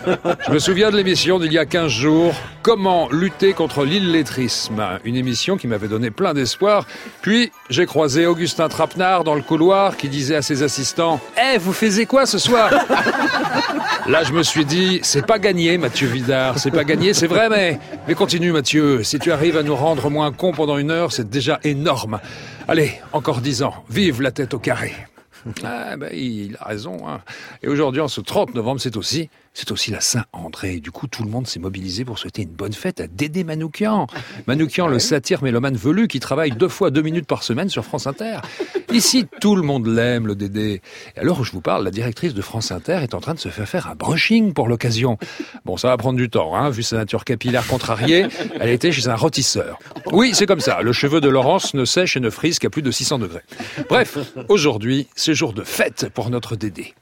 Je 0.05 0.51
me 0.51 0.59
souviens 0.59 0.91
de 0.91 0.97
l'émission 0.97 1.39
d'il 1.39 1.53
y 1.53 1.57
a 1.57 1.65
15 1.65 1.89
jours, 1.89 2.35
Comment 2.65 3.07
lutter 3.11 3.53
contre 3.53 3.85
l'illettrisme, 3.85 4.83
une 5.03 5.15
émission 5.15 5.55
qui 5.55 5.67
m'avait 5.67 5.87
donné 5.87 6.09
plein 6.09 6.33
d'espoir. 6.33 6.87
Puis 7.21 7.51
j'ai 7.69 7.85
croisé 7.85 8.25
Augustin 8.25 8.69
Trapenard 8.69 9.23
dans 9.23 9.35
le 9.35 9.43
couloir 9.43 9.97
qui 9.97 10.09
disait 10.09 10.34
à 10.35 10.41
ses 10.41 10.63
assistants 10.63 11.19
"Eh, 11.37 11.57
vous 11.57 11.73
faisiez 11.73 12.05
quoi 12.05 12.25
ce 12.25 12.37
soir? 12.37 12.69
Là, 14.07 14.23
je 14.23 14.33
me 14.33 14.43
suis 14.43 14.65
dit, 14.65 14.99
c'est 15.01 15.25
pas 15.25 15.39
gagné, 15.39 15.77
Mathieu 15.77 16.07
Vidard, 16.07 16.59
c'est 16.59 16.69
pas 16.71 16.83
gagné, 16.83 17.13
c'est 17.13 17.25
vrai, 17.27 17.49
mais, 17.49 17.79
mais 18.07 18.13
continue, 18.13 18.51
Mathieu. 18.51 19.03
Si 19.03 19.17
tu 19.17 19.31
arrives 19.31 19.57
à 19.57 19.63
nous 19.63 19.75
rendre 19.75 20.09
moins 20.11 20.31
cons 20.31 20.51
pendant 20.51 20.77
une 20.77 20.91
heure, 20.91 21.11
c'est 21.11 21.29
déjà 21.29 21.59
énorme. 21.63 22.19
Allez, 22.67 22.99
encore 23.13 23.41
dix 23.41 23.63
ans. 23.63 23.73
Vive 23.89 24.21
la 24.21 24.31
tête 24.31 24.53
au 24.53 24.59
carré. 24.59 24.93
Ah, 25.63 25.95
ben, 25.95 26.09
il 26.11 26.57
a 26.59 26.65
raison. 26.69 27.07
Hein. 27.07 27.19
Et 27.61 27.67
aujourd'hui, 27.67 28.01
en 28.01 28.07
ce 28.07 28.19
30 28.19 28.55
novembre, 28.55 28.81
c'est 28.81 28.97
aussi, 28.97 29.29
c'est 29.53 29.69
aussi 29.69 29.91
la 29.91 30.01
Saint-André. 30.01 30.79
Du 30.79 30.89
coup, 30.89 31.05
tout 31.05 31.23
le 31.23 31.29
monde 31.29 31.45
s'est 31.45 31.59
mobilisé 31.59 32.03
pour 32.03 32.17
souhaiter 32.17 32.41
une 32.41 32.49
bonne 32.49 32.73
fête 32.73 32.99
à 32.99 33.05
Dédé 33.05 33.43
Manoukian. 33.43 34.07
Manoukian, 34.47 34.87
le 34.87 34.97
satire 34.97 35.43
mélomane 35.43 35.75
velu 35.75 36.07
qui 36.07 36.19
travaille 36.19 36.49
deux 36.49 36.67
fois 36.67 36.89
deux 36.89 37.03
minutes 37.03 37.27
par 37.27 37.43
semaine 37.43 37.69
sur 37.69 37.85
France 37.85 38.07
Inter. 38.07 38.37
Ici, 38.95 39.27
tout 39.41 39.57
le 39.57 39.61
monde 39.61 39.87
l'aime, 39.87 40.25
le 40.25 40.35
Dédé. 40.35 40.81
Et 41.17 41.19
alors, 41.19 41.43
je 41.43 41.51
vous 41.51 41.59
parle, 41.59 41.83
la 41.83 41.91
directrice 41.91 42.33
de 42.33 42.41
France 42.41 42.71
Inter 42.71 42.99
est 43.03 43.13
en 43.13 43.19
train 43.19 43.33
de 43.33 43.39
se 43.39 43.49
faire 43.49 43.67
faire 43.67 43.89
un 43.89 43.95
brushing 43.95 44.53
pour 44.53 44.69
l'occasion. 44.69 45.17
Bon, 45.65 45.75
ça 45.75 45.89
va 45.89 45.97
prendre 45.97 46.17
du 46.17 46.29
temps, 46.29 46.55
hein, 46.55 46.69
vu 46.69 46.81
sa 46.81 46.95
nature 46.95 47.25
capillaire 47.25 47.67
contrariée. 47.67 48.27
Elle 48.57 48.69
était 48.69 48.93
chez 48.93 49.09
un 49.09 49.15
rôtisseur. 49.15 49.79
Oui, 50.13 50.31
c'est 50.33 50.45
comme 50.45 50.61
ça. 50.61 50.81
Le 50.81 50.93
cheveu 50.93 51.19
de 51.19 51.27
Laurence 51.27 51.73
ne 51.73 51.83
sèche 51.83 52.15
et 52.15 52.21
ne 52.21 52.29
frise 52.29 52.57
qu'à 52.57 52.69
plus 52.69 52.81
de 52.81 52.89
600 52.89 53.19
degrés. 53.19 53.41
Bref, 53.89 54.17
aujourd'hui, 54.47 55.07
c'est 55.13 55.33
jour 55.33 55.51
de 55.51 55.65
fête 55.65 56.07
pour 56.13 56.29
notre 56.29 56.55
Dédé. 56.55 56.93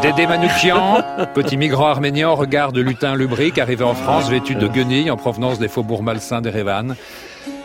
Dédé 0.00 0.28
Manoukian, 0.28 1.02
petit 1.34 1.56
migrant 1.56 1.88
arménien, 1.88 2.28
regard 2.28 2.70
de 2.70 2.82
lutin 2.82 3.16
lubrique, 3.16 3.58
arrivé 3.58 3.82
en 3.82 3.94
France 3.94 4.30
vêtu 4.30 4.54
de 4.54 4.68
guenilles 4.68 5.10
en 5.10 5.16
provenance 5.16 5.58
des 5.58 5.66
faubourgs 5.66 6.04
malsains 6.04 6.40
d'Erevan. 6.40 6.94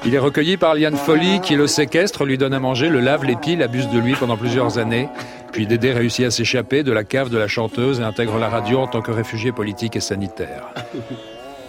Il 0.08 0.15
est 0.15 0.20
recueilli 0.20 0.56
par 0.56 0.74
Liane 0.74 0.96
Folly 0.96 1.41
qui 1.41 1.58
le 1.58 1.67
séquestre, 1.67 2.24
lui 2.24 2.38
donne 2.38 2.54
à 2.54 2.62
manger, 2.62 2.88
le 2.88 3.02
lave, 3.02 3.26
l'épile, 3.26 3.62
abuse 3.62 3.89
de 3.89 4.00
lui 4.00 4.15
pendant 4.15 4.38
plusieurs 4.38 4.78
années. 4.78 5.10
Puis 5.52 5.67
Dédé 5.67 5.91
réussit 5.91 6.26
à 6.26 6.32
s'échapper 6.32 6.82
de 6.82 6.93
la 6.93 7.04
cave 7.04 7.30
de 7.30 7.38
la 7.38 7.50
chanteuse 7.50 8.00
et 8.00 8.04
intègre 8.04 8.38
la 8.38 8.48
radio 8.48 8.80
en 8.80 8.88
tant 8.88 9.02
que 9.02 9.12
réfugié 9.12 9.52
politique 9.52 9.98
et 9.98 10.00
sanitaire. 10.00 10.70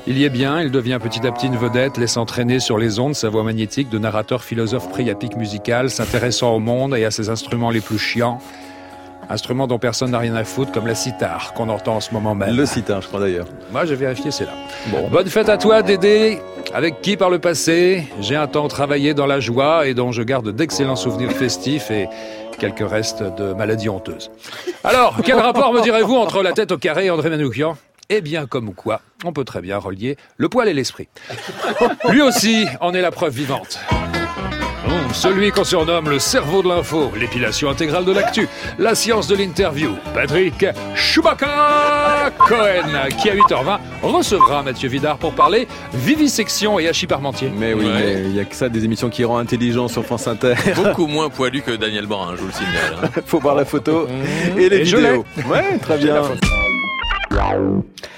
Il 0.07 0.16
y 0.16 0.24
est 0.24 0.31
bien, 0.31 0.62
il 0.62 0.70
devient 0.70 1.01
petit 1.03 1.27
à 1.27 1.33
petit 1.33 1.48
une 1.48 1.57
vedette, 1.57 1.98
laissant 1.98 2.27
traîner 2.27 2.61
sur 2.61 2.79
les 2.79 3.01
ondes 3.01 3.16
sa 3.16 3.29
voix 3.29 3.42
magnétique 3.42 3.90
de 3.90 3.98
narrateur 3.98 4.44
philosophe 4.44 4.87
pic 5.18 5.37
musical, 5.37 5.90
s'intéressant 5.90 6.55
au 6.55 6.61
monde 6.61 6.94
et 6.96 7.05
à 7.05 7.11
ses 7.11 7.31
instruments 7.31 7.70
les 7.70 7.81
plus 7.81 7.98
chiants. 7.98 8.38
Instruments 9.30 9.66
dont 9.66 9.78
personne 9.78 10.12
n'a 10.12 10.18
rien 10.18 10.34
à 10.34 10.44
foutre, 10.44 10.72
comme 10.72 10.86
la 10.86 10.94
sitar 10.94 11.52
qu'on 11.52 11.68
entend 11.68 11.96
en 11.96 12.00
ce 12.00 12.12
moment 12.14 12.34
même. 12.34 12.56
Le 12.56 12.64
sitar, 12.64 13.02
je 13.02 13.08
crois 13.08 13.20
d'ailleurs. 13.20 13.46
Moi, 13.70 13.84
j'ai 13.84 13.94
vérifié, 13.94 14.30
c'est 14.30 14.44
là. 14.44 14.52
Bonne 15.10 15.28
fête 15.28 15.48
à 15.48 15.58
toi, 15.58 15.82
Dédé, 15.82 16.40
avec 16.72 17.02
qui 17.02 17.16
par 17.16 17.28
le 17.28 17.38
passé 17.38 18.08
j'ai 18.20 18.36
un 18.36 18.46
temps 18.46 18.68
travaillé 18.68 19.14
dans 19.14 19.26
la 19.26 19.40
joie 19.40 19.86
et 19.86 19.94
dont 19.94 20.12
je 20.12 20.22
garde 20.22 20.50
d'excellents 20.50 20.96
souvenirs 20.96 21.32
festifs 21.32 21.90
et 21.90 22.08
quelques 22.58 22.88
restes 22.88 23.22
de 23.22 23.52
maladies 23.52 23.88
honteuses. 23.88 24.30
Alors, 24.82 25.16
quel 25.24 25.38
rapport 25.38 25.72
me 25.72 25.82
direz-vous 25.82 26.16
entre 26.16 26.42
la 26.42 26.52
tête 26.52 26.72
au 26.72 26.78
carré 26.78 27.06
et 27.06 27.10
André 27.10 27.30
Manoukian? 27.30 27.76
Eh 28.10 28.22
bien, 28.22 28.46
comme 28.46 28.72
quoi, 28.72 29.02
on 29.24 29.34
peut 29.34 29.44
très 29.44 29.60
bien 29.60 29.76
relier 29.76 30.16
le 30.38 30.48
poil 30.48 30.66
et 30.68 30.72
l'esprit. 30.72 31.08
Lui 32.08 32.22
aussi 32.22 32.66
en 32.80 32.94
est 32.94 33.02
la 33.02 33.10
preuve 33.10 33.34
vivante. 33.34 33.78
Celui 35.12 35.50
qu'on 35.50 35.64
surnomme 35.64 36.08
le 36.11 36.18
cerveau 36.18 36.62
de 36.62 36.68
l'info, 36.68 37.11
l'épilation 37.18 37.70
intégrale 37.70 38.04
de 38.04 38.12
l'actu, 38.12 38.48
la 38.78 38.94
science 38.94 39.26
de 39.26 39.37
l'interview, 39.37 39.90
Patrick 40.14 40.64
Chewbacca 40.94 42.30
Cohen, 42.38 43.08
qui 43.20 43.30
à 43.30 43.34
8h20 43.34 43.78
recevra 44.02 44.62
Mathieu 44.62 44.88
Vidard 44.88 45.18
pour 45.18 45.32
parler 45.32 45.66
vivisection 45.94 46.78
et 46.78 46.88
hachis 46.88 47.06
parmentier. 47.06 47.50
Mais 47.56 47.74
oui, 47.74 47.87
mais 47.92 48.22
il 48.24 48.37
y 48.37 48.40
a 48.40 48.44
que 48.44 48.54
ça 48.54 48.68
des 48.68 48.84
émissions 48.84 49.08
qui 49.08 49.24
rendent 49.24 49.40
intelligent 49.42 49.88
sur 49.88 50.04
France 50.04 50.26
Inter. 50.28 50.54
Beaucoup 50.76 51.06
moins 51.08 51.28
poilu 51.30 51.62
que 51.62 51.72
Daniel 51.72 52.06
Morin, 52.06 52.34
je 52.37 52.40
vous 52.42 52.46
le 52.48 52.52
signale. 52.52 52.96
hein. 53.02 53.20
Faut 53.26 53.40
voir 53.40 53.54
la 53.54 53.64
photo 53.64 54.06
et 54.56 54.68
les 54.68 54.76
Et 54.76 54.82
vidéos. 54.82 55.24
Ouais, 55.48 55.78
très 55.78 55.98
bien. 55.98 56.22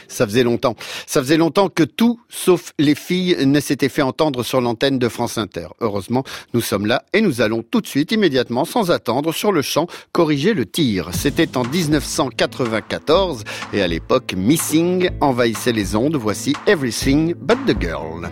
Ça 0.09 0.27
faisait 0.27 0.43
longtemps. 0.43 0.75
Ça 1.07 1.21
faisait 1.21 1.37
longtemps 1.37 1.69
que 1.69 1.83
tout, 1.83 2.21
sauf 2.29 2.73
les 2.79 2.95
filles, 2.95 3.37
ne 3.47 3.61
s'était 3.61 3.89
fait 3.89 4.03
entendre 4.03 4.43
sur 4.43 4.61
l'antenne 4.61 4.99
de 4.99 5.09
France 5.09 5.39
Inter. 5.39 5.69
Heureusement, 5.81 6.25
nous 6.53 6.61
sommes 6.61 6.87
là 6.87 7.05
et 7.13 7.21
nous 7.21 7.41
allons 7.41 7.63
tout 7.63 7.81
de 7.81 7.87
suite, 7.87 8.13
immédiatement, 8.13 8.65
sans 8.65 8.91
attendre, 8.91 9.33
sur 9.33 9.53
le 9.53 9.63
champ, 9.63 9.87
corriger 10.13 10.55
le 10.55 10.67
tir. 10.67 11.11
C'était 11.13 11.57
en 11.57 11.65
1994 11.65 13.45
et 13.73 13.83
à 13.83 13.89
l'époque, 13.89 14.35
Missing 14.37 15.11
envahissait 15.21 15.73
les 15.73 15.95
ondes. 15.95 16.17
Voici 16.17 16.55
Everything 16.67 17.35
But 17.35 17.59
the 17.67 17.81
Girl. 17.81 18.29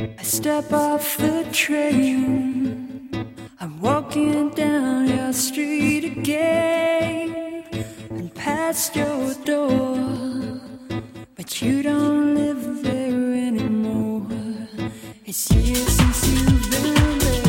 I 0.00 0.24
step 0.24 0.72
off 0.72 1.16
the 1.18 1.44
train. 1.52 2.94
I'm 3.60 3.80
walking 3.80 4.50
down 4.50 5.08
your 5.08 5.32
street 5.32 6.04
again 6.04 7.63
past 8.34 8.96
your 8.96 9.34
door. 9.44 10.60
But 11.36 11.62
you 11.62 11.82
don't 11.82 12.34
live 12.34 12.82
there 12.82 13.34
anymore. 13.48 14.26
It's 15.24 15.50
years 15.50 15.88
since 15.88 16.28
you've 16.28 16.70
been 16.70 17.18
there. 17.18 17.43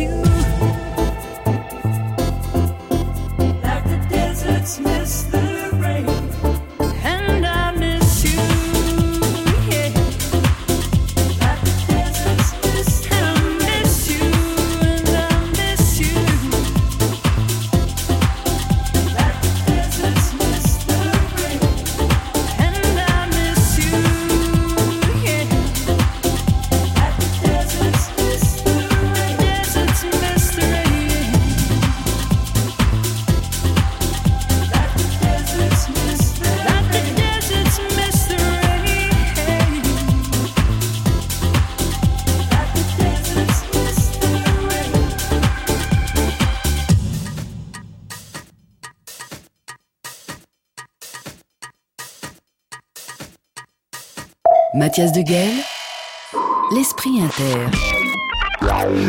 You. 0.00 0.33
L'esprit 56.72 57.20
inter. 57.20 57.66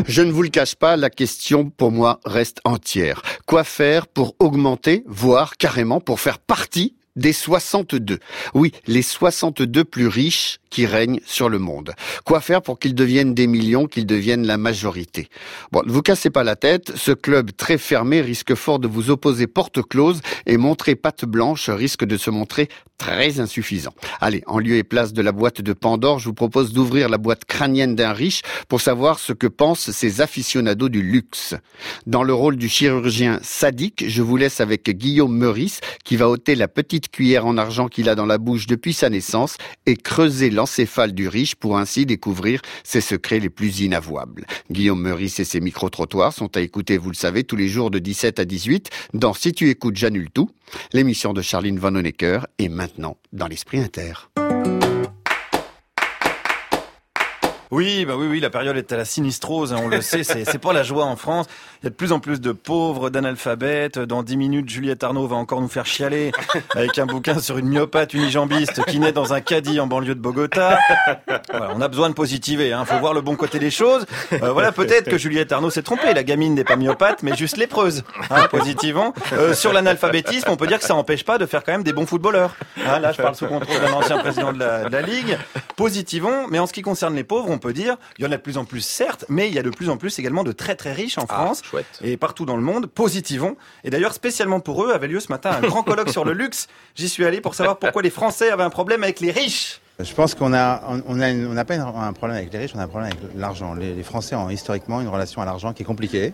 Je 0.07 0.23
ne 0.23 0.31
vous 0.31 0.41
le 0.41 0.49
cache 0.49 0.73
pas, 0.73 0.95
la 0.95 1.11
question 1.11 1.69
pour 1.69 1.91
moi 1.91 2.19
reste 2.25 2.59
entière. 2.65 3.21
Quoi 3.45 3.63
faire 3.63 4.07
pour 4.07 4.35
augmenter, 4.39 5.03
voire 5.05 5.57
carrément 5.57 5.99
pour 6.01 6.19
faire 6.19 6.39
partie 6.39 6.95
des 7.15 7.33
62 7.33 8.19
Oui, 8.53 8.71
les 8.87 9.01
62 9.01 9.83
plus 9.83 10.07
riches 10.07 10.59
qui 10.69 10.85
règnent 10.85 11.21
sur 11.25 11.47
le 11.47 11.57
monde. 11.57 11.93
Quoi 12.25 12.41
faire 12.41 12.61
pour 12.61 12.79
qu'ils 12.79 12.95
deviennent 12.95 13.33
des 13.33 13.47
millions, 13.47 13.85
qu'ils 13.85 14.05
deviennent 14.05 14.45
la 14.45 14.57
majorité? 14.57 15.29
Bon, 15.71 15.81
ne 15.85 15.91
vous 15.91 16.01
cassez 16.01 16.29
pas 16.29 16.43
la 16.43 16.57
tête, 16.57 16.91
ce 16.95 17.11
club 17.11 17.51
très 17.55 17.77
fermé 17.77 18.19
risque 18.19 18.55
fort 18.55 18.79
de 18.79 18.87
vous 18.87 19.09
opposer 19.09 19.47
porte 19.47 19.81
close 19.81 20.19
et 20.45 20.57
montrer 20.57 20.95
patte 20.95 21.23
blanche 21.23 21.69
risque 21.69 22.03
de 22.03 22.17
se 22.17 22.29
montrer 22.29 22.67
très 22.97 23.39
insuffisant. 23.39 23.93
Allez, 24.21 24.43
en 24.47 24.59
lieu 24.59 24.75
et 24.75 24.83
place 24.83 25.13
de 25.13 25.21
la 25.21 25.31
boîte 25.31 25.61
de 25.61 25.73
Pandore, 25.73 26.19
je 26.19 26.25
vous 26.25 26.33
propose 26.33 26.73
d'ouvrir 26.73 27.09
la 27.09 27.17
boîte 27.17 27.45
crânienne 27.45 27.95
d'un 27.95 28.13
riche 28.13 28.41
pour 28.69 28.81
savoir 28.81 29.19
ce 29.19 29.33
que 29.33 29.47
pensent 29.47 29.91
ces 29.91 30.21
aficionados 30.21 30.89
du 30.89 31.01
luxe. 31.01 31.55
Dans 32.05 32.23
le 32.23 32.33
rôle 32.33 32.57
du 32.57 32.69
chirurgien 32.69 33.39
sadique, 33.41 34.05
je 34.07 34.21
vous 34.21 34.37
laisse 34.37 34.59
avec 34.59 34.89
Guillaume 34.89 35.35
Meurice 35.35 35.81
qui 36.03 36.15
va 36.15 36.29
ôter 36.29 36.55
la 36.55 36.67
petite 36.67 37.04
cuillère 37.07 37.45
en 37.45 37.57
argent 37.57 37.87
qu'il 37.87 38.09
a 38.09 38.15
dans 38.15 38.25
la 38.25 38.37
bouche 38.37 38.67
depuis 38.67 38.93
sa 38.93 39.09
naissance 39.09 39.57
et 39.85 39.95
creuser 39.95 40.49
l'encéphale 40.49 41.13
du 41.13 41.27
riche 41.27 41.55
pour 41.55 41.77
ainsi 41.77 42.05
découvrir 42.05 42.61
ses 42.83 43.01
secrets 43.01 43.39
les 43.39 43.49
plus 43.49 43.81
inavouables. 43.81 44.45
Guillaume 44.71 45.01
Meurice 45.01 45.39
et 45.39 45.45
ses 45.45 45.61
micro-trottoirs 45.61 46.33
sont 46.33 46.55
à 46.57 46.61
écouter, 46.61 46.97
vous 46.97 47.09
le 47.09 47.15
savez, 47.15 47.43
tous 47.43 47.55
les 47.55 47.67
jours 47.67 47.91
de 47.91 47.99
17 47.99 48.39
à 48.39 48.45
18 48.45 48.89
dans 49.13 49.33
Si 49.33 49.53
tu 49.53 49.69
écoutes, 49.69 49.97
j'annule 49.97 50.29
tout, 50.29 50.49
l'émission 50.93 51.33
de 51.33 51.41
Charline 51.41 51.79
Van 51.79 51.95
Honecker 51.95 52.47
et 52.59 52.69
maintenant 52.69 53.17
dans 53.33 53.47
l'Esprit 53.47 53.79
Inter. 53.79 54.13
Oui, 57.71 58.05
bah 58.05 58.13
oui, 58.17 58.27
oui, 58.29 58.39
la 58.39 58.49
période 58.49 58.77
est 58.77 58.91
à 58.91 58.97
la 58.97 59.05
sinistrose, 59.05 59.73
hein, 59.73 59.79
on 59.83 59.87
le 59.87 60.01
sait, 60.01 60.23
c'est 60.23 60.57
pas 60.59 60.73
la 60.73 60.83
joie 60.83 61.05
en 61.05 61.15
France. 61.15 61.47
Il 61.81 61.85
y 61.85 61.87
a 61.87 61.89
de 61.89 61.95
plus 61.95 62.11
en 62.11 62.19
plus 62.19 62.39
de 62.41 62.51
pauvres, 62.51 63.09
d'analphabètes. 63.09 63.99
Dans 63.99 64.23
dix 64.23 64.37
minutes, 64.37 64.69
Juliette 64.69 65.03
Arnaud 65.03 65.27
va 65.27 65.35
encore 65.35 65.61
nous 65.61 65.67
faire 65.67 65.85
chialer 65.85 66.31
avec 66.75 66.97
un 66.99 67.05
bouquin 67.05 67.39
sur 67.39 67.57
une 67.57 67.67
myopathe 67.67 68.13
unijambiste 68.13 68.83
qui 68.85 68.99
naît 68.99 69.11
dans 69.11 69.33
un 69.33 69.41
caddie 69.41 69.79
en 69.79 69.87
banlieue 69.87 70.15
de 70.15 70.19
Bogota. 70.19 70.79
On 71.51 71.81
a 71.81 71.87
besoin 71.87 72.09
de 72.09 72.15
positiver, 72.15 72.73
hein, 72.73 72.85
faut 72.85 72.99
voir 72.99 73.13
le 73.13 73.21
bon 73.21 73.35
côté 73.35 73.59
des 73.59 73.71
choses. 73.71 74.05
Euh, 74.33 74.51
voilà, 74.51 74.71
peut-être 74.71 75.09
que 75.09 75.17
Juliette 75.17 75.51
Arnaud 75.51 75.69
s'est 75.69 75.83
trompée. 75.83 76.13
La 76.13 76.23
gamine 76.23 76.55
n'est 76.55 76.63
pas 76.63 76.75
myopathe, 76.75 77.23
mais 77.23 77.35
juste 77.35 77.57
lépreuse. 77.57 78.03
Hein, 78.29 78.47
positivons. 78.49 79.13
Euh, 79.33 79.53
sur 79.53 79.73
l'analphabétisme, 79.73 80.49
on 80.49 80.55
peut 80.55 80.67
dire 80.67 80.79
que 80.79 80.85
ça 80.85 80.93
n'empêche 80.93 81.23
pas 81.23 81.37
de 81.37 81.45
faire 81.45 81.63
quand 81.63 81.71
même 81.71 81.83
des 81.83 81.93
bons 81.93 82.05
footballeurs. 82.05 82.55
Hein, 82.85 82.99
là, 82.99 83.11
je 83.11 83.21
parle 83.21 83.35
sous 83.35 83.47
contrôle 83.47 83.79
d'un 83.79 83.93
ancien 83.93 84.17
président 84.19 84.53
de 84.53 84.59
la, 84.59 84.85
de 84.85 84.91
la 84.91 85.01
Ligue. 85.01 85.37
Positivons, 85.75 86.47
mais 86.49 86.59
en 86.59 86.67
ce 86.67 86.73
qui 86.73 86.81
concerne 86.81 87.15
les 87.15 87.23
pauvres, 87.23 87.49
on 87.55 87.59
peut 87.59 87.73
dire, 87.73 87.97
il 88.17 88.25
y 88.25 88.27
en 88.27 88.31
a 88.31 88.37
de 88.37 88.41
plus 88.41 88.57
en 88.57 88.65
plus, 88.65 88.81
certes, 88.81 89.25
mais 89.29 89.47
il 89.47 89.53
y 89.53 89.59
a 89.59 89.63
de 89.63 89.69
plus 89.69 89.89
en 89.89 89.97
plus 89.97 90.19
également 90.19 90.43
de 90.43 90.51
très 90.51 90.75
très 90.75 90.93
riches 90.93 91.17
en 91.17 91.25
France 91.25 91.61
et 92.01 92.17
partout 92.17 92.45
dans 92.45 92.57
le 92.57 92.61
monde. 92.61 92.85
Positivons. 92.87 93.57
Et 93.83 93.89
d'ailleurs, 93.89 94.13
spécialement 94.13 94.59
pour 94.59 94.83
eux, 94.83 94.91
avait 94.91 95.07
lieu 95.07 95.19
ce 95.19 95.31
matin 95.31 95.51
un 95.51 95.61
grand 95.61 95.83
colloque 95.83 96.09
sur 96.09 96.25
le 96.25 96.33
luxe. 96.33 96.67
J'y 96.95 97.09
suis 97.09 97.25
allé 97.25 97.41
pour 97.41 97.55
savoir 97.55 97.79
pourquoi 97.79 98.01
les 98.01 98.09
Français 98.09 98.51
avaient 98.51 98.63
un 98.63 98.69
problème 98.69 99.03
avec 99.03 99.19
les 99.19 99.31
riches. 99.31 99.79
Je 99.97 100.13
pense 100.13 100.35
qu'on 100.35 100.53
a, 100.53 100.81
on 101.07 101.21
a, 101.21 101.29
on 101.31 101.53
n'a 101.53 101.63
pas 101.63 101.75
une- 101.75 101.81
un 101.81 102.11
problème 102.11 102.37
avec 102.37 102.51
les 102.51 102.59
riches, 102.59 102.71
on 102.75 102.79
a 102.79 102.83
un 102.83 102.87
problème 102.87 103.11
avec 103.13 103.31
l'argent. 103.37 103.73
Les, 103.73 103.93
les 103.93 104.03
Français 104.03 104.35
ont 104.35 104.49
historiquement 104.49 104.99
une 104.99 105.07
relation 105.07 105.41
à 105.41 105.45
l'argent 105.45 105.71
qui 105.71 105.83
est 105.83 105.85
compliquée, 105.85 106.33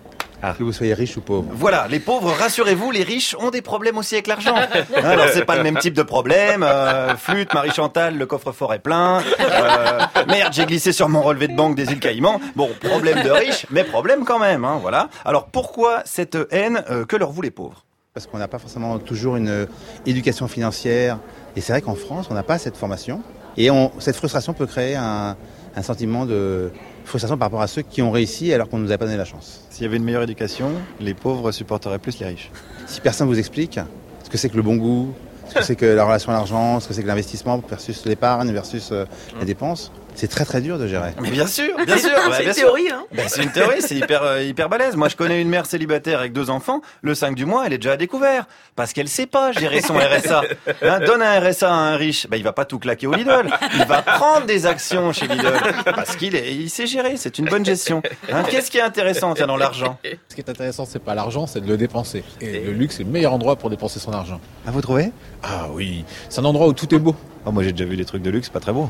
que 0.57 0.63
vous 0.63 0.73
soyez 0.73 0.95
riche 0.95 1.15
ou 1.17 1.21
pauvre. 1.21 1.47
Voilà, 1.53 1.87
les 1.87 1.99
pauvres, 1.99 2.31
rassurez-vous, 2.31 2.89
les 2.89 3.03
riches 3.03 3.35
ont 3.39 3.51
des 3.51 3.61
problèmes 3.61 3.99
aussi 3.99 4.15
avec 4.15 4.25
l'argent. 4.25 4.55
Alors 5.03 5.27
c'est 5.31 5.45
pas 5.45 5.57
le 5.57 5.61
même 5.63 5.77
type 5.77 5.93
de 5.93 6.01
problème. 6.01 6.63
Euh, 6.63 7.15
flûte, 7.15 7.53
Marie 7.53 7.69
Chantal, 7.69 8.17
le 8.17 8.25
coffre-fort 8.25 8.73
est 8.73 8.79
plein. 8.79 9.21
Euh, 9.39 9.99
merde, 10.27 10.51
j'ai 10.53 10.65
glissé 10.65 10.91
sur 10.91 11.07
mon 11.09 11.21
relevé 11.21 11.47
de 11.47 11.55
banque 11.55 11.75
des 11.75 11.91
îles 11.91 11.99
Caïmans. 11.99 12.41
Bon, 12.55 12.67
problème 12.81 13.21
de 13.21 13.29
riches, 13.29 13.67
mais 13.69 13.83
problème 13.83 14.25
quand 14.25 14.39
même. 14.39 14.65
Hein, 14.65 14.79
voilà. 14.81 15.09
Alors 15.23 15.45
pourquoi 15.45 16.01
cette 16.05 16.35
haine 16.49 16.83
euh, 16.89 17.05
Que 17.05 17.15
leur 17.15 17.31
vous 17.31 17.43
les 17.43 17.51
pauvres? 17.51 17.85
Parce 18.15 18.25
qu'on 18.25 18.39
n'a 18.39 18.47
pas 18.47 18.57
forcément 18.57 18.97
toujours 18.97 19.35
une 19.35 19.49
euh, 19.49 19.65
éducation 20.07 20.47
financière. 20.47 21.19
Et 21.55 21.61
c'est 21.61 21.73
vrai 21.73 21.83
qu'en 21.83 21.95
France, 21.95 22.27
on 22.31 22.33
n'a 22.33 22.41
pas 22.43 22.57
cette 22.57 22.75
formation. 22.77 23.21
Et 23.57 23.69
on, 23.71 23.91
cette 23.99 24.15
frustration 24.15 24.53
peut 24.53 24.65
créer 24.65 24.95
un, 24.95 25.35
un 25.75 25.81
sentiment 25.81 26.25
de 26.25 26.71
frustration 27.05 27.37
par 27.37 27.47
rapport 27.47 27.61
à 27.61 27.67
ceux 27.67 27.81
qui 27.81 28.01
ont 28.01 28.11
réussi 28.11 28.53
alors 28.53 28.69
qu'on 28.69 28.77
ne 28.77 28.85
nous 28.85 28.91
a 28.91 28.97
pas 28.97 29.05
donné 29.05 29.17
la 29.17 29.25
chance. 29.25 29.65
S'il 29.69 29.83
y 29.83 29.85
avait 29.85 29.97
une 29.97 30.03
meilleure 30.03 30.23
éducation, 30.23 30.71
les 30.99 31.13
pauvres 31.13 31.51
supporteraient 31.51 31.99
plus 31.99 32.19
les 32.19 32.27
riches. 32.27 32.51
Si 32.87 33.01
personne 33.01 33.27
vous 33.27 33.39
explique 33.39 33.79
ce 34.23 34.29
que 34.29 34.37
c'est 34.37 34.49
que 34.49 34.55
le 34.55 34.61
bon 34.61 34.75
goût, 34.75 35.13
ce 35.49 35.55
que 35.55 35.63
c'est 35.63 35.75
que 35.75 35.85
la 35.85 36.05
relation 36.05 36.31
à 36.31 36.35
l'argent, 36.35 36.79
ce 36.79 36.87
que 36.87 36.93
c'est 36.93 37.01
que 37.01 37.07
l'investissement 37.07 37.61
versus 37.69 38.05
l'épargne 38.05 38.51
versus 38.51 38.89
euh, 38.91 39.05
la 39.37 39.45
dépense, 39.45 39.91
c'est 40.15 40.27
très 40.27 40.45
très 40.45 40.61
dur 40.61 40.77
de 40.77 40.87
gérer. 40.87 41.11
Mais 41.21 41.31
bien 41.31 41.47
sûr, 41.47 41.75
bien 41.85 41.97
sûr. 41.99 42.09
Bah, 42.15 42.31
C'est 42.37 42.43
bien 42.43 42.47
une 42.49 42.53
sûr. 42.53 42.63
théorie, 42.65 42.89
hein. 42.91 43.03
Bah, 43.13 43.23
c'est 43.27 43.43
une 43.43 43.51
théorie, 43.51 43.81
c'est 43.81 43.95
hyper, 43.95 44.23
euh, 44.23 44.43
hyper 44.43 44.69
balèze. 44.69 44.95
Moi, 44.95 45.09
je 45.09 45.15
connais 45.15 45.41
une 45.41 45.49
mère 45.49 45.65
célibataire 45.65 46.19
avec 46.19 46.33
deux 46.33 46.49
enfants. 46.49 46.81
Le 47.01 47.15
5 47.15 47.35
du 47.35 47.45
mois, 47.45 47.65
elle 47.65 47.73
est 47.73 47.77
déjà 47.77 47.93
à 47.93 47.97
découvert. 47.97 48.45
Parce 48.75 48.93
qu'elle 48.93 49.07
sait 49.07 49.25
pas 49.25 49.51
gérer 49.51 49.81
son 49.81 49.95
RSA. 49.95 50.41
Hein, 50.83 50.99
donne 51.05 51.21
un 51.21 51.39
RSA 51.39 51.69
à 51.69 51.73
un 51.73 51.95
riche. 51.95 52.27
Bah, 52.27 52.37
il 52.37 52.43
va 52.43 52.53
pas 52.53 52.65
tout 52.65 52.79
claquer 52.79 53.07
au 53.07 53.13
Lidl. 53.13 53.47
Il 53.75 53.85
va 53.85 54.01
prendre 54.01 54.45
des 54.45 54.65
actions 54.65 55.11
chez 55.13 55.27
Lidl. 55.27 55.53
Parce 55.85 56.15
qu'il 56.15 56.35
il 56.35 56.69
sait 56.69 56.87
gérer. 56.87 57.17
C'est 57.17 57.39
une 57.39 57.45
bonne 57.45 57.65
gestion. 57.65 58.01
Hein, 58.31 58.43
Qu'est-ce 58.49 58.69
qui 58.71 58.77
est 58.77 58.81
intéressant, 58.81 59.33
tiens, 59.33 59.47
dans 59.47 59.57
l'argent? 59.57 59.99
Ce 60.29 60.35
qui 60.35 60.41
est 60.41 60.49
intéressant, 60.49 60.85
c'est 60.85 60.99
pas 61.03 61.15
l'argent, 61.15 61.47
c'est 61.47 61.61
de 61.61 61.67
le 61.67 61.77
dépenser. 61.77 62.23
Et 62.41 62.59
le 62.59 62.71
luxe, 62.73 62.97
c'est 62.97 63.03
le 63.03 63.09
meilleur 63.09 63.33
endroit 63.33 63.55
pour 63.55 63.69
dépenser 63.69 63.99
son 63.99 64.11
argent. 64.13 64.39
Ah, 64.67 64.71
vous 64.71 64.81
trouvez? 64.81 65.11
Ah 65.43 65.67
oui, 65.71 66.05
c'est 66.29 66.39
un 66.41 66.45
endroit 66.45 66.67
où 66.67 66.73
tout 66.73 66.93
est 66.93 66.99
beau. 66.99 67.15
Ah, 67.45 67.51
moi, 67.51 67.63
j'ai 67.63 67.71
déjà 67.71 67.85
vu 67.85 67.97
des 67.97 68.05
trucs 68.05 68.21
de 68.21 68.29
luxe 68.29 68.49
pas 68.49 68.59
très 68.59 68.71
beaux. 68.73 68.89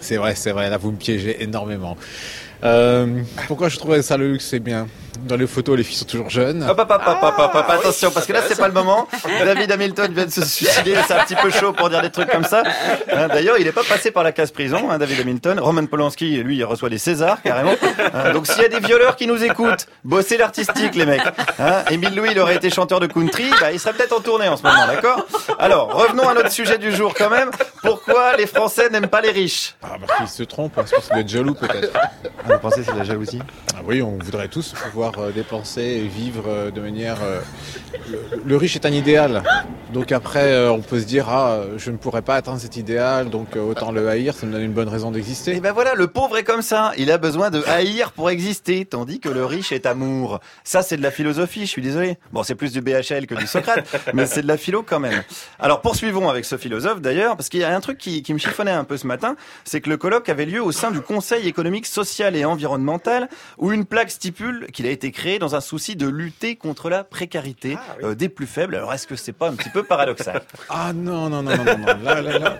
C'est 0.00 0.16
vrai, 0.16 0.34
c'est 0.34 0.52
vrai, 0.52 0.70
là, 0.70 0.76
vous 0.76 0.92
me 0.92 0.96
piégez 0.96 1.42
énormément. 1.42 1.96
Euh, 2.64 3.22
pourquoi 3.46 3.68
je 3.68 3.76
trouvais 3.76 4.02
ça 4.02 4.16
le 4.16 4.32
luxe, 4.32 4.46
c'est 4.46 4.60
bien. 4.60 4.88
Dans 5.24 5.36
les 5.36 5.46
photos, 5.46 5.76
les 5.76 5.82
filles 5.84 5.96
sont 5.96 6.04
toujours 6.04 6.30
jeunes. 6.30 6.62
Hop, 6.62 6.78
hop, 6.78 6.90
hop, 6.90 7.02
hop, 7.06 7.18
hop, 7.22 7.34
hop, 7.38 7.54
hop, 7.54 7.70
attention, 7.70 8.10
parce 8.10 8.26
que 8.26 8.32
là, 8.32 8.40
c'est 8.46 8.58
pas 8.58 8.68
le 8.68 8.74
moment. 8.74 9.08
David 9.44 9.70
Hamilton 9.72 10.12
vient 10.12 10.26
de 10.26 10.30
se 10.30 10.44
suicider, 10.44 10.94
c'est 11.06 11.14
un 11.14 11.24
petit 11.24 11.34
peu 11.34 11.50
chaud 11.50 11.72
pour 11.72 11.90
dire 11.90 12.00
des 12.02 12.10
trucs 12.10 12.30
comme 12.30 12.44
ça. 12.44 12.62
Hein, 13.12 13.28
D'ailleurs, 13.28 13.58
il 13.58 13.66
est 13.66 13.72
pas 13.72 13.84
passé 13.84 14.10
par 14.10 14.22
la 14.22 14.32
case 14.32 14.50
prison, 14.50 14.90
hein, 14.90 14.98
David 14.98 15.20
Hamilton. 15.20 15.60
Roman 15.60 15.86
Polanski, 15.86 16.42
lui, 16.42 16.56
il 16.56 16.64
reçoit 16.64 16.88
des 16.88 16.98
Césars, 16.98 17.42
carrément. 17.42 17.74
Hein, 18.14 18.32
donc, 18.32 18.46
s'il 18.46 18.62
y 18.62 18.64
a 18.64 18.68
des 18.68 18.80
violeurs 18.80 19.16
qui 19.16 19.26
nous 19.26 19.42
écoutent, 19.42 19.86
bossez 20.04 20.36
l'artistique, 20.36 20.94
les 20.94 21.06
mecs. 21.06 21.22
Émile 21.90 22.14
Louis, 22.14 22.30
il 22.32 22.38
aurait 22.38 22.56
été 22.56 22.70
chanteur 22.70 23.00
de 23.00 23.06
country, 23.06 23.50
bah, 23.60 23.72
il 23.72 23.80
serait 23.80 23.92
peut-être 23.94 24.16
en 24.16 24.20
tournée 24.20 24.48
en 24.48 24.56
ce 24.56 24.62
moment, 24.62 24.86
d'accord? 24.86 25.26
Alors, 25.58 25.92
revenons 25.92 26.28
à 26.28 26.34
notre 26.34 26.52
sujet 26.52 26.78
du 26.78 26.92
jour, 26.92 27.14
quand 27.14 27.30
même. 27.30 27.50
Pourquoi 27.82 28.36
les 28.36 28.46
Français 28.46 28.88
n'aiment 28.90 29.08
pas 29.08 29.20
les 29.20 29.30
riches? 29.30 29.74
Ah, 29.82 29.96
parce 30.06 30.18
qu'ils 30.18 30.28
se 30.28 30.42
trompent, 30.42 30.74
parce 30.74 30.90
qu'ils 30.90 31.02
doivent 31.08 31.20
être 31.20 31.28
jaloux, 31.28 31.54
peut-être. 31.54 31.92
Vous 32.44 32.58
pensez 32.58 32.80
que 32.80 32.86
c'est 32.86 32.92
de 32.92 32.98
la 32.98 33.04
jalousie? 33.04 33.42
Ah 33.74 33.80
oui, 33.84 34.02
on 34.02 34.18
voudrait 34.18 34.48
tous 34.48 34.74
pouvoir 34.90 35.07
pouvoir 35.10 35.28
euh, 35.28 35.32
dépenser 35.32 35.82
et 35.82 36.06
vivre 36.06 36.44
euh, 36.46 36.70
de 36.70 36.80
manière... 36.80 37.22
euh, 37.22 37.40
le, 38.10 38.18
le 38.44 38.56
riche 38.56 38.76
est 38.76 38.86
un 38.86 38.92
idéal. 38.92 39.42
Donc 39.92 40.12
après, 40.12 40.68
on 40.68 40.80
peut 40.80 41.00
se 41.00 41.04
dire, 41.04 41.28
ah, 41.28 41.60
je 41.76 41.90
ne 41.90 41.96
pourrais 41.96 42.22
pas 42.22 42.36
atteindre 42.36 42.60
cet 42.60 42.76
idéal, 42.76 43.30
donc 43.30 43.56
autant 43.56 43.92
le 43.92 44.08
haïr, 44.08 44.34
ça 44.34 44.46
me 44.46 44.52
donne 44.52 44.62
une 44.62 44.72
bonne 44.72 44.88
raison 44.88 45.10
d'exister. 45.10 45.56
Et 45.56 45.60
ben 45.60 45.72
voilà, 45.72 45.94
le 45.94 46.06
pauvre 46.08 46.36
est 46.36 46.44
comme 46.44 46.62
ça. 46.62 46.92
Il 46.98 47.10
a 47.10 47.18
besoin 47.18 47.50
de 47.50 47.62
haïr 47.66 48.12
pour 48.12 48.30
exister, 48.30 48.84
tandis 48.84 49.20
que 49.20 49.28
le 49.28 49.44
riche 49.44 49.72
est 49.72 49.86
amour. 49.86 50.40
Ça, 50.64 50.82
c'est 50.82 50.96
de 50.96 51.02
la 51.02 51.10
philosophie, 51.10 51.60
je 51.62 51.70
suis 51.70 51.82
désolé. 51.82 52.18
Bon, 52.32 52.42
c'est 52.42 52.54
plus 52.54 52.72
du 52.72 52.80
BHL 52.80 53.26
que 53.26 53.34
du 53.34 53.46
Socrate, 53.46 53.86
mais 54.14 54.26
c'est 54.26 54.42
de 54.42 54.48
la 54.48 54.56
philo 54.56 54.82
quand 54.82 55.00
même. 55.00 55.22
Alors 55.58 55.80
poursuivons 55.80 56.28
avec 56.28 56.44
ce 56.44 56.56
philosophe 56.56 57.00
d'ailleurs, 57.00 57.36
parce 57.36 57.48
qu'il 57.48 57.60
y 57.60 57.64
a 57.64 57.74
un 57.74 57.80
truc 57.80 57.98
qui, 57.98 58.22
qui 58.22 58.32
me 58.34 58.38
chiffonnait 58.38 58.70
un 58.70 58.84
peu 58.84 58.96
ce 58.96 59.06
matin, 59.06 59.36
c'est 59.64 59.80
que 59.80 59.90
le 59.90 59.96
colloque 59.96 60.28
avait 60.28 60.46
lieu 60.46 60.62
au 60.62 60.72
sein 60.72 60.90
du 60.90 61.00
Conseil 61.00 61.46
économique, 61.46 61.86
social 61.86 62.36
et 62.36 62.44
environnemental, 62.44 63.28
où 63.58 63.72
une 63.72 63.84
plaque 63.84 64.10
stipule 64.10 64.66
qu'il 64.72 64.86
a 64.86 64.90
été 64.90 64.97
créé 65.12 65.38
dans 65.38 65.54
un 65.54 65.60
souci 65.60 65.96
de 65.96 66.06
lutter 66.08 66.56
contre 66.56 66.90
la 66.90 67.04
précarité 67.04 67.76
euh, 68.02 68.14
des 68.14 68.28
plus 68.28 68.46
faibles. 68.46 68.74
Alors 68.74 68.92
est-ce 68.92 69.06
que 69.06 69.16
c'est 69.16 69.32
pas 69.32 69.48
un 69.48 69.54
petit 69.54 69.70
peu 69.70 69.82
paradoxal? 69.84 70.42
Ah 70.68 70.92
non, 70.92 71.28
non, 71.30 71.42
non, 71.42 71.56
non, 71.56 71.64
non, 71.64 71.78
non. 71.78 71.86
Là, 72.02 72.20
là, 72.20 72.38
là, 72.38 72.58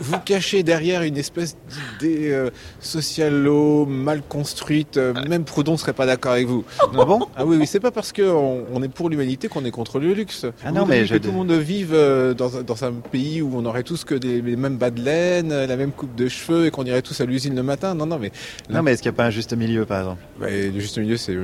vous 0.00 0.18
cachez 0.20 0.62
derrière 0.62 1.02
une 1.02 1.16
espèce 1.18 1.56
d'idée 2.00 2.30
euh, 2.32 2.50
socialo 2.98 3.84
mal 3.86 4.22
construite. 4.22 4.96
euh, 4.96 5.12
même 5.28 5.44
Proudhon 5.44 5.76
serait 5.76 5.92
pas 5.92 6.06
d'accord 6.06 6.32
avec 6.32 6.46
vous. 6.46 6.64
Ah 6.80 6.86
bon? 7.04 7.26
Ah 7.36 7.44
oui, 7.44 7.56
oui, 7.58 7.66
c'est 7.66 7.80
pas 7.80 7.90
parce 7.90 8.12
qu'on 8.12 8.64
on 8.72 8.82
est 8.82 8.88
pour 8.88 9.10
l'humanité 9.10 9.48
qu'on 9.48 9.64
est 9.64 9.70
contre 9.70 9.98
le 9.98 10.12
luxe. 10.14 10.46
Ah 10.64 10.70
Vous 10.70 10.74
non, 10.76 10.86
mais 10.86 11.04
je- 11.06 11.14
que 11.14 11.18
tout 11.18 11.28
le 11.28 11.34
monde 11.34 11.52
vive 11.52 11.92
euh, 11.92 12.34
dans, 12.34 12.56
un- 12.58 12.62
dans 12.62 12.84
un 12.84 12.92
pays 12.92 13.42
où 13.42 13.50
on 13.54 13.64
aurait 13.66 13.82
tous 13.82 14.04
que 14.04 14.14
des, 14.14 14.40
les 14.40 14.56
mêmes 14.56 14.76
bas 14.78 14.90
de 14.90 15.02
laine, 15.02 15.48
la 15.66 15.76
même 15.76 15.92
coupe 15.92 16.14
de 16.14 16.28
cheveux 16.28 16.66
et 16.66 16.70
qu'on 16.70 16.84
irait 16.84 17.02
tous 17.02 17.20
à 17.20 17.24
l'usine 17.26 17.54
le 17.54 17.62
matin. 17.62 17.94
Non, 17.94 18.06
non, 18.06 18.18
mais 18.18 18.30
Non, 18.70 18.82
mais 18.82 18.92
est-ce 18.92 19.02
qu'il 19.02 19.10
n'y 19.10 19.16
a 19.16 19.18
pas 19.18 19.26
un 19.26 19.30
juste 19.30 19.52
milieu, 19.54 19.84
par 19.84 19.98
exemple? 20.00 20.22
Bah, 20.38 20.46
le 20.50 20.80
juste 20.80 20.98
milieu, 20.98 21.16
c'est 21.16 21.34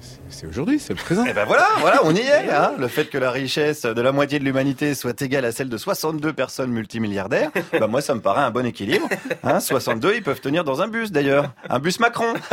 c'est- 0.00 0.18
c'est 0.28 0.46
aujourd'hui, 0.46 0.78
c'est 0.78 0.92
le 0.92 0.98
présent. 0.98 1.24
Eh 1.28 1.32
ben 1.32 1.44
voilà, 1.44 1.66
voilà, 1.80 2.00
on 2.04 2.14
y 2.14 2.20
est. 2.20 2.50
Hein. 2.50 2.72
Le 2.78 2.88
fait 2.88 3.06
que 3.06 3.18
la 3.18 3.30
richesse 3.30 3.82
de 3.82 4.00
la 4.02 4.12
moitié 4.12 4.38
de 4.38 4.44
l'humanité 4.44 4.94
soit 4.94 5.20
égale 5.22 5.44
à 5.44 5.52
celle 5.52 5.68
de 5.68 5.76
62 5.76 6.32
personnes 6.32 6.70
multimilliardaires, 6.70 7.50
bah 7.80 7.86
moi 7.86 8.00
ça 8.00 8.14
me 8.14 8.20
paraît 8.20 8.42
un 8.42 8.50
bon 8.50 8.66
équilibre. 8.66 9.08
Hein, 9.44 9.60
62, 9.60 10.14
ils 10.16 10.22
peuvent 10.22 10.40
tenir 10.40 10.64
dans 10.64 10.82
un 10.82 10.88
bus 10.88 11.10
d'ailleurs, 11.12 11.50
un 11.68 11.78
bus 11.78 12.00
Macron. 12.00 12.34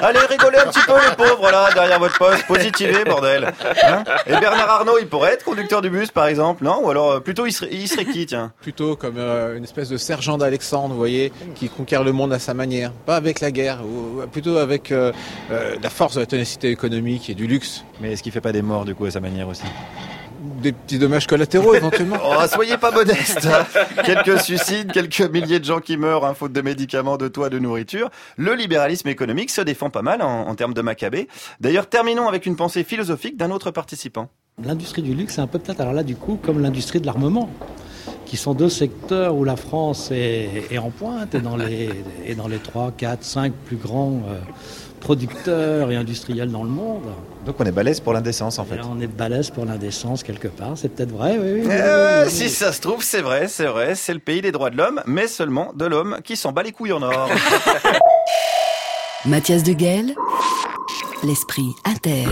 Allez, 0.00 0.18
rigolez 0.28 0.58
un 0.58 0.66
petit 0.70 0.80
peu 0.86 0.92
les 0.94 1.16
pauvres 1.16 1.50
là 1.50 1.70
derrière 1.74 1.98
votre 1.98 2.18
poste, 2.18 2.46
positivez 2.46 3.04
bordel. 3.04 3.52
Hein 3.84 4.04
Et 4.26 4.36
Bernard 4.36 4.70
Arnault, 4.70 4.98
il 5.00 5.06
pourrait 5.08 5.34
être 5.34 5.44
conducteur 5.44 5.82
du 5.82 5.90
bus 5.90 6.10
par 6.10 6.26
exemple, 6.26 6.64
non? 6.64 6.80
Ou 6.84 6.90
alors 6.90 7.12
euh, 7.12 7.20
plutôt 7.20 7.46
il 7.46 7.52
serait, 7.52 7.70
il 7.72 7.88
serait 7.88 8.04
qui 8.04 8.26
tiens? 8.26 8.52
Plutôt 8.60 8.96
comme 8.96 9.16
euh, 9.18 9.56
une 9.56 9.64
espèce 9.64 9.88
de 9.88 9.96
sergent 9.96 10.38
d'Alexandre, 10.38 10.90
vous 10.90 10.98
voyez, 10.98 11.32
qui 11.54 11.68
conquiert 11.68 12.04
le 12.04 12.12
monde 12.12 12.32
à 12.32 12.38
sa 12.38 12.54
manière. 12.54 12.92
Pas 12.92 13.16
avec 13.16 13.40
la 13.40 13.50
guerre, 13.50 13.80
ou, 13.84 14.26
plutôt 14.26 14.56
avec 14.58 14.90
euh, 14.92 15.12
la 15.50 15.90
force 15.90 16.14
de 16.14 16.20
la 16.20 16.26
ténacité 16.52 16.70
économique 16.70 17.30
et 17.30 17.34
du 17.34 17.46
luxe. 17.46 17.84
Mais 18.00 18.12
est-ce 18.12 18.22
qu'il 18.22 18.32
fait 18.32 18.40
pas 18.40 18.52
des 18.52 18.62
morts 18.62 18.84
du 18.84 18.94
coup 18.94 19.04
à 19.06 19.10
sa 19.10 19.20
manière 19.20 19.48
aussi? 19.48 19.62
Des 20.60 20.72
petits 20.72 20.98
dommages 20.98 21.26
collatéraux 21.26 21.74
éventuellement. 21.74 22.16
Oh, 22.24 22.46
soyez 22.52 22.76
pas 22.76 22.90
modeste. 22.90 23.46
hein. 23.46 23.64
quelques 24.04 24.40
suicides, 24.40 24.92
quelques 24.92 25.20
milliers 25.20 25.60
de 25.60 25.64
gens 25.64 25.80
qui 25.80 25.96
meurent, 25.96 26.24
hein, 26.24 26.34
faute 26.34 26.52
de 26.52 26.60
médicaments, 26.60 27.16
de 27.16 27.28
toits, 27.28 27.48
de 27.48 27.58
nourriture. 27.58 28.10
Le 28.36 28.54
libéralisme 28.54 29.08
économique 29.08 29.50
se 29.50 29.60
défend 29.60 29.88
pas 29.90 30.02
mal 30.02 30.20
en, 30.22 30.48
en 30.48 30.54
termes 30.54 30.74
de 30.74 30.82
Maccabée. 30.82 31.28
D'ailleurs, 31.60 31.88
terminons 31.88 32.28
avec 32.28 32.46
une 32.46 32.56
pensée 32.56 32.84
philosophique 32.84 33.36
d'un 33.36 33.50
autre 33.50 33.70
participant. 33.70 34.28
L'industrie 34.62 35.02
du 35.02 35.14
luxe, 35.14 35.34
c'est 35.36 35.40
un 35.40 35.46
peu 35.46 35.58
peut-être 35.58 35.80
alors 35.80 35.94
là 35.94 36.02
du 36.02 36.14
coup 36.16 36.38
comme 36.42 36.60
l'industrie 36.60 37.00
de 37.00 37.06
l'armement, 37.06 37.48
qui 38.32 38.38
sont 38.38 38.54
deux 38.54 38.70
secteurs 38.70 39.34
où 39.34 39.44
la 39.44 39.56
France 39.56 40.10
est, 40.10 40.48
est 40.70 40.78
en 40.78 40.88
pointe 40.88 41.34
et 41.34 41.40
dans 41.40 41.54
les 41.54 41.90
et 42.24 42.34
dans 42.34 42.48
les 42.48 42.56
3, 42.56 42.92
4, 42.96 43.22
5 43.22 43.52
plus 43.52 43.76
grands 43.76 44.22
euh, 44.26 44.38
producteurs 45.00 45.90
et 45.90 45.96
industriels 45.96 46.50
dans 46.50 46.62
le 46.62 46.70
monde. 46.70 47.02
Donc 47.44 47.56
on 47.58 47.66
est 47.66 47.72
balèze 47.72 48.00
pour 48.00 48.14
l'indécence 48.14 48.58
en 48.58 48.64
fait. 48.64 48.76
Et 48.76 48.80
on 48.90 48.98
est 49.02 49.06
balèze 49.06 49.50
pour 49.50 49.66
l'indécence 49.66 50.22
quelque 50.22 50.48
part, 50.48 50.78
c'est 50.78 50.88
peut-être 50.88 51.10
vrai, 51.10 51.36
oui. 51.38 51.46
oui, 51.56 51.60
oui, 51.60 51.60
Eh 51.64 51.68
oui, 51.68 51.74
ouais, 51.74 52.22
oui, 52.24 52.30
si 52.30 52.48
ça 52.48 52.72
se 52.72 52.80
trouve, 52.80 53.02
c'est 53.04 53.20
vrai, 53.20 53.48
c'est 53.48 53.66
vrai, 53.66 53.94
c'est 53.96 54.14
le 54.14 54.18
pays 54.18 54.40
des 54.40 54.50
droits 54.50 54.70
de 54.70 54.78
l'homme, 54.78 55.02
mais 55.04 55.26
seulement 55.26 55.70
de 55.74 55.84
l'homme 55.84 56.16
qui 56.24 56.34
s'en 56.34 56.52
bat 56.52 56.62
les 56.62 56.72
couilles 56.72 56.94
en 56.94 57.02
or. 57.02 57.28
Mathias 59.26 59.62
de 59.62 59.74
Guel, 59.74 60.14
l'esprit 61.22 61.68
inter. 61.84 62.24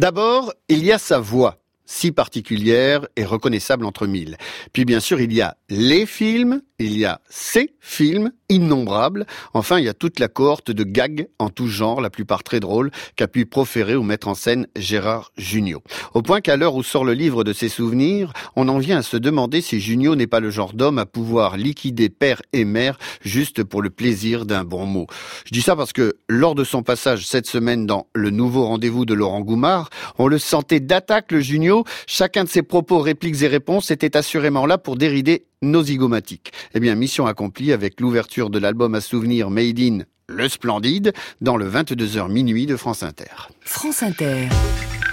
D'abord, 0.00 0.52
il 0.68 0.84
y 0.84 0.90
a 0.90 0.98
sa 0.98 1.20
voix, 1.20 1.58
si 1.86 2.12
particulière 2.12 3.06
et 3.16 3.24
reconnaissable 3.24 3.86
entre 3.86 4.06
mille. 4.06 4.36
Puis 4.72 4.84
bien 4.84 5.00
sûr, 5.00 5.20
il 5.20 5.32
y 5.32 5.40
a 5.40 5.56
les 5.68 6.04
films, 6.04 6.60
il 6.78 6.98
y 6.98 7.04
a 7.04 7.20
ces 7.28 7.74
films, 7.80 8.32
innombrables. 8.48 9.26
Enfin, 9.54 9.78
il 9.78 9.84
y 9.84 9.88
a 9.88 9.94
toute 9.94 10.20
la 10.20 10.28
cohorte 10.28 10.70
de 10.70 10.84
gags 10.84 11.28
en 11.38 11.48
tout 11.48 11.68
genre, 11.68 12.00
la 12.00 12.10
plupart 12.10 12.42
très 12.42 12.60
drôles, 12.60 12.90
qu'a 13.16 13.28
pu 13.28 13.46
proférer 13.46 13.96
ou 13.96 14.02
mettre 14.02 14.28
en 14.28 14.34
scène 14.34 14.66
Gérard 14.76 15.32
Jugnot. 15.36 15.82
Au 16.14 16.22
point 16.22 16.40
qu'à 16.40 16.56
l'heure 16.56 16.74
où 16.74 16.82
sort 16.82 17.04
le 17.04 17.14
livre 17.14 17.44
de 17.44 17.52
ses 17.52 17.68
souvenirs, 17.68 18.32
on 18.56 18.68
en 18.68 18.78
vient 18.78 18.98
à 18.98 19.02
se 19.02 19.16
demander 19.16 19.60
si 19.60 19.80
Jugnot 19.80 20.16
n'est 20.16 20.26
pas 20.26 20.40
le 20.40 20.50
genre 20.50 20.74
d'homme 20.74 20.98
à 20.98 21.06
pouvoir 21.06 21.56
liquider 21.56 22.08
père 22.08 22.42
et 22.52 22.64
mère 22.64 22.98
juste 23.22 23.64
pour 23.64 23.82
le 23.82 23.90
plaisir 23.90 24.44
d'un 24.44 24.64
bon 24.64 24.84
mot. 24.84 25.06
Je 25.46 25.52
dis 25.52 25.62
ça 25.62 25.76
parce 25.76 25.92
que 25.92 26.16
lors 26.28 26.54
de 26.54 26.64
son 26.64 26.82
passage 26.82 27.26
cette 27.26 27.46
semaine 27.46 27.86
dans 27.86 28.06
Le 28.14 28.30
Nouveau 28.30 28.66
Rendez-vous 28.66 29.06
de 29.06 29.14
Laurent 29.14 29.40
Goumard, 29.40 29.90
on 30.18 30.28
le 30.28 30.38
sentait 30.38 30.80
d'attaque 30.80 31.32
le 31.32 31.40
Jugnot. 31.40 31.84
Chacun 32.06 32.44
de 32.44 32.48
ses 32.48 32.62
propos, 32.62 32.98
répliques 32.98 33.42
et 33.42 33.48
réponses 33.48 33.90
était 33.90 34.16
assurément 34.16 34.66
là 34.66 34.78
pour 34.78 34.96
dérider 34.96 35.46
nos 35.62 35.84
zygomatiques. 35.84 36.52
Eh 36.74 36.80
bien, 36.80 36.94
mission 36.94 37.26
accomplie 37.26 37.72
avec 37.72 38.00
l'ouverture 38.00 38.50
de 38.50 38.58
l'album 38.58 38.94
à 38.94 39.00
souvenir 39.00 39.50
Made 39.50 39.78
in 39.80 39.98
Le 40.28 40.48
Splendide 40.48 41.12
dans 41.40 41.56
le 41.56 41.68
22h 41.68 42.30
minuit 42.30 42.66
de 42.66 42.76
France 42.76 43.02
Inter. 43.02 43.48
France 43.62 44.02
Inter. 44.02 44.48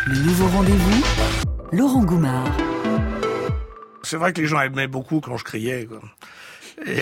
Le 0.05 0.19
nouveau 0.19 0.47
rendez-vous, 0.47 1.03
Laurent 1.71 2.03
Goumard. 2.03 2.57
C'est 4.03 4.17
vrai 4.17 4.33
que 4.33 4.41
les 4.41 4.47
gens 4.47 4.59
aimaient 4.59 4.87
beaucoup 4.87 5.21
quand 5.21 5.37
je 5.37 5.45
criais. 5.45 5.85
Quoi. 5.85 6.01
Et- 6.85 6.95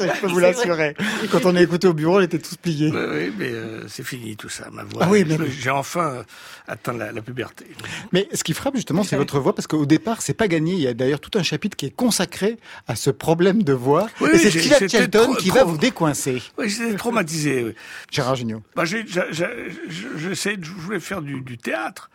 Je 0.00 0.20
peux 0.20 0.26
vous 0.28 0.38
l'assurer. 0.38 0.94
Quand 1.30 1.44
on 1.46 1.54
est 1.56 1.62
écouté 1.62 1.86
au 1.88 1.92
bureau, 1.94 2.18
on 2.18 2.20
était 2.20 2.38
tous 2.38 2.56
pliés. 2.56 2.90
Oui, 2.92 3.00
oui, 3.10 3.32
mais 3.38 3.50
euh, 3.50 3.86
c'est 3.88 4.02
fini 4.04 4.36
tout 4.36 4.48
ça, 4.48 4.68
ma 4.70 4.84
voix. 4.84 5.02
Ah 5.04 5.08
oui, 5.10 5.24
mais- 5.26 5.36
J'ai 5.50 5.70
enfin 5.70 6.24
atteint 6.68 6.92
la, 6.92 7.12
la 7.12 7.22
puberté. 7.22 7.66
Mais 8.12 8.28
ce 8.32 8.44
qui 8.44 8.52
frappe 8.54 8.76
justement, 8.76 9.02
c'est 9.04 9.16
votre 9.16 9.38
voix, 9.40 9.54
parce 9.54 9.66
qu'au 9.66 9.86
départ, 9.86 10.22
c'est 10.22 10.34
pas 10.34 10.48
gagné. 10.48 10.74
Il 10.74 10.80
y 10.80 10.86
a 10.88 10.94
d'ailleurs 10.94 11.20
tout 11.20 11.36
un 11.38 11.42
chapitre 11.42 11.76
qui 11.76 11.86
est 11.86 11.90
consacré 11.94 12.58
à 12.88 12.96
ce 12.96 13.10
problème 13.10 13.62
de 13.62 13.72
voix. 13.72 14.08
Oui, 14.20 14.30
et 14.32 14.38
c'est 14.38 14.50
j'étais 14.50 14.88
Shelton 14.88 15.22
trop- 15.24 15.34
qui 15.36 15.48
trop- 15.48 15.58
va 15.58 15.64
vous 15.64 15.78
décoincer. 15.78 16.42
Oui, 16.58 16.68
j'étais 16.68 16.94
traumatisé. 16.96 17.64
oui. 17.64 17.74
Gérard 18.10 18.36
Jugnot. 18.36 18.62
Bah, 18.76 18.84
j'ai- 18.84 19.04
je- 19.06 20.18
j'essayais 20.18 20.56
de- 20.56 20.64
je 20.64 20.72
voulais 20.72 21.00
faire 21.00 21.22
du, 21.22 21.40
du 21.40 21.58
théâtre. 21.58 22.10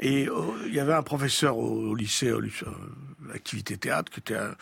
Et 0.00 0.28
euh, 0.28 0.32
il 0.66 0.74
y 0.74 0.78
avait 0.80 0.94
un 0.94 1.02
professeur 1.02 1.58
au, 1.58 1.88
au 1.90 1.94
lycée, 1.94 2.30
au 2.30 2.38
lycée, 2.40 2.64
euh, 2.66 3.34
activité 3.34 3.76
théâtre, 3.76 4.12
qui 4.12 4.20
était 4.20 4.36
un, 4.36 4.54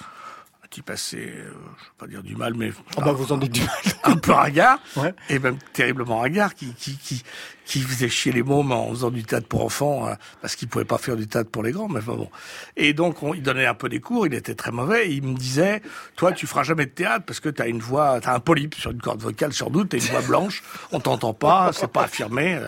type 0.70 0.90
assez, 0.90 1.16
euh, 1.18 1.44
je 1.44 1.48
ne 1.48 1.52
vais 1.52 1.90
pas 1.98 2.06
dire 2.06 2.22
du 2.22 2.36
mal, 2.36 2.54
mais 2.54 2.70
Oh 2.96 3.00
bah, 3.02 3.12
vous 3.12 3.32
en 3.32 3.38
dites 3.38 3.52
du 3.52 3.60
mal. 3.62 3.70
un 4.04 4.16
peu 4.16 4.32
ringard, 4.32 4.78
Ouais. 4.96 5.14
et 5.28 5.38
même 5.38 5.58
terriblement 5.72 6.18
ringard, 6.20 6.54
qui, 6.54 6.72
qui, 6.74 6.96
qui, 6.96 7.22
qui 7.66 7.80
faisait 7.80 8.08
chier 8.08 8.32
les 8.32 8.44
mômes 8.44 8.72
en 8.72 8.88
faisant 8.90 9.10
du 9.10 9.24
théâtre 9.24 9.48
pour 9.48 9.64
enfants, 9.64 10.08
hein, 10.08 10.16
parce 10.40 10.54
qu'il 10.54 10.68
pouvait 10.68 10.84
pas 10.84 10.98
faire 10.98 11.16
du 11.16 11.26
théâtre 11.26 11.50
pour 11.50 11.64
les 11.64 11.72
grands, 11.72 11.88
mais 11.88 11.98
enfin 11.98 12.14
bon. 12.14 12.30
Et 12.76 12.94
donc, 12.94 13.22
on, 13.22 13.34
il 13.34 13.42
donnait 13.42 13.66
un 13.66 13.74
peu 13.74 13.88
des 13.88 14.00
cours, 14.00 14.26
il 14.26 14.34
était 14.34 14.54
très 14.54 14.70
mauvais, 14.70 15.12
il 15.12 15.22
me 15.24 15.36
disait, 15.36 15.82
toi, 16.14 16.32
tu 16.32 16.46
feras 16.46 16.62
jamais 16.62 16.86
de 16.86 16.92
théâtre 16.92 17.26
parce 17.26 17.40
que 17.40 17.48
tu 17.48 17.60
as 17.60 17.66
une 17.66 17.80
voix, 17.80 18.20
tu 18.20 18.28
as 18.28 18.34
un 18.34 18.40
polype 18.40 18.76
sur 18.76 18.92
une 18.92 19.00
corde 19.00 19.20
vocale, 19.20 19.52
sans 19.52 19.68
doute, 19.68 19.88
t'as 19.90 19.98
une 19.98 20.04
voix 20.04 20.22
blanche, 20.22 20.62
on 20.92 21.00
t'entend 21.00 21.34
pas, 21.34 21.72
c'est 21.72 21.90
pas 21.90 22.04
affirmé. 22.04 22.60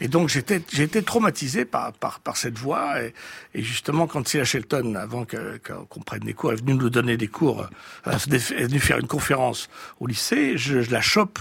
Et 0.00 0.08
donc 0.08 0.28
j'étais 0.28 0.56
été 0.56 1.02
traumatisé 1.02 1.64
par 1.64 1.92
par 1.94 2.20
par 2.20 2.36
cette 2.36 2.58
voix 2.58 3.00
et, 3.00 3.14
justement 3.54 4.06
quand 4.06 4.28
Silla 4.28 4.44
Shelton 4.44 4.94
avant 4.94 5.24
qu'on 5.24 6.00
prenne 6.00 6.20
des 6.20 6.34
cours 6.34 6.52
est 6.52 6.56
venue 6.56 6.74
nous 6.74 6.90
donner 6.90 7.16
des 7.16 7.28
cours 7.28 7.66
euh, 8.06 8.12
est 8.12 8.64
venue 8.64 8.78
faire 8.78 8.98
une 8.98 9.06
conférence 9.06 9.70
au 9.98 10.06
lycée 10.06 10.58
je, 10.58 10.82
je 10.82 10.90
la 10.90 11.00
chope 11.00 11.38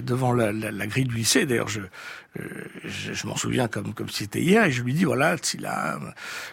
devant 0.00 0.32
la, 0.32 0.52
la, 0.52 0.70
la 0.70 0.86
grille 0.86 1.04
du 1.04 1.14
lycée. 1.16 1.44
D'ailleurs 1.46 1.68
je 1.68 1.80
euh, 1.80 2.44
je, 2.84 3.12
je 3.12 3.26
m'en 3.26 3.36
souviens 3.36 3.68
comme 3.68 3.92
comme 3.94 4.08
si 4.08 4.18
c'était 4.24 4.40
hier. 4.40 4.64
Et 4.64 4.70
je 4.72 4.82
lui 4.82 4.94
dis 4.94 5.04
voilà 5.04 5.36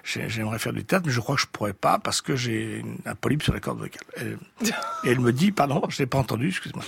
j'ai- 0.03 0.27
j'aimerais 0.29 0.59
faire 0.59 0.73
du 0.73 0.83
théâtre 0.83 1.05
mais 1.07 1.11
je 1.13 1.19
crois 1.19 1.35
que 1.35 1.41
je 1.41 1.47
pourrais 1.47 1.73
pas 1.73 1.99
parce 1.99 2.21
que 2.21 2.35
j'ai 2.35 2.83
un 3.05 3.15
polype 3.15 3.43
sur 3.43 3.53
les 3.53 3.59
cordes 3.61 3.79
vocales 3.79 4.01
et, 4.61 4.65
et 5.07 5.11
elle 5.11 5.19
me 5.19 5.31
dit 5.31 5.51
pardon 5.51 5.81
je 5.89 5.99
l'ai 5.99 6.05
pas 6.05 6.17
entendu 6.17 6.49
excuse-moi 6.49 6.83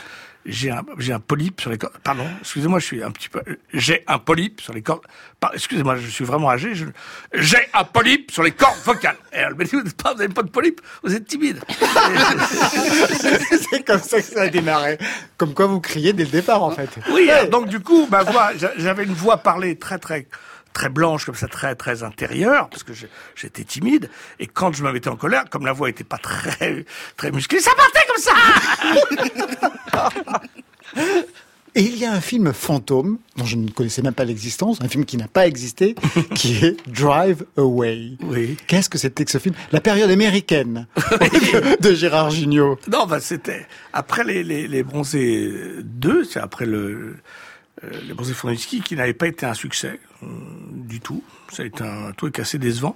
j'ai 0.45 0.71
un, 0.71 0.83
j'ai 0.97 1.13
un 1.13 1.19
polype 1.19 1.61
sur 1.61 1.69
les 1.69 1.77
cordes. 1.77 1.93
Pardon, 2.03 2.25
excusez-moi, 2.39 2.79
je 2.79 2.85
suis 2.85 3.03
un 3.03 3.11
petit 3.11 3.29
peu. 3.29 3.41
J'ai 3.73 4.03
un 4.07 4.17
polype 4.19 4.61
sur 4.61 4.73
les 4.73 4.81
cordes. 4.81 5.03
Par- 5.39 5.51
Excusez-moi, 5.53 5.95
je 5.97 6.07
suis 6.07 6.25
vraiment 6.25 6.49
âgé. 6.49 6.73
je- 6.75 6.85
J'ai 7.33 7.67
un 7.73 7.83
polype 7.83 8.31
sur 8.31 8.43
les 8.43 8.51
cordes 8.51 8.79
vocales. 8.83 9.17
Et 9.33 9.37
elle 9.37 9.55
me 9.55 9.63
dit, 9.63 9.71
vous 9.75 9.83
n'avez 10.17 10.33
pas, 10.33 10.43
de 10.43 10.49
polype, 10.49 10.81
vous 11.03 11.15
êtes 11.15 11.27
timide. 11.27 11.61
c'est 13.71 13.85
comme 13.85 14.01
ça 14.01 14.21
que 14.21 14.27
ça 14.27 14.41
a 14.43 14.47
démarré. 14.49 14.97
Comme 15.37 15.53
quoi 15.53 15.67
vous 15.67 15.79
criez 15.79 16.13
dès 16.13 16.23
le 16.25 16.31
départ, 16.31 16.63
en 16.63 16.71
fait. 16.71 16.89
Oui, 17.11 17.29
donc 17.51 17.67
du 17.67 17.79
coup, 17.79 18.07
ma 18.09 18.23
voix, 18.23 18.51
j'a- 18.57 18.73
j'avais 18.77 19.03
une 19.03 19.13
voix 19.13 19.37
parlée 19.37 19.77
très 19.77 19.99
très 19.99 20.27
très 20.73 20.89
blanche 20.89 21.25
comme 21.25 21.35
ça, 21.35 21.47
très 21.47 21.75
très 21.75 22.03
intérieure, 22.03 22.67
parce 22.69 22.83
que 22.83 22.91
j'étais 23.35 23.63
timide. 23.63 24.09
Et 24.39 24.47
quand 24.47 24.73
je 24.73 24.83
me 24.83 24.91
mettais 24.91 25.09
en 25.09 25.15
colère, 25.15 25.45
comme 25.49 25.65
la 25.65 25.73
voix 25.73 25.89
était 25.89 26.03
pas 26.03 26.17
très 26.17 26.85
très 27.17 27.31
musclée, 27.31 27.59
ça 27.59 27.71
partait 27.75 28.05
comme 28.07 28.21
ça. 28.21 28.33
Et 31.73 31.83
il 31.83 31.97
y 31.97 32.05
a 32.05 32.11
un 32.11 32.19
film 32.19 32.51
fantôme, 32.51 33.17
dont 33.37 33.45
je 33.45 33.55
ne 33.55 33.69
connaissais 33.69 34.01
même 34.01 34.13
pas 34.13 34.25
l'existence, 34.25 34.81
un 34.81 34.89
film 34.89 35.05
qui 35.05 35.15
n'a 35.15 35.29
pas 35.29 35.47
existé, 35.47 35.95
qui 36.35 36.65
est 36.65 36.75
Drive 36.89 37.45
Away. 37.55 38.17
Oui. 38.23 38.57
Qu'est-ce 38.67 38.89
que 38.89 38.97
c'était 38.97 39.23
que 39.23 39.31
ce 39.31 39.37
film? 39.37 39.55
La 39.71 39.79
période 39.79 40.11
américaine 40.11 40.87
de 41.79 41.93
Gérard 41.93 42.31
Jugnot. 42.31 42.77
Non, 42.91 43.05
bah 43.05 43.21
c'était 43.21 43.65
après 43.93 44.25
les, 44.25 44.43
les, 44.43 44.67
les 44.67 44.83
Bronzés 44.83 45.49
2, 45.81 46.25
c'est 46.25 46.41
après 46.41 46.65
le 46.65 47.15
les 47.83 48.13
Bronzés 48.13 48.33
Fondinsky 48.33 48.81
qui 48.81 48.95
n'avait 48.95 49.13
pas 49.13 49.27
été 49.27 49.45
un 49.45 49.53
succès 49.53 49.99
euh, 50.23 50.27
du 50.71 50.99
tout. 50.99 51.23
Ça 51.51 51.63
a 51.63 51.65
été 51.65 51.83
un 51.83 52.11
truc 52.11 52.39
assez 52.39 52.57
décevant. 52.57 52.95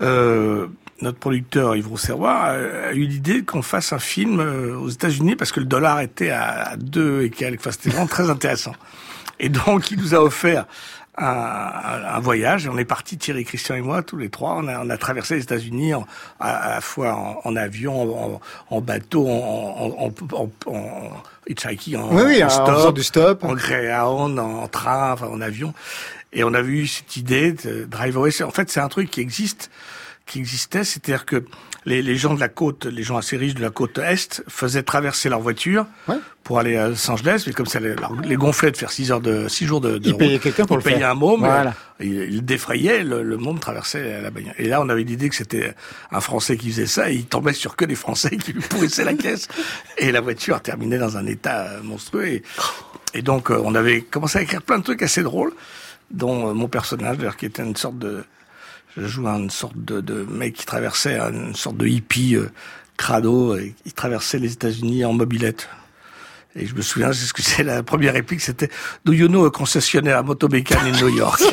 Euh, 0.00 0.66
notre 1.00 1.18
producteur 1.18 1.76
Yves 1.76 1.88
Rousserrois 1.88 2.34
a, 2.34 2.92
eu 2.92 3.04
l'idée 3.04 3.42
qu'on 3.42 3.62
fasse 3.62 3.92
un 3.92 3.98
film 3.98 4.40
euh, 4.40 4.76
aux 4.76 4.88
États-Unis 4.88 5.36
parce 5.36 5.52
que 5.52 5.60
le 5.60 5.66
dollar 5.66 6.00
était 6.00 6.30
à, 6.30 6.70
à 6.70 6.76
deux 6.76 7.22
et 7.22 7.30
quelques. 7.30 7.60
Enfin, 7.60 7.72
c'était 7.72 7.90
vraiment 7.90 8.06
très 8.06 8.30
intéressant. 8.30 8.74
Et 9.38 9.48
donc, 9.48 9.90
il 9.90 9.98
nous 9.98 10.14
a 10.14 10.18
offert 10.18 10.66
un, 11.18 11.24
un- 12.14 12.20
voyage. 12.20 12.66
Et 12.66 12.68
on 12.68 12.78
est 12.78 12.84
parti, 12.84 13.18
Thierry, 13.18 13.44
Christian 13.44 13.74
et 13.76 13.80
moi, 13.80 14.02
tous 14.02 14.16
les 14.16 14.28
trois. 14.30 14.54
On 14.56 14.66
a, 14.68 14.80
on 14.84 14.88
a 14.90 14.96
traversé 14.96 15.34
les 15.36 15.42
États-Unis 15.42 15.92
à, 15.92 16.00
à 16.40 16.74
la 16.76 16.80
fois 16.80 17.14
en, 17.14 17.40
en 17.44 17.56
avion, 17.56 18.34
en, 18.36 18.40
en 18.70 18.80
bateau, 18.80 19.28
en, 19.28 19.94
en, 19.98 20.12
en, 20.66 21.10
hitchhiking, 21.46 21.96
en, 21.96 22.14
Oui, 22.14 22.22
oui, 22.26 22.42
stop, 22.48 22.94
du 22.94 23.02
stop. 23.02 23.44
en 23.44 23.54
Greyhound, 23.54 24.38
en 24.38 24.68
train, 24.68 25.12
enfin 25.12 25.26
en 25.28 25.40
avion. 25.40 25.74
Et 26.32 26.44
on 26.44 26.54
avait 26.54 26.68
eu 26.72 26.86
cette 26.86 27.16
idée 27.16 27.52
de 27.52 27.84
Drive 27.84 28.16
Away. 28.16 28.30
En 28.42 28.50
fait, 28.50 28.70
c'est 28.70 28.80
un 28.80 28.88
truc 28.88 29.10
qui 29.10 29.20
existe, 29.20 29.70
qui 30.32 30.38
existait, 30.40 30.84
c'est-à-dire 30.84 31.24
que 31.26 31.44
les, 31.84 32.00
les 32.02 32.16
gens 32.16 32.32
de 32.34 32.40
la 32.40 32.48
côte, 32.48 32.86
les 32.86 33.02
gens 33.02 33.16
assez 33.16 33.36
riches 33.36 33.54
de 33.54 33.60
la 33.60 33.70
côte 33.70 33.98
est, 33.98 34.42
faisaient 34.48 34.82
traverser 34.82 35.28
leur 35.28 35.40
voiture 35.40 35.84
pour 36.44 36.58
aller 36.58 36.76
à 36.76 36.88
Los 36.88 37.10
Angeles, 37.10 37.44
mais 37.46 37.52
comme 37.52 37.66
ça 37.66 37.80
les, 37.80 37.94
les 38.24 38.36
gonflait 38.36 38.70
de 38.70 38.76
faire 38.76 38.90
six 38.90 39.10
heures 39.12 39.20
de 39.20 39.46
six 39.48 39.66
jours 39.66 39.80
de, 39.80 39.98
de 39.98 40.08
Ils 40.08 40.16
payaient 40.16 40.38
quelqu'un 40.38 40.64
pour 40.64 40.76
ils 40.76 40.78
le 40.78 40.82
faire. 40.82 40.94
payaient 40.94 41.04
un 41.04 41.14
môme, 41.14 41.40
Voilà. 41.40 41.70
euh, 42.00 42.04
il, 42.04 42.34
il 42.34 42.44
défrayait, 42.44 43.04
le, 43.04 43.22
le 43.22 43.36
môme 43.36 43.58
traversait 43.58 44.22
la 44.22 44.30
bagnole. 44.30 44.54
Et 44.58 44.68
là, 44.68 44.80
on 44.80 44.88
avait 44.88 45.02
l'idée 45.04 45.28
que 45.28 45.34
c'était 45.36 45.74
un 46.10 46.20
Français 46.20 46.56
qui 46.56 46.70
faisait 46.70 46.86
ça, 46.86 47.10
et 47.10 47.14
il 47.14 47.26
tombait 47.26 47.52
sur 47.52 47.76
que 47.76 47.84
des 47.84 47.94
Français 47.96 48.36
qui 48.38 48.52
lui 48.52 48.60
pourrissaient 48.70 49.04
la 49.04 49.14
caisse, 49.14 49.48
et 49.98 50.12
la 50.12 50.20
voiture 50.20 50.60
terminait 50.62 50.98
dans 50.98 51.16
un 51.16 51.26
état 51.26 51.62
euh, 51.66 51.82
monstrueux. 51.82 52.26
Et, 52.28 52.42
et 53.14 53.22
donc, 53.22 53.50
euh, 53.50 53.60
on 53.64 53.74
avait 53.74 54.00
commencé 54.02 54.38
à 54.38 54.42
écrire 54.42 54.62
plein 54.62 54.78
de 54.78 54.84
trucs 54.84 55.02
assez 55.02 55.22
drôles, 55.22 55.52
dont 56.10 56.48
euh, 56.50 56.52
mon 56.54 56.68
personnage, 56.68 57.18
d'ailleurs, 57.18 57.36
qui 57.36 57.46
était 57.46 57.62
une 57.64 57.76
sorte 57.76 57.98
de... 57.98 58.24
Je 58.96 59.06
joue 59.06 59.26
une 59.26 59.50
sorte 59.50 59.76
de, 59.76 60.00
de 60.00 60.22
mec 60.24 60.54
qui 60.54 60.66
traversait 60.66 61.18
une 61.18 61.54
sorte 61.54 61.76
de 61.76 61.86
hippie 61.86 62.36
euh, 62.36 62.50
crado, 62.96 63.56
et 63.56 63.74
il 63.86 63.92
traversait 63.92 64.38
les 64.38 64.52
États-Unis 64.52 65.04
en 65.04 65.12
mobilette. 65.12 65.68
Et 66.54 66.66
je 66.66 66.74
me 66.74 66.82
souviens, 66.82 67.12
c'est 67.12 67.24
ce 67.24 67.32
que 67.32 67.40
c'est 67.40 67.62
la 67.62 67.82
première 67.82 68.12
réplique, 68.12 68.42
c'était 68.42 68.68
Do 69.06 69.14
you 69.14 69.28
know 69.28 69.46
a 69.46 69.50
concessionnaire 69.50 70.18
à 70.18 70.22
Motobecan 70.22 70.80
in 70.80 71.00
New 71.00 71.08
York? 71.08 71.42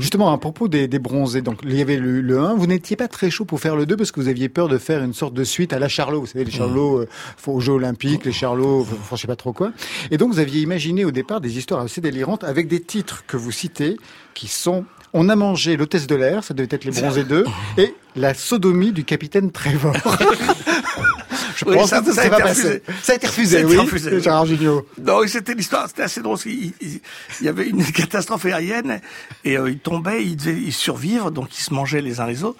Justement, 0.00 0.32
à 0.32 0.38
propos 0.38 0.68
des, 0.68 0.88
des 0.88 0.98
bronzés, 0.98 1.42
donc 1.42 1.60
il 1.64 1.76
y 1.76 1.82
avait 1.82 1.96
le, 1.96 2.22
le 2.22 2.40
1, 2.40 2.54
vous 2.54 2.66
n'étiez 2.66 2.96
pas 2.96 3.08
très 3.08 3.30
chaud 3.30 3.44
pour 3.44 3.60
faire 3.60 3.76
le 3.76 3.84
2 3.84 3.96
parce 3.96 4.12
que 4.12 4.20
vous 4.20 4.28
aviez 4.28 4.48
peur 4.48 4.68
de 4.68 4.78
faire 4.78 5.02
une 5.02 5.12
sorte 5.12 5.34
de 5.34 5.44
suite 5.44 5.72
à 5.74 5.78
la 5.78 5.88
Charlot. 5.88 6.20
Vous 6.20 6.26
savez, 6.26 6.44
les 6.44 6.50
Charlots 6.50 7.00
euh, 7.00 7.08
aux 7.46 7.60
Jeux 7.60 7.72
Olympiques, 7.72 8.24
les 8.24 8.32
Charlots, 8.32 8.86
je 9.10 9.16
sais 9.16 9.26
pas 9.26 9.36
trop 9.36 9.52
quoi. 9.52 9.72
Et 10.10 10.16
donc 10.16 10.32
vous 10.32 10.38
aviez 10.38 10.62
imaginé 10.62 11.04
au 11.04 11.10
départ 11.10 11.40
des 11.40 11.58
histoires 11.58 11.80
assez 11.80 12.00
délirantes 12.00 12.44
avec 12.44 12.68
des 12.68 12.80
titres 12.80 13.24
que 13.26 13.36
vous 13.36 13.52
citez 13.52 13.98
qui 14.34 14.48
sont 14.48 14.86
On 15.14 15.28
a 15.28 15.36
mangé 15.36 15.76
l'hôtesse 15.76 16.06
de 16.06 16.14
l'air, 16.14 16.42
ça 16.44 16.54
devait 16.54 16.68
être 16.70 16.84
les 16.84 16.90
bronzés 16.90 17.24
2, 17.24 17.44
et 17.78 17.94
La 18.16 18.34
sodomie 18.34 18.92
du 18.92 19.04
capitaine 19.04 19.50
Trevor. 19.52 19.94
Je 21.56 21.66
Oui, 21.66 21.76
pense 21.76 21.90
ça, 21.90 22.00
que 22.00 22.12
ça 22.12 22.22
a 22.22 22.24
ça 22.24 22.30
va 22.30 22.40
passer. 22.40 22.82
Ça 23.02 23.12
a 23.12 23.16
été 23.16 23.26
refusé, 23.26 23.56
Ça 23.56 23.56
a 23.58 23.60
été 23.66 23.70
oui, 23.72 23.76
refusé. 23.78 24.20
Gérard 24.20 24.46
Jugnot. 24.46 24.86
Non, 25.00 25.20
c'était 25.26 25.54
l'histoire, 25.54 25.86
c'était 25.86 26.02
assez 26.02 26.20
drôle. 26.22 26.38
Il, 26.46 26.72
il 26.80 27.00
y 27.42 27.48
avait 27.48 27.68
une 27.68 27.84
catastrophe 27.92 28.46
aérienne 28.46 29.00
et 29.44 29.56
euh, 29.58 29.70
ils 29.70 29.78
tombaient, 29.78 30.24
ils 30.24 30.36
devaient 30.36 30.58
y 30.58 30.72
survivre, 30.72 31.30
donc 31.30 31.56
ils 31.56 31.62
se 31.62 31.72
mangeaient 31.74 32.00
les 32.00 32.20
uns 32.20 32.26
les 32.26 32.42
autres. 32.42 32.58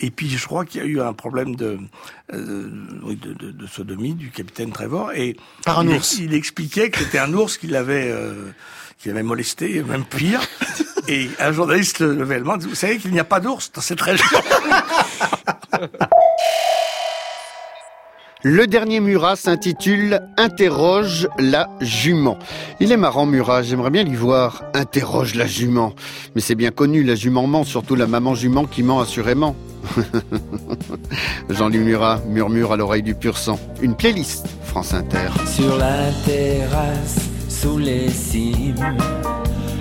Et 0.00 0.10
puis 0.10 0.28
je 0.28 0.44
crois 0.46 0.64
qu'il 0.66 0.82
y 0.82 0.84
a 0.84 0.86
eu 0.86 1.00
un 1.00 1.14
problème 1.14 1.56
de, 1.56 1.78
euh, 2.34 2.70
oui, 3.04 3.16
de, 3.16 3.32
de, 3.32 3.50
de 3.50 3.66
sodomie 3.66 4.14
du 4.14 4.30
capitaine 4.30 4.70
Trevor. 4.72 5.12
Et 5.14 5.36
Par 5.64 5.78
un 5.78 5.88
il, 5.88 5.96
ours. 5.96 6.18
il 6.18 6.34
expliquait 6.34 6.90
que 6.90 6.98
c'était 6.98 7.18
un 7.18 7.32
ours 7.32 7.56
qui 7.56 7.66
l'avait 7.68 8.10
euh, 8.10 8.50
qui 8.98 9.08
l'avait 9.08 9.22
molesté, 9.22 9.82
même 9.82 10.04
pire. 10.04 10.42
Et 11.08 11.28
un 11.38 11.52
journaliste 11.52 12.00
levait 12.00 12.38
le 12.38 12.44
main, 12.44 12.56
dit, 12.56 12.66
vous 12.66 12.74
savez 12.74 12.98
qu'il 12.98 13.12
n'y 13.12 13.20
a 13.20 13.24
pas 13.24 13.40
d'ours 13.40 13.70
dans 13.72 13.80
cette 13.80 14.00
région. 14.00 14.26
Le 18.46 18.66
dernier 18.66 19.00
Murat 19.00 19.36
s'intitule 19.36 20.20
Interroge 20.36 21.28
la 21.38 21.66
jument. 21.80 22.38
Il 22.78 22.92
est 22.92 22.98
marrant 22.98 23.24
Murat, 23.24 23.62
j'aimerais 23.62 23.88
bien 23.88 24.02
l'y 24.02 24.14
voir. 24.14 24.64
Interroge 24.74 25.34
la 25.34 25.46
jument. 25.46 25.94
Mais 26.34 26.42
c'est 26.42 26.54
bien 26.54 26.70
connu, 26.70 27.02
la 27.04 27.14
jument 27.14 27.46
ment, 27.46 27.64
surtout 27.64 27.94
la 27.94 28.06
maman 28.06 28.34
jument 28.34 28.66
qui 28.66 28.82
ment 28.82 29.00
assurément. 29.00 29.56
Jean-Louis 31.48 31.78
Murat 31.78 32.20
murmure 32.28 32.72
à 32.72 32.76
l'oreille 32.76 33.02
du 33.02 33.14
pur 33.14 33.38
sang. 33.38 33.58
Une 33.80 33.96
playlist, 33.96 34.46
France 34.64 34.92
Inter. 34.92 35.28
Sur 35.46 35.78
la 35.78 36.10
terrasse, 36.26 37.20
sous 37.48 37.78
les 37.78 38.10
cimes, 38.10 38.98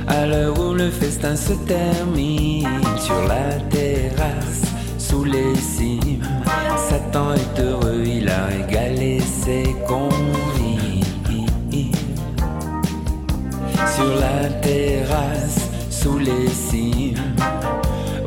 à 0.07 0.25
l'heure 0.25 0.59
où 0.59 0.73
le 0.73 0.89
festin 0.89 1.35
se 1.35 1.53
termine. 1.53 2.67
Sur 2.99 3.21
la 3.27 3.59
terrasse, 3.69 4.63
sous 4.97 5.23
les 5.23 5.55
cimes, 5.55 6.23
Satan 6.89 7.33
est 7.33 7.59
heureux, 7.59 8.03
il 8.05 8.29
a 8.29 8.45
régalé 8.45 9.19
ses 9.19 9.75
convives. 9.87 11.03
Sur 13.95 14.15
la 14.15 14.49
terrasse, 14.61 15.69
sous 15.89 16.17
les 16.17 16.47
cimes, 16.47 17.35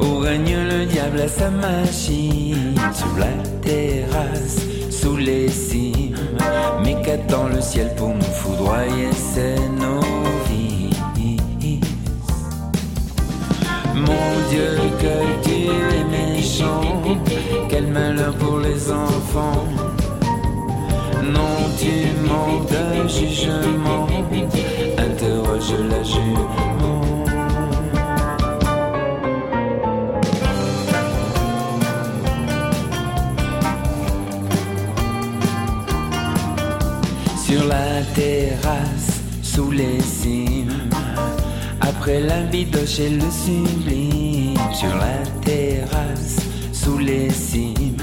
où 0.01 0.19
règne 0.19 0.57
le 0.71 0.87
diable 0.87 1.21
à 1.21 1.29
sa 1.29 1.51
machine. 1.51 2.75
Sur 2.95 3.19
la 3.19 3.35
terrasse, 3.63 4.59
sous 4.91 5.17
les 5.17 5.49
cimes, 5.49 6.15
mais 6.85 6.97
qu'attend 7.03 7.49
le 7.49 7.61
ciel 7.61 7.93
pour 7.97 8.15
nous 8.15 8.23
foudroyer, 8.23 9.11
c'est 9.13 9.59
nos 9.81 10.01
vies. 10.49 10.66
Mon 13.97 14.29
Dieu, 14.51 14.77
que 15.01 15.49
tu 15.49 15.59
es 15.97 16.05
méchant, 16.05 16.83
quel 17.69 17.87
malheur 17.87 18.35
pour 18.35 18.59
les 18.59 18.93
enfants. 18.93 19.65
Non, 21.25 21.57
tu 21.79 21.95
manques 22.29 22.69
de 22.69 23.09
jugement, 23.09 24.07
interroge 24.99 25.73
la 25.91 26.03
jument. 26.03 27.25
Sur 37.47 37.65
la 37.65 38.03
terrasse, 38.15 39.23
sous 39.43 39.71
les 39.71 40.01
cimes, 40.01 40.56
après 42.07 42.21
la 42.21 42.41
bidoche 42.43 43.01
et 43.01 43.11
le 43.11 43.29
sublime. 43.31 44.55
Sur 44.73 44.95
la 44.95 45.19
terrasse, 45.45 46.37
sous 46.73 46.99
les 46.99 47.31
cimes, 47.31 47.97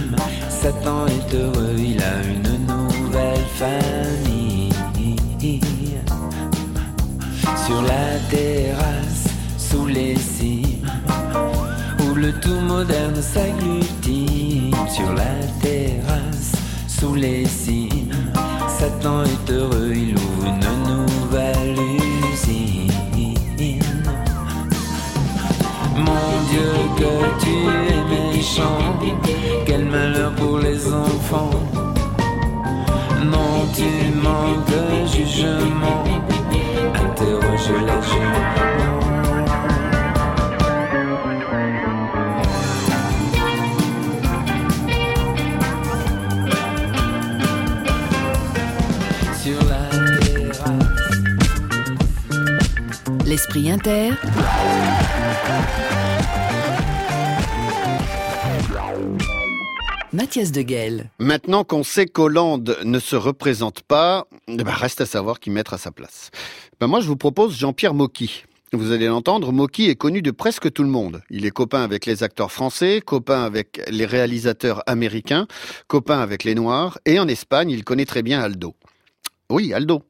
Satan 0.50 1.08
est 1.08 1.34
heureux, 1.34 1.76
il 1.78 2.02
a 2.04 2.22
une 2.22 2.66
nouvelle 2.68 3.46
famille. 3.56 4.74
Sur 7.66 7.82
la 7.84 8.20
terrasse, 8.30 9.24
sous 9.58 9.86
les 9.86 10.18
cimes, 10.18 10.86
où 12.02 12.14
le 12.14 12.34
tout 12.42 12.60
moderne 12.60 13.22
s'agglutine. 13.22 14.76
Sur 14.90 15.14
la 15.14 15.34
terrasse, 15.62 16.52
sous 16.90 17.16
les 17.16 17.46
cimes, 17.46 18.12
Satan 18.68 19.24
est 19.24 19.50
heureux, 19.50 19.94
il 19.96 20.14
ouvre 20.16 20.48
une 20.48 20.60
nouvelle 20.90 21.13
Mon 26.06 26.30
Dieu, 26.50 26.72
que 26.98 27.14
tu 27.44 27.56
es 27.94 28.02
méchant, 28.14 28.80
quel 29.66 29.86
malheur 29.86 30.32
pour 30.34 30.58
les 30.60 30.88
enfants. 30.88 31.52
Non, 33.26 33.66
tu 33.76 33.90
manques 34.22 34.66
de 34.68 34.84
jugement, 35.08 36.04
interroge 36.94 37.70
la 37.88 37.98
terrasse. 38.04 38.84
L'esprit 53.26 53.72
inter. 53.72 54.12
Mathias 60.14 60.52
de 60.52 60.62
Guel. 60.62 61.10
Maintenant 61.18 61.64
qu'on 61.64 61.84
sait 61.84 62.06
qu'Hollande 62.06 62.78
ne 62.84 63.00
se 63.00 63.16
représente 63.16 63.82
pas, 63.82 64.28
eh 64.48 64.58
ben, 64.58 64.70
reste 64.70 65.02
à 65.02 65.08
savoir 65.08 65.40
qui 65.40 65.50
mettre 65.50 65.74
à 65.74 65.80
sa 65.80 65.92
place. 65.92 66.30
Ben, 66.80 66.86
moi, 66.86 67.02
je 67.02 67.08
vous 67.08 67.16
propose 67.16 67.58
Jean-Pierre 67.58 67.96
Mocky. 67.96 68.44
Vous 68.74 68.92
allez 68.92 69.08
l'entendre, 69.08 69.52
Mocky 69.52 69.90
est 69.90 69.96
connu 69.96 70.22
de 70.22 70.30
presque 70.30 70.72
tout 70.72 70.84
le 70.84 70.90
monde. 70.90 71.24
Il 71.32 71.48
est 71.48 71.52
copain 71.52 71.82
avec 71.82 72.06
les 72.06 72.22
acteurs 72.22 72.52
français, 72.52 73.02
copain 73.04 73.42
avec 73.44 73.82
les 73.90 74.06
réalisateurs 74.06 74.84
américains, 74.86 75.48
copain 75.88 76.20
avec 76.20 76.44
les 76.44 76.54
Noirs, 76.54 77.00
et 77.06 77.20
en 77.20 77.28
Espagne, 77.28 77.72
il 77.72 77.84
connaît 77.84 78.06
très 78.06 78.22
bien 78.22 78.40
Aldo. 78.40 78.76
Oui, 79.50 79.74
Aldo. 79.74 80.04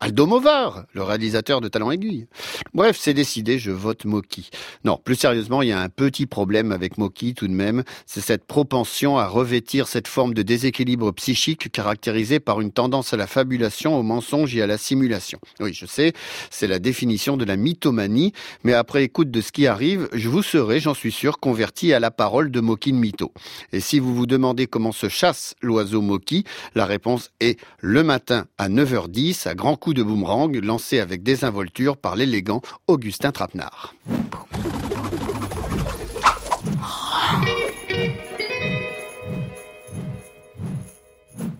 Aldo 0.00 0.26
Movar, 0.26 0.84
le 0.92 1.02
réalisateur 1.02 1.60
de 1.60 1.66
Talent 1.66 1.90
Aiguille. 1.90 2.28
Bref, 2.72 2.96
c'est 3.00 3.14
décidé, 3.14 3.58
je 3.58 3.72
vote 3.72 4.04
Moki. 4.04 4.48
Non, 4.84 5.00
plus 5.02 5.16
sérieusement, 5.16 5.60
il 5.60 5.70
y 5.70 5.72
a 5.72 5.80
un 5.80 5.88
petit 5.88 6.26
problème 6.26 6.70
avec 6.70 6.98
Moki 6.98 7.34
tout 7.34 7.48
de 7.48 7.52
même, 7.52 7.82
c'est 8.06 8.20
cette 8.20 8.44
propension 8.44 9.18
à 9.18 9.26
revêtir 9.26 9.88
cette 9.88 10.06
forme 10.06 10.34
de 10.34 10.42
déséquilibre 10.42 11.12
psychique 11.14 11.72
caractérisée 11.72 12.38
par 12.38 12.60
une 12.60 12.70
tendance 12.70 13.12
à 13.12 13.16
la 13.16 13.26
fabulation, 13.26 13.98
au 13.98 14.04
mensonge 14.04 14.54
et 14.54 14.62
à 14.62 14.68
la 14.68 14.78
simulation. 14.78 15.40
Oui, 15.58 15.74
je 15.74 15.84
sais, 15.84 16.12
c'est 16.48 16.68
la 16.68 16.78
définition 16.78 17.36
de 17.36 17.44
la 17.44 17.56
mythomanie, 17.56 18.32
mais 18.62 18.74
après 18.74 19.02
écoute 19.02 19.32
de 19.32 19.40
ce 19.40 19.50
qui 19.50 19.66
arrive, 19.66 20.08
je 20.12 20.28
vous 20.28 20.44
serai, 20.44 20.78
j'en 20.78 20.94
suis 20.94 21.12
sûr, 21.12 21.40
converti 21.40 21.92
à 21.92 21.98
la 21.98 22.12
parole 22.12 22.52
de 22.52 22.60
Moki 22.60 22.92
de 22.92 22.98
mytho. 22.98 23.32
Et 23.72 23.80
si 23.80 23.98
vous 23.98 24.14
vous 24.14 24.26
demandez 24.26 24.68
comment 24.68 24.92
se 24.92 25.08
chasse 25.08 25.56
l'oiseau 25.60 26.02
Moki, 26.02 26.44
la 26.76 26.86
réponse 26.86 27.30
est 27.40 27.58
le 27.80 28.04
matin 28.04 28.46
à 28.58 28.68
9h10 28.68 29.48
à 29.48 29.56
grand 29.56 29.74
coup 29.74 29.87
de 29.94 30.02
boomerang 30.02 30.54
lancé 30.62 31.00
avec 31.00 31.22
désinvolture 31.22 31.96
par 31.96 32.16
l'élégant 32.16 32.60
Augustin 32.86 33.32
Trapenard. 33.32 33.94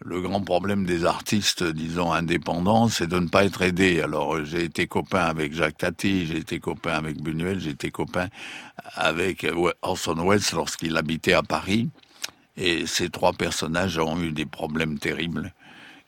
Le 0.04 0.22
grand 0.22 0.40
problème 0.40 0.84
des 0.84 1.04
artistes, 1.04 1.62
disons, 1.62 2.12
indépendants, 2.12 2.88
c'est 2.88 3.06
de 3.06 3.18
ne 3.18 3.28
pas 3.28 3.44
être 3.44 3.62
aidé. 3.62 4.00
Alors, 4.00 4.44
j'ai 4.44 4.64
été 4.64 4.86
copain 4.86 5.20
avec 5.20 5.52
Jacques 5.52 5.78
Tati, 5.78 6.26
j'ai 6.26 6.38
été 6.38 6.60
copain 6.60 6.92
avec 6.92 7.22
Buñuel, 7.22 7.60
j'ai 7.60 7.70
été 7.70 7.90
copain 7.90 8.28
avec 8.94 9.46
Orson 9.82 10.16
Welles 10.26 10.40
lorsqu'il 10.54 10.96
habitait 10.96 11.34
à 11.34 11.42
Paris. 11.42 11.90
Et 12.56 12.86
ces 12.86 13.10
trois 13.10 13.32
personnages 13.32 13.98
ont 13.98 14.20
eu 14.20 14.32
des 14.32 14.46
problèmes 14.46 14.98
terribles 14.98 15.52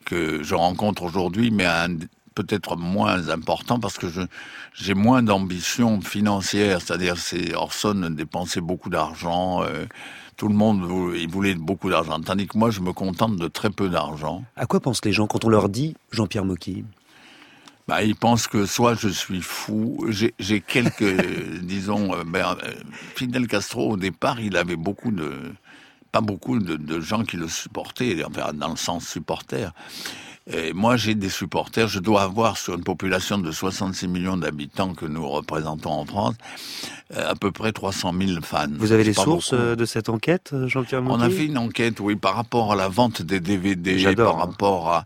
que 0.05 0.43
je 0.43 0.55
rencontre 0.55 1.03
aujourd'hui, 1.03 1.51
mais 1.51 1.65
peut-être 2.35 2.77
moins 2.77 3.29
important 3.29 3.79
parce 3.79 3.97
que 3.97 4.09
je 4.09 4.21
j'ai 4.73 4.93
moins 4.93 5.21
d'ambition 5.21 5.99
financière, 6.01 6.79
c'est-à-dire 6.81 7.17
c'est 7.17 7.53
Orson 7.55 8.09
dépensait 8.11 8.61
beaucoup 8.61 8.89
d'argent, 8.89 9.63
euh, 9.63 9.85
tout 10.37 10.47
le 10.47 10.55
monde 10.55 10.81
vou- 10.81 11.13
il 11.13 11.29
voulait 11.29 11.55
beaucoup 11.55 11.89
d'argent, 11.89 12.19
tandis 12.21 12.47
que 12.47 12.57
moi 12.57 12.71
je 12.71 12.79
me 12.79 12.93
contente 12.93 13.35
de 13.35 13.47
très 13.49 13.69
peu 13.69 13.89
d'argent. 13.89 14.43
À 14.55 14.65
quoi 14.65 14.79
pensent 14.79 15.03
les 15.03 15.11
gens 15.11 15.27
quand 15.27 15.43
on 15.43 15.49
leur 15.49 15.67
dit 15.67 15.95
Jean-Pierre 16.11 16.45
Mocky? 16.45 16.85
Bah, 17.87 18.03
ils 18.03 18.15
pensent 18.15 18.47
que 18.47 18.65
soit 18.65 18.95
je 18.95 19.09
suis 19.09 19.41
fou, 19.41 20.05
j'ai 20.09 20.33
j'ai 20.39 20.61
quelques, 20.61 21.61
disons, 21.63 22.13
euh, 22.15 22.23
ben, 22.25 22.55
euh, 22.63 22.71
Fidel 23.15 23.47
Castro 23.47 23.91
au 23.91 23.97
départ, 23.97 24.39
il 24.39 24.55
avait 24.55 24.77
beaucoup 24.77 25.11
de, 25.11 25.33
pas 26.11 26.21
beaucoup 26.21 26.59
de, 26.59 26.75
de 26.75 26.99
gens 26.99 27.23
qui 27.23 27.37
le 27.37 27.47
supportaient, 27.47 28.23
enfin, 28.25 28.53
dans 28.53 28.69
le 28.69 28.77
sens 28.77 29.07
supporter. 29.07 29.71
Et 30.51 30.73
moi, 30.73 30.97
j'ai 30.97 31.13
des 31.13 31.29
supporters. 31.29 31.87
Je 31.87 31.99
dois 31.99 32.23
avoir 32.23 32.57
sur 32.57 32.73
une 32.75 32.83
population 32.83 33.37
de 33.37 33.51
66 33.51 34.07
millions 34.07 34.37
d'habitants 34.37 34.93
que 34.93 35.05
nous 35.05 35.27
représentons 35.27 35.91
en 35.91 36.05
France, 36.05 36.35
euh, 37.15 37.29
à 37.29 37.35
peu 37.35 37.51
près 37.51 37.71
300 37.71 38.13
000 38.19 38.41
fans. 38.41 38.65
Vous 38.77 38.91
avez 38.91 39.03
les 39.03 39.13
sources 39.13 39.51
beaucoup. 39.51 39.63
euh, 39.63 39.75
de 39.75 39.85
cette 39.85 40.09
enquête, 40.09 40.51
euh, 40.53 40.67
Jean-Pierre 40.67 41.03
On 41.05 41.19
a 41.19 41.29
fait 41.29 41.45
une 41.45 41.59
enquête, 41.59 41.99
oui, 41.99 42.15
par 42.15 42.35
rapport 42.35 42.73
à 42.73 42.75
la 42.75 42.87
vente 42.87 43.21
des 43.21 43.39
DVD, 43.39 44.15
par 44.15 44.35
hein. 44.35 44.39
rapport 44.39 44.89
à... 44.89 45.05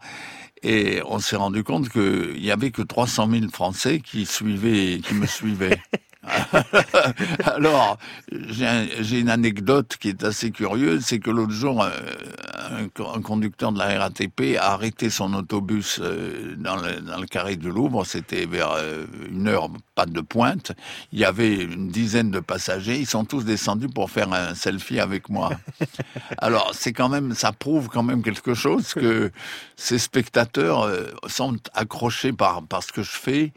Et 0.64 1.02
on 1.06 1.20
s'est 1.20 1.36
rendu 1.36 1.64
compte 1.64 1.90
qu'il 1.90 2.44
y 2.44 2.50
avait 2.50 2.72
que 2.72 2.82
300 2.82 3.30
000 3.30 3.52
Français 3.52 4.00
qui 4.00 4.26
suivaient, 4.26 5.00
qui 5.06 5.14
me 5.14 5.28
suivaient. 5.28 5.80
Alors, 7.46 7.98
j'ai 8.32 8.66
un- 8.68 8.86
j'ai 9.00 9.20
une 9.20 9.30
anecdote 9.30 9.96
qui 10.00 10.10
est 10.10 10.24
assez 10.24 10.52
curieuse, 10.52 11.04
c'est 11.06 11.20
que 11.20 11.30
l'autre 11.30 11.52
jour, 11.52 11.84
euh, 11.84 11.90
un, 12.72 12.88
co- 12.90 13.10
un 13.14 13.22
conducteur 13.22 13.72
de 13.72 13.80
la 13.80 14.00
RATP 14.00 14.58
a 14.60 14.74
arrêté 14.74 15.10
son 15.10 15.34
autobus 15.34 16.00
euh, 16.02 16.56
dans 16.58 16.76
le, 16.78 17.02
dans 17.02 17.20
le 17.20 17.28
carré 17.28 17.56
du 17.56 17.70
Louvre, 17.70 18.06
c'était 18.06 18.46
vers 18.46 18.72
euh, 18.72 19.06
une 19.30 19.48
heure, 19.48 19.70
pas 19.94 20.06
de 20.06 20.22
pointe. 20.22 20.72
Il 21.12 21.20
y 21.20 21.26
avait 21.26 21.56
une 21.56 21.90
dizaine 21.90 22.32
de 22.32 22.40
passagers, 22.40 22.98
ils 23.00 23.08
sont 23.08 23.26
tous 23.26 23.46
descendus 23.46 23.90
pour 23.90 24.10
faire 24.10 24.32
un 24.34 24.56
selfie 24.56 25.00
avec 25.00 25.30
moi. 25.30 25.52
Alors, 26.40 26.72
c'est 26.74 26.94
quand 26.94 27.10
même, 27.10 27.34
ça 27.34 27.52
prouve 27.52 27.88
quand 27.90 28.04
même 28.04 28.24
quelque 28.24 28.54
chose 28.54 28.94
que 28.94 29.32
ces 29.76 30.00
spectateurs 30.00 30.90
sont 31.28 31.58
accrochés 31.74 32.34
par, 32.34 32.64
par 32.64 32.84
ce 32.84 32.92
que 32.92 33.04
je 33.04 33.12
fais 33.12 33.54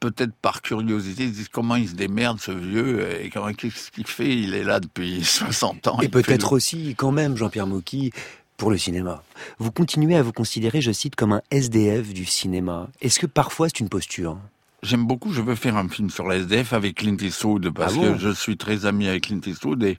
peut-être 0.00 0.32
par 0.42 0.62
curiosité, 0.62 1.24
ils 1.24 1.32
disent 1.32 1.48
comment 1.48 1.76
il 1.76 1.88
se 1.88 1.94
démerde 1.94 2.40
ce 2.40 2.50
vieux 2.52 3.22
et 3.22 3.30
comment 3.30 3.52
qu'est-ce 3.52 3.90
qu'il 3.90 4.06
fait? 4.06 4.36
Il 4.36 4.54
est 4.54 4.64
là 4.64 4.80
depuis 4.80 5.22
60 5.24 5.86
ans. 5.88 6.00
Et 6.00 6.08
peut-être 6.08 6.50
le- 6.50 6.56
aussi, 6.56 6.94
quand 6.96 7.12
même, 7.12 7.36
Jean-Pierre 7.36 7.66
Mocky, 7.66 8.10
pour 8.56 8.70
le 8.70 8.78
cinéma. 8.78 9.22
Vous 9.58 9.70
continuez 9.70 10.16
à 10.16 10.22
vous 10.22 10.32
considérer, 10.32 10.80
je 10.80 10.92
cite, 10.92 11.16
comme 11.16 11.32
un 11.32 11.42
SDF 11.50 12.12
du 12.12 12.24
cinéma. 12.26 12.88
Est-ce 13.00 13.18
que 13.20 13.26
parfois 13.26 13.68
c'est 13.68 13.80
une 13.80 13.88
posture? 13.88 14.38
J'aime 14.82 15.06
beaucoup, 15.06 15.32
je 15.32 15.42
veux 15.42 15.56
faire 15.56 15.76
un 15.76 15.88
film 15.88 16.08
sur 16.08 16.26
la 16.26 16.36
SDF 16.36 16.72
avec 16.72 16.96
Clint 16.96 17.16
Eastwood 17.20 17.70
parce 17.70 17.92
Ah 17.94 17.96
bon 17.96 18.12
que 18.14 18.18
je 18.18 18.30
suis 18.30 18.56
très 18.56 18.86
ami 18.86 19.08
avec 19.08 19.24
Clint 19.24 19.40
Eastwood 19.46 19.82
et 19.82 19.98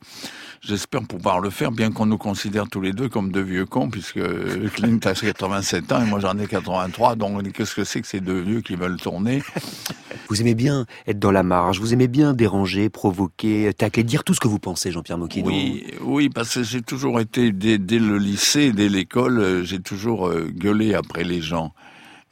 j'espère 0.62 1.04
pouvoir 1.04 1.40
le 1.40 1.52
faire 1.52 1.72
bien 1.72 1.92
qu'on 1.92 2.08
nous 2.08 2.18
considère 2.18 2.68
tous 2.68 2.82
les 2.82 2.92
deux 2.92 3.08
comme 3.08 3.32
deux 3.32 3.44
vieux 3.44 3.68
cons 3.68 3.92
puisque 3.92 4.20
Clint 4.74 5.00
a 5.04 5.14
87 5.14 5.92
ans 5.92 6.02
et 6.02 6.06
moi 6.06 6.20
j'en 6.20 6.38
ai 6.40 6.48
83 6.48 7.16
donc 7.16 7.52
qu'est-ce 7.52 7.76
que 7.76 7.84
c'est 7.84 8.02
que 8.02 8.08
ces 8.08 8.22
deux 8.22 8.42
vieux 8.42 8.62
qui 8.62 8.76
veulent 8.76 8.98
tourner? 8.98 9.44
Vous 10.30 10.42
aimez 10.42 10.56
bien 10.56 10.86
être 11.08 11.20
dans 11.20 11.32
la 11.32 11.44
marge, 11.44 11.80
vous 11.80 11.94
aimez 11.94 12.08
bien 12.08 12.34
déranger, 12.34 12.90
provoquer, 12.90 13.74
tacler, 13.74 14.04
dire 14.04 14.24
tout 14.24 14.34
ce 14.34 14.40
que 14.40 14.48
vous 14.48 14.60
pensez, 14.60 14.92
Jean-Pierre 14.92 15.18
Mocky. 15.18 15.44
Oui, 15.46 15.86
oui, 16.02 16.30
parce 16.30 16.56
que 16.56 16.64
j'ai 16.64 16.82
toujours 16.82 17.20
été, 17.20 17.52
dès, 17.52 17.78
dès 17.78 18.00
le 18.00 18.18
lycée, 18.18 18.72
dès 18.72 18.88
l'école, 18.88 19.40
euh, 19.40 19.64
j'ai 19.64 19.80
toujours 19.80 20.28
euh, 20.28 20.50
gueulé 20.50 20.94
après 20.94 21.26
les 21.26 21.42
gens. 21.42 21.74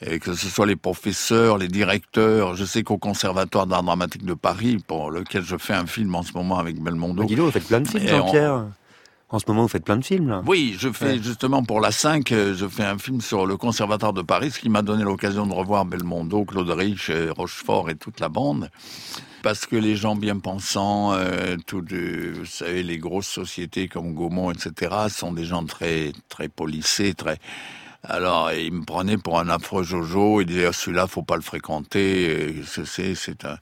Et 0.02 0.20
que 0.20 0.34
ce 0.34 0.48
soit 0.48 0.66
les 0.66 0.78
professeurs, 0.78 1.58
les 1.58 1.68
directeurs. 1.68 2.56
Je 2.56 2.64
sais 2.64 2.84
qu'au 2.84 2.98
Conservatoire 2.98 3.68
d'art 3.68 3.84
dramatique 3.84 4.24
de 4.26 4.34
Paris, 4.34 4.78
pour 4.88 5.12
lequel 5.12 5.44
je 5.44 5.58
fais 5.58 5.74
un 5.74 5.86
film 5.88 6.16
en 6.16 6.24
ce 6.24 6.32
moment 6.34 6.58
avec 6.58 6.82
Belmondo. 6.82 7.24
Bah, 7.24 7.28
dis 7.28 7.36
donc, 7.36 7.48
vous 7.48 7.52
faites 7.52 7.68
plein 7.68 7.82
de 7.82 7.88
films, 7.88 8.08
Jean-Pierre. 8.08 8.66
En 9.32 9.38
ce 9.38 9.44
moment, 9.48 9.62
vous 9.64 9.68
faites 9.68 9.84
plein 9.84 9.98
de 9.98 10.04
films, 10.06 10.30
là. 10.30 10.42
Oui, 10.48 10.76
je 10.80 10.90
fais 10.92 11.06
Ouais. 11.06 11.20
justement 11.22 11.64
pour 11.64 11.82
la 11.82 11.92
5, 11.92 12.32
euh, 12.32 12.56
je 12.56 12.66
fais 12.66 12.84
un 12.84 12.98
film 12.98 13.22
sur 13.22 13.46
le 13.46 13.58
Conservatoire 13.58 14.14
de 14.14 14.24
Paris, 14.24 14.50
ce 14.52 14.60
qui 14.60 14.70
m'a 14.70 14.82
donné 14.82 15.04
l'occasion 15.04 15.46
de 15.46 15.54
revoir 15.54 15.86
Belmondo, 15.86 16.46
Claude 16.46 16.70
Rich, 16.72 17.10
euh, 17.12 17.32
Rochefort 17.36 17.90
et 17.92 17.96
toute 17.96 18.20
la 18.22 18.30
bande. 18.30 18.70
Parce 19.44 19.66
que 19.68 19.76
les 19.76 19.96
gens 19.96 20.16
bien 20.16 20.40
pensants, 20.40 21.14
euh, 21.14 21.58
tout 21.68 21.82
de, 21.82 22.34
vous 22.40 22.46
savez, 22.46 22.82
les 22.84 22.98
grosses 22.98 23.28
sociétés 23.28 23.88
comme 23.88 24.14
Gaumont, 24.16 24.50
etc., 24.52 24.96
sont 25.10 25.32
des 25.32 25.46
gens 25.46 25.64
très, 25.66 26.12
très 26.30 26.48
polissés, 26.50 27.14
très. 27.14 27.38
Alors, 28.08 28.52
ils 28.54 28.72
me 28.72 28.84
prenaient 28.86 29.18
pour 29.18 29.40
un 29.40 29.50
affreux 29.50 29.84
Jojo. 29.84 30.42
Ils 30.42 30.46
disaient, 30.48 30.68
Ah, 30.68 30.74
celui-là, 30.74 31.08
faut 31.08 31.22
pas 31.24 31.36
le 31.36 31.42
fréquenter. 31.42 32.56
C'est, 32.66 33.46
un, 33.46 33.58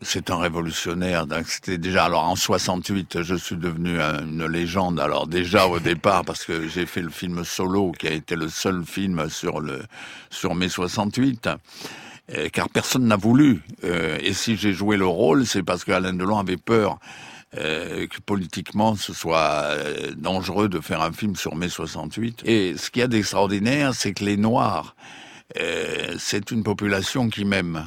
c'est 0.00 0.30
un 0.30 0.38
révolutionnaire. 0.38 1.26
C'était 1.46 1.78
déjà, 1.78 2.04
alors 2.04 2.24
en 2.24 2.36
c'était 2.36 3.22
je 3.24 3.34
suis 3.34 3.56
devenu 3.56 4.00
un- 4.00 4.20
une 4.24 4.46
légende. 4.46 5.00
Alors 5.00 5.26
déjà 5.26 5.66
au 5.66 5.80
départ, 5.80 6.24
parce 6.24 6.44
que 6.44 6.68
j'ai 6.68 6.86
fait 6.86 7.02
le 7.02 7.10
film 7.10 7.44
Solo, 7.44 7.92
qui 7.92 8.06
a 8.06 8.12
été 8.12 8.36
le 8.36 8.48
seul 8.48 8.84
film 8.84 9.28
sur 9.28 9.60
le 9.60 9.82
sur 10.30 10.54
mai 10.54 10.68
68. 10.68 11.48
euh, 12.36 12.48
car 12.52 12.68
personne 12.68 13.06
n'a 13.06 13.16
voulu. 13.16 13.62
Euh, 13.84 14.18
et 14.20 14.34
si 14.34 14.56
j'ai 14.56 14.72
joué 14.74 14.96
le 14.98 15.06
rôle, 15.06 15.46
c'est 15.46 15.62
parce 15.62 15.84
qu'Alain 15.84 16.12
Delon 16.12 16.38
avait 16.38 16.58
peur 16.58 16.98
euh, 17.56 18.06
que 18.06 18.20
politiquement 18.20 18.94
ce 18.96 19.12
soit 19.14 19.62
euh, 19.64 20.12
dangereux 20.16 20.68
de 20.68 20.80
faire 20.80 21.00
un 21.02 21.12
film 21.12 21.34
sur 21.36 21.54
mai 21.56 21.68
68. 21.68 22.42
Et 22.44 22.76
ce 22.76 22.90
qu'il 22.90 23.00
y 23.00 23.02
a 23.02 23.08
d'extraordinaire, 23.08 23.94
c'est 23.94 24.12
que 24.12 24.24
les 24.24 24.36
Noirs, 24.36 24.94
euh, 25.60 26.14
c'est 26.18 26.50
une 26.50 26.62
population 26.62 27.28
qui 27.28 27.44
m'aime. 27.44 27.84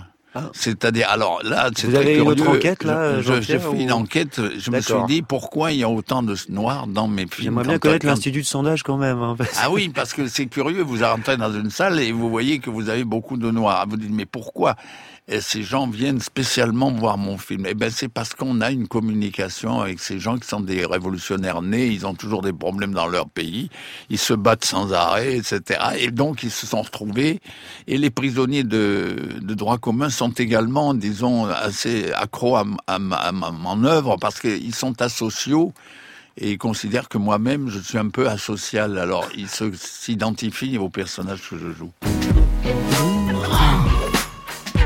C'est-à-dire, 0.53 1.09
alors 1.09 1.41
là, 1.43 1.69
c'est 1.75 1.87
Ah. 1.87 1.89
Vous 1.89 1.95
avez 1.97 2.15
une 2.15 2.27
autre 2.29 2.47
enquête, 2.47 2.83
là, 2.85 3.21
J'ai 3.21 3.41
fait 3.41 3.59
une 3.77 3.91
enquête. 3.91 4.39
Je 4.57 4.71
me 4.71 4.79
suis 4.79 4.93
dit 5.07 5.21
pourquoi 5.21 5.73
il 5.73 5.79
y 5.79 5.83
a 5.83 5.89
autant 5.89 6.23
de 6.23 6.35
noirs 6.47 6.87
dans 6.87 7.09
mes 7.09 7.23
films. 7.23 7.31
J'aimerais 7.43 7.63
bien 7.65 7.79
connaître 7.79 8.05
l'Institut 8.05 8.41
de 8.41 8.45
sondage 8.47 8.81
quand 8.83 8.95
même. 8.95 9.21
hein, 9.21 9.35
parce- 9.37 9.59
ah 9.61 9.69
oui, 9.69 9.89
parce 9.89 10.13
que 10.13 10.27
c'est 10.27 10.45
curieux, 10.45 10.83
vous 10.83 11.03
rentrez 11.03 11.35
dans 11.35 11.51
une 11.53 11.69
salle 11.69 11.99
et 11.99 12.13
vous 12.13 12.29
voyez 12.29 12.59
que 12.59 12.69
vous 12.69 12.87
avez 12.87 13.03
beaucoup 13.03 13.35
de 13.35 13.51
noirs. 13.51 13.85
Vous 13.89 13.97
dites, 13.97 14.09
mais 14.11 14.25
pourquoi? 14.25 14.77
Et 15.33 15.39
ces 15.39 15.63
gens 15.63 15.87
viennent 15.87 16.19
spécialement 16.19 16.91
voir 16.91 17.17
mon 17.17 17.37
film 17.37 17.65
Eh 17.65 17.73
ben, 17.73 17.89
c'est 17.89 18.09
parce 18.09 18.33
qu'on 18.33 18.59
a 18.59 18.69
une 18.69 18.89
communication 18.89 19.79
avec 19.79 20.01
ces 20.01 20.19
gens 20.19 20.37
qui 20.37 20.45
sont 20.45 20.59
des 20.59 20.85
révolutionnaires 20.85 21.61
nés, 21.61 21.87
ils 21.87 22.05
ont 22.05 22.15
toujours 22.15 22.41
des 22.41 22.51
problèmes 22.51 22.93
dans 22.93 23.07
leur 23.07 23.29
pays, 23.29 23.69
ils 24.09 24.17
se 24.17 24.33
battent 24.33 24.65
sans 24.65 24.91
arrêt, 24.91 25.37
etc. 25.37 25.79
Et 25.99 26.11
donc, 26.11 26.43
ils 26.43 26.51
se 26.51 26.67
sont 26.67 26.81
retrouvés. 26.81 27.39
Et 27.87 27.97
les 27.97 28.09
prisonniers 28.09 28.65
de, 28.65 29.15
de 29.41 29.53
droit 29.53 29.77
commun 29.77 30.09
sont 30.09 30.31
également, 30.31 30.93
disons, 30.93 31.45
assez 31.45 32.11
accros 32.11 32.57
à, 32.57 32.65
à, 32.87 32.95
à 32.95 33.27
à 33.29 33.31
mon 33.31 33.85
œuvre 33.85 34.17
parce 34.17 34.39
qu'ils 34.41 34.75
sont 34.75 35.01
asociaux 35.01 35.73
et 36.37 36.51
il 36.51 36.57
considère 36.57 37.07
que 37.07 37.17
moi-même, 37.17 37.69
je 37.69 37.79
suis 37.79 37.97
un 37.97 38.09
peu 38.09 38.27
asocial. 38.27 38.97
Alors, 38.97 39.27
il 39.37 39.47
se- 39.47 39.71
s'identifie 39.75 40.77
au 40.77 40.89
personnage 40.89 41.39
que 41.49 41.57
je 41.57 41.71
joue. 41.71 41.91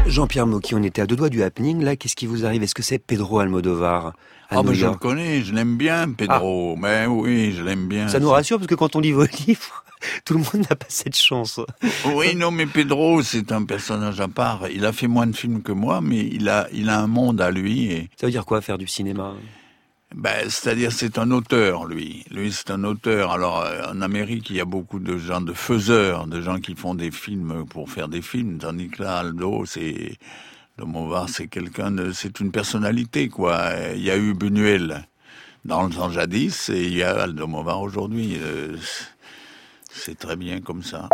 Jean-Pierre 0.07 0.45
Mocky, 0.45 0.75
on 0.75 0.83
était 0.83 1.01
à 1.01 1.07
deux 1.07 1.15
doigts 1.15 1.29
du 1.29 1.41
happening. 1.41 1.83
Là, 1.83 1.95
qu'est-ce 1.95 2.15
qui 2.15 2.27
vous 2.27 2.45
arrive? 2.45 2.61
Est-ce 2.61 2.75
que 2.75 2.83
c'est 2.83 2.99
Pedro 2.99 3.39
Almodovar 3.39 4.13
Ah, 4.49 4.61
ben, 4.61 4.73
je 4.73 4.85
le 4.85 4.93
connais, 4.93 5.41
je 5.41 5.53
l'aime 5.53 5.77
bien, 5.77 6.11
Pedro. 6.11 6.75
Mais 6.75 7.07
oui, 7.07 7.53
je 7.53 7.63
l'aime 7.63 7.87
bien. 7.87 8.07
Ça 8.07 8.19
nous 8.19 8.29
rassure 8.29 8.57
parce 8.57 8.67
que 8.67 8.75
quand 8.75 8.95
on 8.95 8.99
lit 8.99 9.11
vos 9.11 9.25
livres, 9.47 9.83
tout 10.23 10.35
le 10.35 10.39
monde 10.39 10.67
n'a 10.69 10.75
pas 10.75 10.85
cette 10.89 11.17
chance. 11.17 11.59
Oui, 12.13 12.35
non, 12.35 12.51
mais 12.51 12.67
Pedro, 12.67 13.23
c'est 13.23 13.51
un 13.51 13.63
personnage 13.63 14.21
à 14.21 14.27
part. 14.27 14.67
Il 14.71 14.85
a 14.85 14.91
fait 14.91 15.07
moins 15.07 15.25
de 15.25 15.35
films 15.35 15.63
que 15.63 15.71
moi, 15.71 16.01
mais 16.01 16.19
il 16.31 16.49
a, 16.49 16.67
il 16.71 16.89
a 16.89 16.99
un 16.99 17.07
monde 17.07 17.41
à 17.41 17.49
lui. 17.49 17.91
Et... 17.91 18.09
Ça 18.15 18.27
veut 18.27 18.31
dire 18.31 18.45
quoi, 18.45 18.61
faire 18.61 18.77
du 18.77 18.87
cinéma? 18.87 19.33
Ben, 20.13 20.49
c'est-à-dire, 20.49 20.91
c'est 20.91 21.17
un 21.17 21.31
auteur, 21.31 21.85
lui. 21.85 22.25
Lui, 22.31 22.51
c'est 22.51 22.71
un 22.71 22.83
auteur. 22.83 23.31
Alors, 23.31 23.61
euh, 23.61 23.91
en 23.91 24.01
Amérique, 24.01 24.49
il 24.49 24.57
y 24.57 24.61
a 24.61 24.65
beaucoup 24.65 24.99
de 24.99 25.17
gens, 25.17 25.41
de 25.41 25.53
faiseurs, 25.53 26.27
de 26.27 26.41
gens 26.41 26.59
qui 26.59 26.75
font 26.75 26.95
des 26.95 27.11
films 27.11 27.65
pour 27.65 27.89
faire 27.89 28.07
des 28.07 28.21
films. 28.21 28.57
Tandis 28.59 28.89
que 28.89 29.03
là, 29.03 29.17
Aldo, 29.17 29.65
c'est, 29.65 30.17
c'est 31.27 31.47
quelqu'un 31.47 32.13
c'est 32.13 32.39
une 32.39 32.51
personnalité, 32.51 33.29
quoi. 33.29 33.71
Il 33.95 34.03
y 34.03 34.11
a 34.11 34.17
eu 34.17 34.33
Buñuel 34.33 35.07
dans 35.65 35.83
le 35.83 35.93
temps 35.93 36.11
jadis, 36.11 36.69
et 36.69 36.83
il 36.85 36.95
y 36.95 37.03
a 37.03 37.23
Almodovar 37.23 37.81
aujourd'hui. 37.81 38.37
Euh, 38.41 38.77
C'est 39.95 40.19
très 40.19 40.35
bien 40.35 40.61
comme 40.61 40.83
ça. 40.83 41.09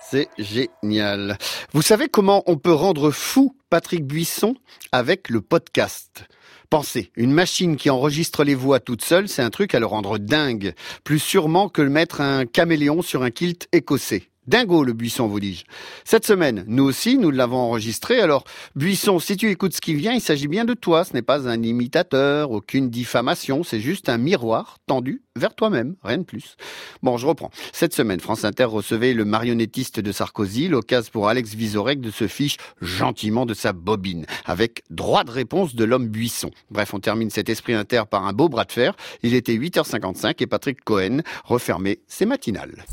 C'est 0.00 0.28
génial. 0.38 1.38
Vous 1.72 1.82
savez 1.82 2.08
comment 2.08 2.42
on 2.46 2.56
peut 2.56 2.72
rendre 2.72 3.10
fou 3.10 3.54
Patrick 3.70 4.06
Buisson 4.06 4.56
avec 4.92 5.28
le 5.28 5.40
podcast? 5.40 6.24
Pensez, 6.72 7.10
une 7.16 7.32
machine 7.32 7.76
qui 7.76 7.90
enregistre 7.90 8.44
les 8.44 8.54
voix 8.54 8.80
toute 8.80 9.04
seule, 9.04 9.28
c'est 9.28 9.42
un 9.42 9.50
truc 9.50 9.74
à 9.74 9.78
le 9.78 9.84
rendre 9.84 10.16
dingue. 10.16 10.72
Plus 11.04 11.18
sûrement 11.18 11.68
que 11.68 11.82
le 11.82 11.90
mettre 11.90 12.22
un 12.22 12.46
caméléon 12.46 13.02
sur 13.02 13.22
un 13.22 13.30
kilt 13.30 13.68
écossais. 13.72 14.31
Dingo 14.48 14.82
le 14.82 14.92
buisson, 14.92 15.28
vous 15.28 15.38
dis-je. 15.38 15.64
Cette 16.04 16.26
semaine, 16.26 16.64
nous 16.66 16.82
aussi, 16.82 17.16
nous 17.16 17.30
l'avons 17.30 17.58
enregistré. 17.58 18.20
Alors, 18.20 18.42
buisson, 18.74 19.20
si 19.20 19.36
tu 19.36 19.48
écoutes 19.50 19.74
ce 19.74 19.80
qui 19.80 19.94
vient, 19.94 20.12
il 20.12 20.20
s'agit 20.20 20.48
bien 20.48 20.64
de 20.64 20.74
toi. 20.74 21.04
Ce 21.04 21.12
n'est 21.12 21.22
pas 21.22 21.48
un 21.48 21.62
imitateur, 21.62 22.50
aucune 22.50 22.90
diffamation. 22.90 23.62
C'est 23.62 23.78
juste 23.78 24.08
un 24.08 24.18
miroir 24.18 24.78
tendu 24.86 25.22
vers 25.36 25.54
toi-même. 25.54 25.94
Rien 26.02 26.18
de 26.18 26.24
plus. 26.24 26.56
Bon, 27.04 27.16
je 27.18 27.26
reprends. 27.26 27.50
Cette 27.72 27.94
semaine, 27.94 28.18
France 28.18 28.44
Inter 28.44 28.64
recevait 28.64 29.14
le 29.14 29.24
marionnettiste 29.24 30.00
de 30.00 30.10
Sarkozy, 30.10 30.66
l'occasion 30.66 31.10
pour 31.12 31.28
Alex 31.28 31.54
Vizorek 31.54 32.00
de 32.00 32.10
se 32.10 32.26
fiche 32.26 32.56
gentiment 32.80 33.46
de 33.46 33.54
sa 33.54 33.72
bobine, 33.72 34.26
avec 34.44 34.82
droit 34.90 35.22
de 35.22 35.30
réponse 35.30 35.76
de 35.76 35.84
l'homme 35.84 36.08
buisson. 36.08 36.50
Bref, 36.70 36.94
on 36.94 37.00
termine 37.00 37.30
cet 37.30 37.48
esprit 37.48 37.74
inter 37.74 38.02
par 38.10 38.26
un 38.26 38.32
beau 38.32 38.48
bras 38.48 38.64
de 38.64 38.72
fer. 38.72 38.96
Il 39.22 39.34
était 39.34 39.54
8h55 39.54 40.34
et 40.40 40.46
Patrick 40.46 40.82
Cohen 40.84 41.20
refermait 41.44 42.00
ses 42.08 42.26
matinales. 42.26 42.84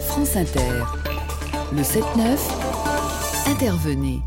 France 0.00 0.36
Inter. 0.36 0.84
Le 1.72 1.82
7-9. 1.82 2.38
Intervenez. 3.46 4.20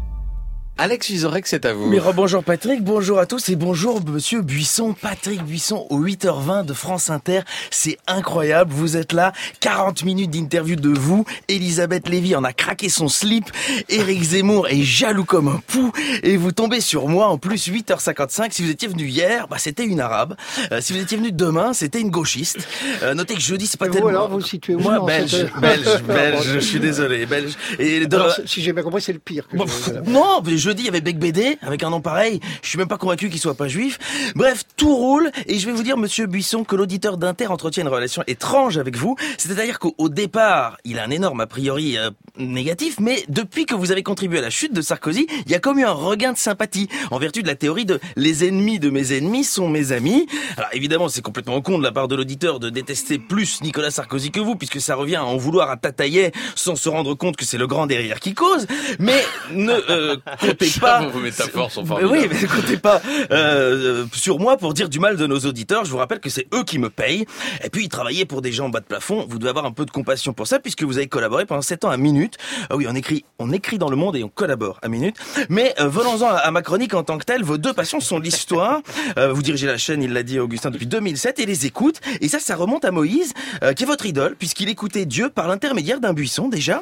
Alex 0.79 1.11
Vizorek, 1.11 1.45
c'est 1.45 1.65
à 1.65 1.73
vous. 1.73 1.87
Mais 1.87 1.99
bonjour 2.15 2.43
Patrick, 2.43 2.83
bonjour 2.83 3.19
à 3.19 3.27
tous 3.27 3.47
et 3.49 3.55
bonjour 3.55 4.01
Monsieur 4.09 4.41
Buisson, 4.41 4.93
Patrick 4.99 5.43
Buisson 5.43 5.85
au 5.91 6.03
8h20 6.03 6.65
de 6.65 6.73
France 6.73 7.11
Inter. 7.11 7.41
C'est 7.69 7.99
incroyable, 8.07 8.73
vous 8.73 8.97
êtes 8.97 9.13
là, 9.13 9.33
40 9.59 10.03
minutes 10.03 10.31
d'interview 10.31 10.75
de 10.75 10.89
vous. 10.89 11.25
Elisabeth 11.47 12.09
Lévy 12.09 12.35
en 12.35 12.43
a 12.43 12.53
craqué 12.53 12.89
son 12.89 13.07
slip. 13.07 13.45
Éric 13.87 14.23
Zemmour 14.23 14.67
est 14.67 14.81
jaloux 14.81 15.25
comme 15.25 15.47
un 15.47 15.61
pou. 15.67 15.91
Et 16.23 16.37
vous 16.37 16.51
tombez 16.51 16.81
sur 16.81 17.07
moi 17.07 17.27
en 17.27 17.37
plus 17.37 17.69
8h55. 17.69 18.47
Si 18.51 18.63
vous 18.63 18.71
étiez 18.71 18.87
venu 18.87 19.05
hier, 19.05 19.47
bah, 19.47 19.57
c'était 19.59 19.85
une 19.85 19.99
arabe. 20.01 20.35
Euh, 20.71 20.81
si 20.81 20.91
vous 20.93 20.99
étiez 20.99 21.17
venu 21.17 21.31
demain, 21.31 21.73
c'était 21.73 22.01
une 22.01 22.09
gauchiste. 22.09 22.67
Euh, 23.03 23.13
notez 23.13 23.35
que 23.35 23.41
jeudi, 23.41 23.67
c'est 23.67 23.79
pas 23.79 23.85
Et 23.85 23.89
vous, 23.89 23.93
tellement... 23.95 24.09
alors, 24.09 24.29
vous 24.31 24.41
situez 24.41 24.73
où 24.73 24.79
Moi, 24.79 24.99
belge, 25.05 25.45
belge, 25.61 26.01
belge, 26.07 26.49
je 26.55 26.59
suis 26.59 26.79
désolé, 26.79 27.27
belge. 27.27 27.53
Et 27.77 28.07
de- 28.07 28.15
Alors, 28.15 28.33
si 28.47 28.63
j'ai 28.63 28.73
bien 28.73 28.81
compris, 28.81 29.03
c'est 29.03 29.13
le 29.13 29.19
pire. 29.19 29.47
Que 29.47 29.55
Bon, 29.55 29.65
je- 29.67 30.09
non, 30.09 30.41
mais 30.43 30.57
jeudi, 30.63 30.83
il 30.83 30.85
y 30.85 30.89
avait 30.89 31.01
Bec 31.01 31.19
Bédé, 31.19 31.57
avec 31.61 31.83
un 31.83 31.89
nom 31.89 31.99
pareil. 31.99 32.39
Je 32.61 32.69
suis 32.69 32.77
même 32.77 32.87
pas 32.87 32.97
convaincu 32.97 33.29
qu'il 33.29 33.39
soit 33.39 33.55
pas 33.55 33.67
juif. 33.67 33.99
Bref, 34.35 34.63
tout 34.77 34.95
roule. 34.95 35.29
Et 35.47 35.59
je 35.59 35.65
vais 35.65 35.73
vous 35.73 35.83
dire, 35.83 35.97
monsieur 35.97 36.25
Buisson, 36.25 36.63
que 36.63 36.75
l'auditeur 36.75 37.17
d'Inter 37.17 37.47
entretient 37.47 37.83
une 37.83 37.89
relation 37.89 38.23
étrange 38.27 38.77
avec 38.77 38.95
vous. 38.95 39.15
C'est-à-dire 39.37 39.79
qu'au 39.79 39.93
au 39.97 40.09
départ, 40.09 40.77
il 40.85 40.99
a 40.99 41.03
un 41.03 41.09
énorme 41.09 41.41
a 41.41 41.47
priori 41.47 41.97
euh, 41.97 42.11
négatif, 42.37 42.99
mais 42.99 43.23
depuis 43.27 43.65
que 43.65 43.75
vous 43.75 43.91
avez 43.91 44.03
contribué 44.03 44.39
à 44.39 44.41
la 44.41 44.49
chute 44.49 44.73
de 44.73 44.81
Sarkozy, 44.81 45.27
il 45.45 45.51
y 45.51 45.55
a 45.55 45.59
comme 45.59 45.79
eu 45.79 45.85
un 45.85 45.91
regain 45.91 46.31
de 46.31 46.37
sympathie, 46.37 46.87
en 47.11 47.19
vertu 47.19 47.43
de 47.43 47.47
la 47.47 47.55
théorie 47.55 47.85
de 47.85 47.99
les 48.15 48.47
ennemis 48.47 48.79
de 48.79 48.89
mes 48.89 49.13
ennemis 49.13 49.43
sont 49.43 49.67
mes 49.67 49.91
amis. 49.91 50.27
Alors 50.57 50.69
évidemment, 50.73 51.09
c'est 51.09 51.21
complètement 51.21 51.61
con 51.61 51.77
de 51.77 51.83
la 51.83 51.91
part 51.91 52.07
de 52.07 52.15
l'auditeur 52.15 52.59
de 52.59 52.69
détester 52.69 53.19
plus 53.19 53.61
Nicolas 53.61 53.91
Sarkozy 53.91 54.31
que 54.31 54.39
vous, 54.39 54.55
puisque 54.55 54.79
ça 54.79 54.95
revient 54.95 55.17
à 55.17 55.25
en 55.25 55.37
vouloir 55.37 55.69
à 55.69 55.77
Tataillet 55.77 56.31
sans 56.55 56.75
se 56.75 56.89
rendre 56.89 57.13
compte 57.15 57.35
que 57.35 57.45
c'est 57.45 57.57
le 57.57 57.67
grand 57.67 57.87
derrière 57.87 58.19
qui 58.19 58.33
cause. 58.33 58.67
Mais 58.99 59.23
ne 59.51 59.73
euh, 59.89 60.17
comptez 60.53 60.79
pas. 60.79 61.01
Vos 61.07 61.19
métaphores 61.19 61.71
sont 61.71 61.85
formidables. 61.85 62.17
oui, 62.17 62.27
mais 62.29 62.47
comptez 62.47 62.77
pas 62.77 63.01
euh, 63.31 64.05
sur 64.13 64.39
moi 64.39 64.57
pour 64.57 64.73
dire 64.73 64.89
du 64.89 64.99
mal 64.99 65.17
de 65.17 65.27
nos 65.27 65.39
auditeurs. 65.39 65.85
Je 65.85 65.91
vous 65.91 65.97
rappelle 65.97 66.19
que 66.19 66.29
c'est 66.29 66.47
eux 66.53 66.63
qui 66.63 66.79
me 66.79 66.89
payent. 66.89 67.25
Et 67.63 67.69
puis, 67.69 67.89
travailler 67.89 68.25
pour 68.25 68.41
des 68.41 68.51
gens 68.51 68.65
en 68.65 68.69
bas 68.69 68.79
de 68.79 68.85
plafond, 68.85 69.25
vous 69.27 69.39
devez 69.39 69.49
avoir 69.49 69.65
un 69.65 69.71
peu 69.71 69.85
de 69.85 69.91
compassion 69.91 70.33
pour 70.33 70.47
ça, 70.47 70.59
puisque 70.59 70.83
vous 70.83 70.97
avez 70.97 71.07
collaboré 71.07 71.45
pendant 71.45 71.61
7 71.61 71.85
ans 71.85 71.89
à 71.89 71.97
Minute. 71.97 72.37
Ah 72.69 72.75
oui, 72.75 72.85
on 72.89 72.95
écrit, 72.95 73.25
on 73.39 73.51
écrit 73.51 73.77
dans 73.77 73.89
le 73.89 73.95
monde 73.95 74.15
et 74.15 74.23
on 74.23 74.29
collabore 74.29 74.79
à 74.81 74.87
Minute. 74.87 75.15
Mais 75.49 75.73
euh, 75.79 75.87
venons-en 75.87 76.27
à, 76.27 76.37
à 76.37 76.51
ma 76.51 76.61
chronique 76.61 76.93
en 76.93 77.03
tant 77.03 77.17
que 77.17 77.25
telle. 77.25 77.43
Vos 77.43 77.57
deux 77.57 77.73
passions 77.73 77.99
sont 77.99 78.19
l'histoire. 78.19 78.81
Euh, 79.17 79.31
vous 79.31 79.43
dirigez 79.43 79.67
la 79.67 79.77
chaîne, 79.77 80.01
il 80.01 80.11
l'a 80.13 80.23
dit 80.23 80.39
Augustin, 80.39 80.71
depuis 80.71 80.87
2007 80.87 81.37
et 81.39 81.45
les 81.45 81.65
écoutes. 81.65 81.99
Et 82.21 82.29
ça, 82.29 82.39
ça 82.39 82.55
remonte 82.55 82.83
à 82.85 82.91
Moïse, 82.91 83.33
euh, 83.61 83.73
qui 83.73 83.83
est 83.83 83.85
votre 83.85 84.05
idole, 84.05 84.35
puisqu'il 84.35 84.69
écoutait 84.69 85.05
Dieu 85.05 85.29
par 85.29 85.47
l'intermédiaire 85.47 85.99
d'un 85.99 86.13
buisson 86.13 86.47
déjà. 86.47 86.81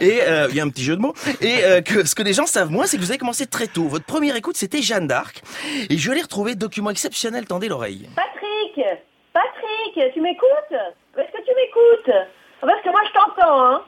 Et 0.00 0.20
euh, 0.22 0.48
il 0.50 0.56
y 0.56 0.60
a 0.60 0.64
un 0.64 0.68
petit 0.68 0.84
jeu 0.84 0.96
de 0.96 1.00
mots. 1.00 1.14
Et 1.40 1.64
euh, 1.64 1.80
que 1.80 2.06
ce 2.06 2.14
que 2.14 2.22
les 2.22 2.32
gens 2.34 2.46
savent 2.46 2.70
moins, 2.70 2.86
c'est 2.86 2.96
que 2.96 3.02
vous 3.02 3.09
avez 3.10 3.18
commencé 3.18 3.46
très 3.46 3.66
tôt. 3.66 3.84
Votre 3.84 4.04
première 4.04 4.36
écoute, 4.36 4.56
c'était 4.56 4.82
Jeanne 4.82 5.06
d'Arc. 5.06 5.42
Et 5.88 5.98
je 5.98 6.10
l'ai 6.12 6.22
retrouvé, 6.22 6.54
document 6.54 6.90
exceptionnel, 6.90 7.46
tendez 7.46 7.68
l'oreille. 7.68 8.08
Patrick 8.16 8.86
Patrick, 9.32 10.12
tu 10.14 10.20
m'écoutes? 10.20 10.72
Est-ce 11.16 11.32
que 11.32 11.44
tu 11.44 11.52
m'écoutes? 11.54 12.16
Parce 12.60 12.82
que 12.82 12.90
moi 12.90 13.00
je 13.06 13.12
t'entends, 13.12 13.62
hein 13.64 13.82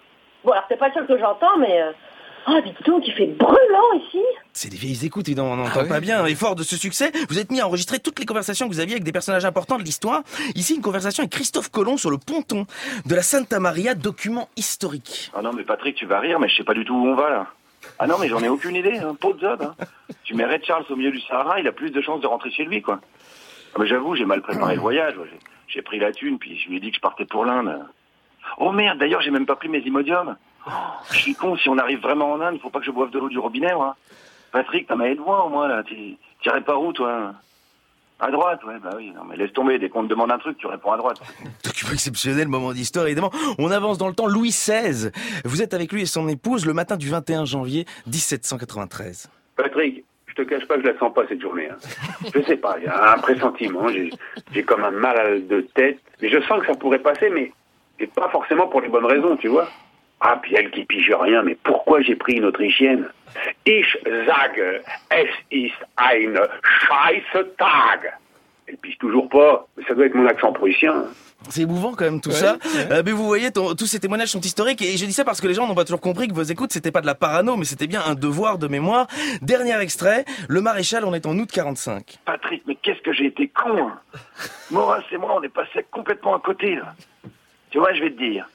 Bon, 0.45 0.53
alors 0.53 0.65
c'est 0.69 0.77
pas 0.79 0.89
le 0.89 0.95
seul 0.95 1.07
que 1.07 1.19
j'entends, 1.19 1.57
mais... 1.59 1.81
euh, 1.83 1.93
Oh, 2.49 2.59
dis 2.65 2.75
donc, 2.85 3.05
il 3.07 3.13
fait 3.15 3.27
brûlant 3.29 3.93
ici 4.05 4.19
C'est 4.53 4.69
des 4.69 4.77
vieilles 4.77 5.07
écoutes, 5.07 5.29
évidemment, 5.29 5.53
on 5.53 5.57
n'entend 5.57 5.87
pas 5.87 6.01
bien. 6.01 6.27
Et 6.27 6.35
fort 6.35 6.57
de 6.57 6.65
ce 6.65 6.77
succès, 6.77 7.13
vous 7.29 7.39
êtes 7.39 7.53
mis 7.53 7.61
à 7.61 7.69
enregistrer 7.69 8.01
toutes 8.01 8.19
les 8.19 8.27
conversations 8.27 8.69
que 8.69 8.75
vous 8.75 8.81
aviez 8.81 8.95
avec 8.95 9.05
des 9.05 9.13
personnages 9.13 9.45
importants 9.45 9.79
de 9.79 9.85
l'histoire. 9.85 10.23
Ici, 10.57 10.75
une 10.75 10.83
conversation 10.83 11.23
avec 11.23 11.31
Christophe 11.33 11.71
Colomb 11.71 11.97
sur 11.97 12.11
le 12.11 12.19
ponton 12.19 12.67
de 13.07 13.15
la 13.15 13.23
Santa 13.23 13.61
Maria, 13.61 13.95
document 13.95 14.49
historique. 14.57 15.31
Ah 15.37 15.43
non, 15.43 15.53
mais 15.53 15.63
Patrick, 15.63 15.95
tu 15.95 16.07
vas 16.07 16.19
rire, 16.19 16.41
mais 16.41 16.49
je 16.49 16.57
sais 16.57 16.65
pas 16.65 16.75
du 16.75 16.85
tout 16.85 16.95
où 16.95 17.07
on 17.07 17.15
va 17.15 17.31
là. 17.31 17.47
Ah 17.99 18.07
non, 18.07 18.17
mais 18.19 18.29
j'en 18.29 18.41
ai 18.43 18.49
aucune 18.49 18.77
idée, 18.77 18.99
hein. 18.99 19.15
De 19.21 19.39
zob, 19.41 19.63
hein. 19.63 19.75
Tu 20.25 20.35
mets 20.35 20.45
Red 20.45 20.65
Charles 20.65 20.85
au 20.91 20.97
milieu 20.97 21.11
du 21.11 21.21
Sahara, 21.21 21.61
il 21.61 21.69
a 21.69 21.73
plus 21.73 21.91
de 21.91 22.01
chances 22.01 22.21
de 22.21 22.27
rentrer 22.27 22.51
chez 22.51 22.65
lui, 22.65 22.83
quoi. 22.83 23.01
Ah, 23.75 23.79
mais 23.81 23.87
j'avoue, 23.87 24.15
j'ai 24.17 24.25
mal 24.25 24.43
préparé 24.43 24.75
le 24.75 24.81
voyage. 24.81 25.15
J'ai- 25.69 25.83
pris 25.83 25.99
la 25.99 26.13
thune, 26.13 26.39
puis 26.39 26.59
je 26.59 26.69
lui 26.69 26.77
ai 26.77 26.81
dit 26.81 26.91
que 26.91 26.97
je 26.97 27.01
partais 27.01 27.25
pour 27.25 27.45
l'Inde. 27.47 27.79
Oh 28.59 28.73
merde, 28.73 28.99
d'ailleurs, 28.99 29.23
j'ai 29.23 29.31
même 29.31 29.47
pas 29.47 29.57
pris 29.57 29.69
mes 29.71 29.79
imodiums. 29.81 30.37
Oh, 30.67 30.71
je 31.11 31.19
suis 31.19 31.35
con, 31.35 31.57
si 31.57 31.69
on 31.71 31.79
arrive 31.79 32.01
vraiment 32.01 32.33
en 32.33 32.41
Inde, 32.41 32.61
faut 32.61 32.69
pas 32.71 32.81
que 32.81 32.85
je 32.85 32.91
boive 32.91 33.11
de 33.11 33.19
l'eau 33.19 33.29
du 33.31 33.39
robinet, 33.39 33.75
moi. 33.75 33.97
Patrick, 34.53 34.87
t'as 34.87 34.97
ma 34.97 35.09
de 35.15 35.19
voix 35.21 35.45
au 35.47 35.49
moins, 35.49 35.67
là. 35.69 35.83
T'irais 36.43 36.61
par 36.61 36.83
où, 36.83 36.93
toi? 36.93 37.33
À 38.25 38.31
droite, 38.31 38.63
ouais, 38.65 38.75
bah 38.81 38.91
oui. 38.97 39.11
Non, 39.15 39.23
mais 39.29 39.37
laisse 39.37 39.53
tomber, 39.53 39.81
dès 39.81 39.89
qu'on 39.89 40.05
te 40.05 40.09
demande 40.09 40.31
un 40.31 40.39
truc, 40.39 40.57
tu 40.57 40.69
réponds 40.69 40.93
à 40.93 40.97
droite. 40.97 41.19
Document 41.65 41.91
exceptionnel, 41.93 42.47
moment 42.47 42.73
d'histoire, 42.73 43.07
évidemment. 43.07 43.33
On 43.59 43.69
avance 43.73 43.99
dans 43.99 44.07
le 44.07 44.15
temps. 44.15 44.29
Louis 44.29 44.51
XVI. 44.51 45.11
Vous 45.45 45.61
êtes 45.61 45.75
avec 45.75 45.91
lui 45.93 46.03
et 46.03 46.07
son 46.07 46.29
épouse 46.29 46.65
le 46.65 46.73
matin 46.73 46.97
du 46.97 47.09
21 47.11 47.45
janvier 47.47 47.85
1793. 48.07 49.29
Patrick, 49.57 50.05
je 50.27 50.35
te 50.35 50.43
cache 50.43 50.67
pas 50.67 50.77
que 50.77 50.83
je 50.83 50.87
la 50.89 50.99
sens 51.01 51.13
pas 51.13 51.23
cette 51.29 51.41
journée. 51.41 51.69
hein. 51.69 51.77
Je 52.35 52.41
sais 52.43 52.57
pas, 52.57 52.77
il 52.79 52.85
y 52.85 52.87
a 52.87 53.15
un 53.15 53.19
pressentiment, 53.19 53.89
j'ai 53.89 54.63
comme 54.63 54.85
un 54.85 54.91
mal 54.93 55.47
de 55.49 55.63
tête, 55.75 55.99
mais 56.21 56.29
je 56.31 56.41
sens 56.43 56.61
que 56.61 56.67
ça 56.69 56.75
pourrait 56.75 57.01
passer, 57.01 57.29
mais, 57.29 57.53
mais 57.99 58.07
pas 58.07 58.29
forcément 58.31 58.69
pour 58.69 58.81
les 58.81 58.89
bonnes 58.89 59.05
raisons, 59.07 59.37
tu 59.37 59.49
vois. 59.49 59.69
Ah, 60.25 60.39
puis 60.41 60.55
elle 60.55 60.71
qui 60.71 60.85
pige 60.85 61.11
rien, 61.21 61.43
mais 61.43 61.57
pourquoi 61.65 62.01
j'ai 62.01 62.15
pris 62.15 62.35
une 62.35 62.45
Autrichienne? 62.45 63.09
Ich 63.67 63.87
sage, 64.27 64.83
es 65.11 65.29
ist 65.51 65.75
ein 65.97 66.39
Scheißtag. 66.63 68.13
Elle 68.69 68.77
pige 68.77 68.99
toujours 68.99 69.29
pas, 69.29 69.67
mais 69.77 69.85
ça 69.89 69.95
doit 69.95 70.07
être 70.07 70.15
mon 70.15 70.27
accent 70.27 70.53
prussien. 70.53 71.05
C'est 71.49 71.63
émouvant 71.63 71.93
quand 71.95 72.05
même 72.05 72.21
tout 72.21 72.29
Ouais, 72.31 72.37
ça. 72.37 72.53
ouais. 72.53 72.93
Euh, 72.93 73.03
mais 73.05 73.11
vous 73.11 73.25
voyez, 73.27 73.51
ton- 73.51 73.75
tous 73.75 73.87
ces 73.87 73.99
témoignages 73.99 74.29
sont 74.29 74.41
historiques 74.41 74.81
et 74.81 74.97
je 74.97 75.05
dis 75.05 75.13
ça 75.13 75.25
parce 75.25 75.41
que 75.41 75.49
les 75.49 75.55
gens 75.55 75.67
n'ont 75.67 75.75
pas 75.75 75.85
toujours 75.85 76.01
compris 76.01 76.29
que 76.29 76.35
vos 76.35 76.43
écoutes 76.45 76.73
c'était 76.73 76.93
pas 76.93 77.01
de 77.01 77.07
la 77.07 77.17
parano, 77.17 77.57
mais 77.57 77.65
c'était 77.65 77.89
bien 77.89 78.01
un 78.07 78.15
devoir 78.15 78.59
de 78.59 78.69
mémoire. 78.69 79.09
Dernier 79.41 79.77
extrait, 79.81 80.25
le 80.49 80.61
maréchal, 80.61 81.05
on 81.05 81.13
est 81.15 81.27
en 81.27 81.37
août 81.37 81.51
45. 81.53 82.19
Patrick, 82.25 82.63
mais 82.69 82.77
qu'est-ce 82.77 83.01
que 83.03 83.13
j'ai 83.13 83.27
été 83.27 83.49
con 83.49 83.89
hein? 83.89 83.99
Maurice 84.71 85.05
et 85.11 85.17
moi, 85.17 85.35
on 85.37 85.43
est 85.43 85.49
passé 85.53 85.85
complètement 85.91 86.37
à 86.37 86.41
côté, 86.41 86.77
là. 86.77 86.95
Tu 87.71 87.79
vois, 87.79 87.93
je 87.93 88.03
vais 88.05 88.11
te 88.13 88.19
dire. 88.19 88.47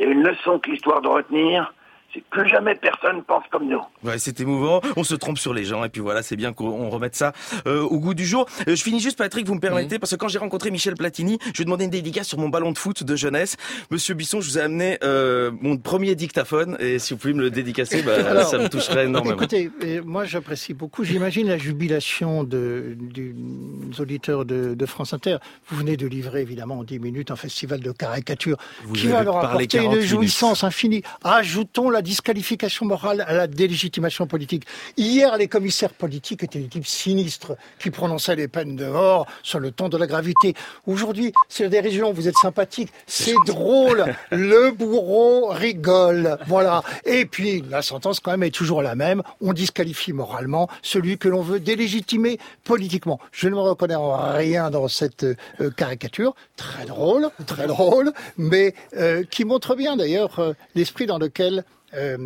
Il 0.00 0.06
y 0.06 0.08
a 0.08 0.12
une 0.12 0.22
leçon 0.22 0.58
que 0.58 0.70
l'histoire 0.70 1.02
doit 1.02 1.16
retenir, 1.16 1.74
c'est 2.14 2.22
plus 2.30 2.48
jamais 2.48 2.74
personne 2.74 3.22
pense 3.24 3.44
comme 3.50 3.68
nous. 3.68 3.80
Ouais, 4.02 4.18
c'est 4.18 4.40
émouvant. 4.40 4.80
On 4.96 5.04
se 5.04 5.14
trompe 5.14 5.38
sur 5.38 5.54
les 5.54 5.64
gens 5.64 5.84
et 5.84 5.88
puis 5.88 6.00
voilà, 6.00 6.22
c'est 6.22 6.36
bien 6.36 6.52
qu'on 6.52 6.88
remette 6.90 7.14
ça 7.16 7.32
euh, 7.66 7.82
au 7.82 7.98
goût 7.98 8.14
du 8.14 8.24
jour. 8.26 8.46
Euh, 8.68 8.74
je 8.76 8.82
finis 8.82 9.00
juste, 9.00 9.18
Patrick, 9.18 9.46
vous 9.46 9.54
me 9.54 9.60
permettez, 9.60 9.98
parce 9.98 10.10
que 10.12 10.16
quand 10.16 10.28
j'ai 10.28 10.38
rencontré 10.38 10.70
Michel 10.70 10.94
Platini, 10.94 11.38
je 11.46 11.50
lui 11.52 11.62
ai 11.62 11.64
demandé 11.64 11.84
une 11.84 11.90
dédicace 11.90 12.26
sur 12.28 12.38
mon 12.38 12.48
ballon 12.48 12.72
de 12.72 12.78
foot 12.78 13.04
de 13.04 13.16
jeunesse. 13.16 13.56
Monsieur 13.90 14.14
Bisson, 14.14 14.40
je 14.40 14.48
vous 14.50 14.58
ai 14.58 14.62
amené 14.62 14.98
euh, 15.04 15.50
mon 15.60 15.76
premier 15.76 16.14
dictaphone 16.14 16.76
et 16.80 16.98
si 16.98 17.12
vous 17.14 17.18
pouvez 17.20 17.34
me 17.34 17.40
le 17.42 17.50
dédicacer, 17.50 18.02
bah, 18.02 18.12
Alors, 18.28 18.46
ça 18.48 18.58
me 18.58 18.68
toucherait 18.68 19.04
énormément. 19.06 19.36
Écoutez, 19.36 19.70
moi 20.04 20.24
j'apprécie 20.24 20.74
beaucoup. 20.74 21.04
J'imagine 21.04 21.48
la 21.48 21.58
jubilation 21.58 22.44
de, 22.44 22.96
du- 22.98 23.34
des 23.34 24.00
auditeurs 24.00 24.44
de, 24.44 24.74
de 24.74 24.86
France 24.86 25.12
Inter. 25.12 25.36
Vous 25.68 25.76
venez 25.76 25.96
de 25.96 26.06
livrer 26.06 26.42
évidemment 26.42 26.78
en 26.78 26.84
10 26.84 26.98
minutes 27.00 27.30
un 27.30 27.36
festival 27.36 27.80
de 27.80 27.92
caricature 27.92 28.56
Vous 28.84 28.94
qui 28.94 29.06
va 29.08 29.22
leur 29.22 29.36
apporter 29.38 29.66
40 29.66 29.84
une 29.86 29.92
minutes. 29.98 30.08
jouissance 30.08 30.64
infinie. 30.64 31.02
Ajoutons 31.24 31.90
la 31.90 31.99
disqualification 32.02 32.86
morale 32.86 33.24
à 33.26 33.34
la 33.34 33.46
délégitimation 33.46 34.26
politique. 34.26 34.64
Hier, 34.96 35.36
les 35.36 35.48
commissaires 35.48 35.92
politiques 35.92 36.42
étaient 36.42 36.58
des 36.58 36.68
types 36.68 36.86
sinistres 36.86 37.52
qui 37.78 37.90
prononçaient 37.90 38.36
les 38.36 38.48
peines 38.48 38.76
de 38.76 38.86
mort 38.86 39.26
sur 39.42 39.60
le 39.60 39.70
ton 39.70 39.88
de 39.88 39.96
la 39.96 40.06
gravité. 40.06 40.54
Aujourd'hui, 40.86 41.32
c'est 41.48 41.64
la 41.64 41.68
dérision. 41.68 42.12
Vous 42.12 42.28
êtes 42.28 42.36
sympathique, 42.36 42.92
c'est 43.06 43.34
drôle. 43.46 44.04
Le 44.30 44.70
bourreau 44.70 45.48
rigole. 45.48 46.38
Voilà. 46.46 46.82
Et 47.04 47.26
puis, 47.26 47.62
la 47.68 47.82
sentence 47.82 48.20
quand 48.20 48.30
même 48.30 48.42
est 48.42 48.54
toujours 48.54 48.82
la 48.82 48.94
même. 48.94 49.22
On 49.40 49.52
disqualifie 49.52 50.12
moralement 50.12 50.68
celui 50.82 51.18
que 51.18 51.28
l'on 51.28 51.42
veut 51.42 51.60
délégitimer 51.60 52.38
politiquement. 52.64 53.18
Je 53.32 53.48
ne 53.48 53.54
me 53.54 53.60
reconnais 53.60 53.94
en 53.94 54.32
rien 54.34 54.70
dans 54.70 54.88
cette 54.88 55.24
euh, 55.24 55.70
caricature. 55.76 56.34
Très 56.56 56.86
drôle, 56.86 57.28
très 57.46 57.66
drôle, 57.66 58.12
mais 58.36 58.74
euh, 58.96 59.24
qui 59.30 59.44
montre 59.44 59.74
bien 59.74 59.96
d'ailleurs 59.96 60.38
euh, 60.38 60.52
l'esprit 60.74 61.06
dans 61.06 61.18
lequel 61.18 61.64
euh, 61.94 62.16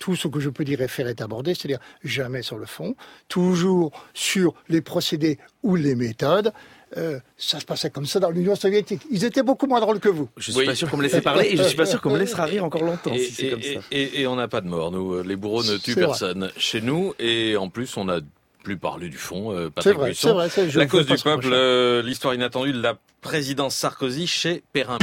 tout 0.00 0.16
ce 0.16 0.28
que 0.28 0.40
je 0.40 0.48
peux 0.50 0.64
dire 0.64 0.80
et 0.80 0.88
faire 0.88 1.08
est 1.08 1.20
abordé, 1.20 1.54
c'est-à-dire 1.54 1.80
jamais 2.04 2.42
sur 2.42 2.58
le 2.58 2.66
fond, 2.66 2.94
toujours 3.28 3.90
sur 4.14 4.54
les 4.68 4.80
procédés 4.80 5.38
ou 5.62 5.76
les 5.76 5.94
méthodes. 5.94 6.52
Euh, 6.96 7.20
ça 7.36 7.60
se 7.60 7.64
passait 7.64 7.90
comme 7.90 8.06
ça 8.06 8.18
dans 8.18 8.30
l'Union 8.30 8.56
soviétique. 8.56 9.02
Ils 9.12 9.24
étaient 9.24 9.44
beaucoup 9.44 9.66
moins 9.68 9.78
drôles 9.80 10.00
que 10.00 10.08
vous. 10.08 10.28
Je 10.36 10.50
suis 10.50 10.66
pas 10.66 10.74
sûr 10.74 10.90
qu'on 10.90 10.96
me 10.96 11.02
laissait 11.04 11.20
parler 11.20 11.46
et 11.52 11.56
je 11.56 11.62
suis 11.62 11.76
pas 11.76 11.86
sûr 11.86 12.00
qu'on 12.00 12.10
me 12.10 12.18
laissera 12.18 12.44
rire 12.46 12.64
encore 12.64 12.82
longtemps 12.82 13.12
Et, 13.12 13.18
si 13.20 13.32
c'est 13.32 13.50
comme 13.50 13.62
ça. 13.62 13.80
et- 13.92 14.26
on 14.26 14.34
n'a 14.34 14.48
pas 14.48 14.60
de 14.60 14.66
mort, 14.68 14.90
nous. 14.90 15.22
Les 15.22 15.36
bourreaux 15.36 15.62
ne 15.62 15.76
tuent 15.76 15.92
vrai. 15.92 16.06
personne 16.06 16.50
chez 16.56 16.80
nous. 16.80 17.14
Et 17.20 17.56
en 17.56 17.68
plus, 17.68 17.96
on 17.96 18.08
a 18.08 18.18
plus 18.64 18.76
parlé 18.76 19.08
du 19.08 19.18
fond. 19.18 19.52
euh, 19.52 19.66
C'est 19.66 19.74
Patrick 19.74 19.94
vrai, 19.98 20.06
Buisson. 20.08 20.28
c'est 20.50 20.62
vrai, 20.64 20.72
La 20.74 20.84
ne 20.84 20.90
cause 20.90 21.06
du 21.06 21.14
peuple, 21.16 21.48
euh, 21.52 22.02
l'histoire 22.02 22.34
inattendue 22.34 22.72
de 22.72 22.82
la 22.82 22.98
présidence 23.20 23.76
Sarkozy 23.76 24.26
chez 24.26 24.64
Perrin. 24.72 24.98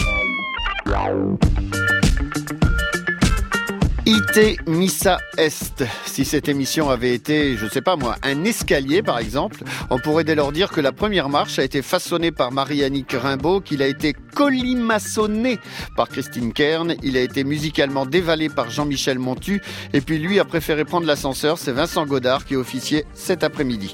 IT 4.10 4.66
Missa 4.68 5.18
Est. 5.38 5.84
Si 6.06 6.24
cette 6.24 6.48
émission 6.48 6.90
avait 6.90 7.14
été, 7.14 7.58
je 7.58 7.68
sais 7.68 7.82
pas 7.82 7.98
moi, 7.98 8.16
un 8.24 8.46
escalier 8.46 9.04
par 9.04 9.20
exemple, 9.20 9.66
on 9.90 10.00
pourrait 10.00 10.24
dès 10.24 10.34
lors 10.34 10.54
dire 10.54 10.72
que 10.72 10.80
la 10.80 10.94
première 10.94 11.28
marche 11.28 11.60
a 11.60 11.64
été 11.66 11.82
façonnée 11.82 12.32
par 12.32 12.54
Marie-Annick 12.54 13.12
Rimbaud, 13.12 13.60
qu'il 13.60 13.82
a 13.82 13.88
été 13.88 14.16
colimaçonné 14.34 15.60
par 15.98 16.08
Christine 16.08 16.54
Kern, 16.54 16.96
il 17.04 17.18
a 17.18 17.22
été 17.22 17.44
musicalement 17.44 18.06
dévalé 18.06 18.48
par 18.48 18.70
Jean-Michel 18.70 19.20
Montu, 19.20 19.62
et 19.92 20.00
puis 20.00 20.20
lui 20.20 20.40
a 20.40 20.46
préféré 20.46 20.86
prendre 20.86 21.06
l'ascenseur, 21.06 21.58
c'est 21.58 21.74
Vincent 21.74 22.06
Godard 22.06 22.46
qui 22.46 22.56
officiait 22.56 23.06
cet 23.14 23.44
après-midi. 23.44 23.94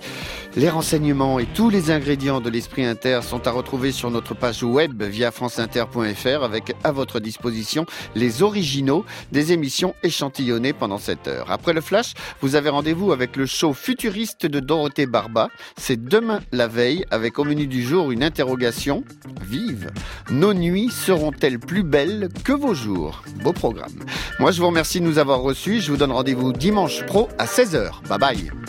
Les 0.56 0.70
renseignements 0.70 1.40
et 1.40 1.48
tous 1.48 1.72
les 1.72 1.90
ingrédients 1.90 2.40
de 2.40 2.50
l'Esprit 2.50 2.86
Inter 2.86 3.22
sont 3.24 3.48
à 3.48 3.52
retrouver 3.52 3.92
sur 3.92 4.12
notre 4.12 4.36
page 4.36 4.62
web 4.62 5.02
via 5.02 5.32
franceinter.fr 5.32 6.44
avec 6.44 6.76
à 6.84 6.92
votre 6.92 7.20
disposition 7.20 7.88
les 8.14 8.44
originaux 8.44 9.04
des 9.32 9.52
émissions 9.52 9.96
échantillonnées 10.04 10.74
pendant 10.74 11.00
cette 11.00 11.28
heure. 11.28 11.50
Après 11.50 11.74
le 11.74 11.82
flash, 11.82 12.14
vous 12.42 12.56
avez 12.56 12.70
rendez-vous 12.70 13.12
avec 13.12 13.36
le 13.36 13.48
show 13.48 13.74
futuriste 13.74 14.46
de 14.46 14.60
Dorothée 14.60 15.08
Barba. 15.08 15.50
C'est 15.76 16.04
demain 16.04 16.40
la 16.52 16.68
veille 16.68 17.04
avec 17.10 17.40
au 17.40 17.46
menu 17.46 17.66
du 17.66 17.82
jour 17.82 18.12
une 18.12 18.24
interrogation 18.24 19.04
vive. 19.42 19.90
Nos 20.30 20.54
nuits 20.54 20.92
seront-elles 20.92 21.60
plus 21.60 21.84
belles 21.84 22.30
que 22.44 22.54
vos 22.54 22.76
jours? 22.76 23.24
Beau 23.44 23.54
programme. 23.54 24.06
Moi 24.40 24.52
je 24.52 24.62
vous 24.62 24.68
remercie 24.68 25.00
de 25.00 25.06
nous 25.06 25.18
avoir 25.18 25.42
reçus. 25.42 25.82
Je 25.82 25.90
vous 25.90 25.98
donne 25.98 26.12
rendez-vous 26.12 26.54
dimanche 26.54 27.04
pro 27.08 27.28
à 27.40 27.46
16h. 27.46 28.08
Bye 28.08 28.20
bye. 28.20 28.64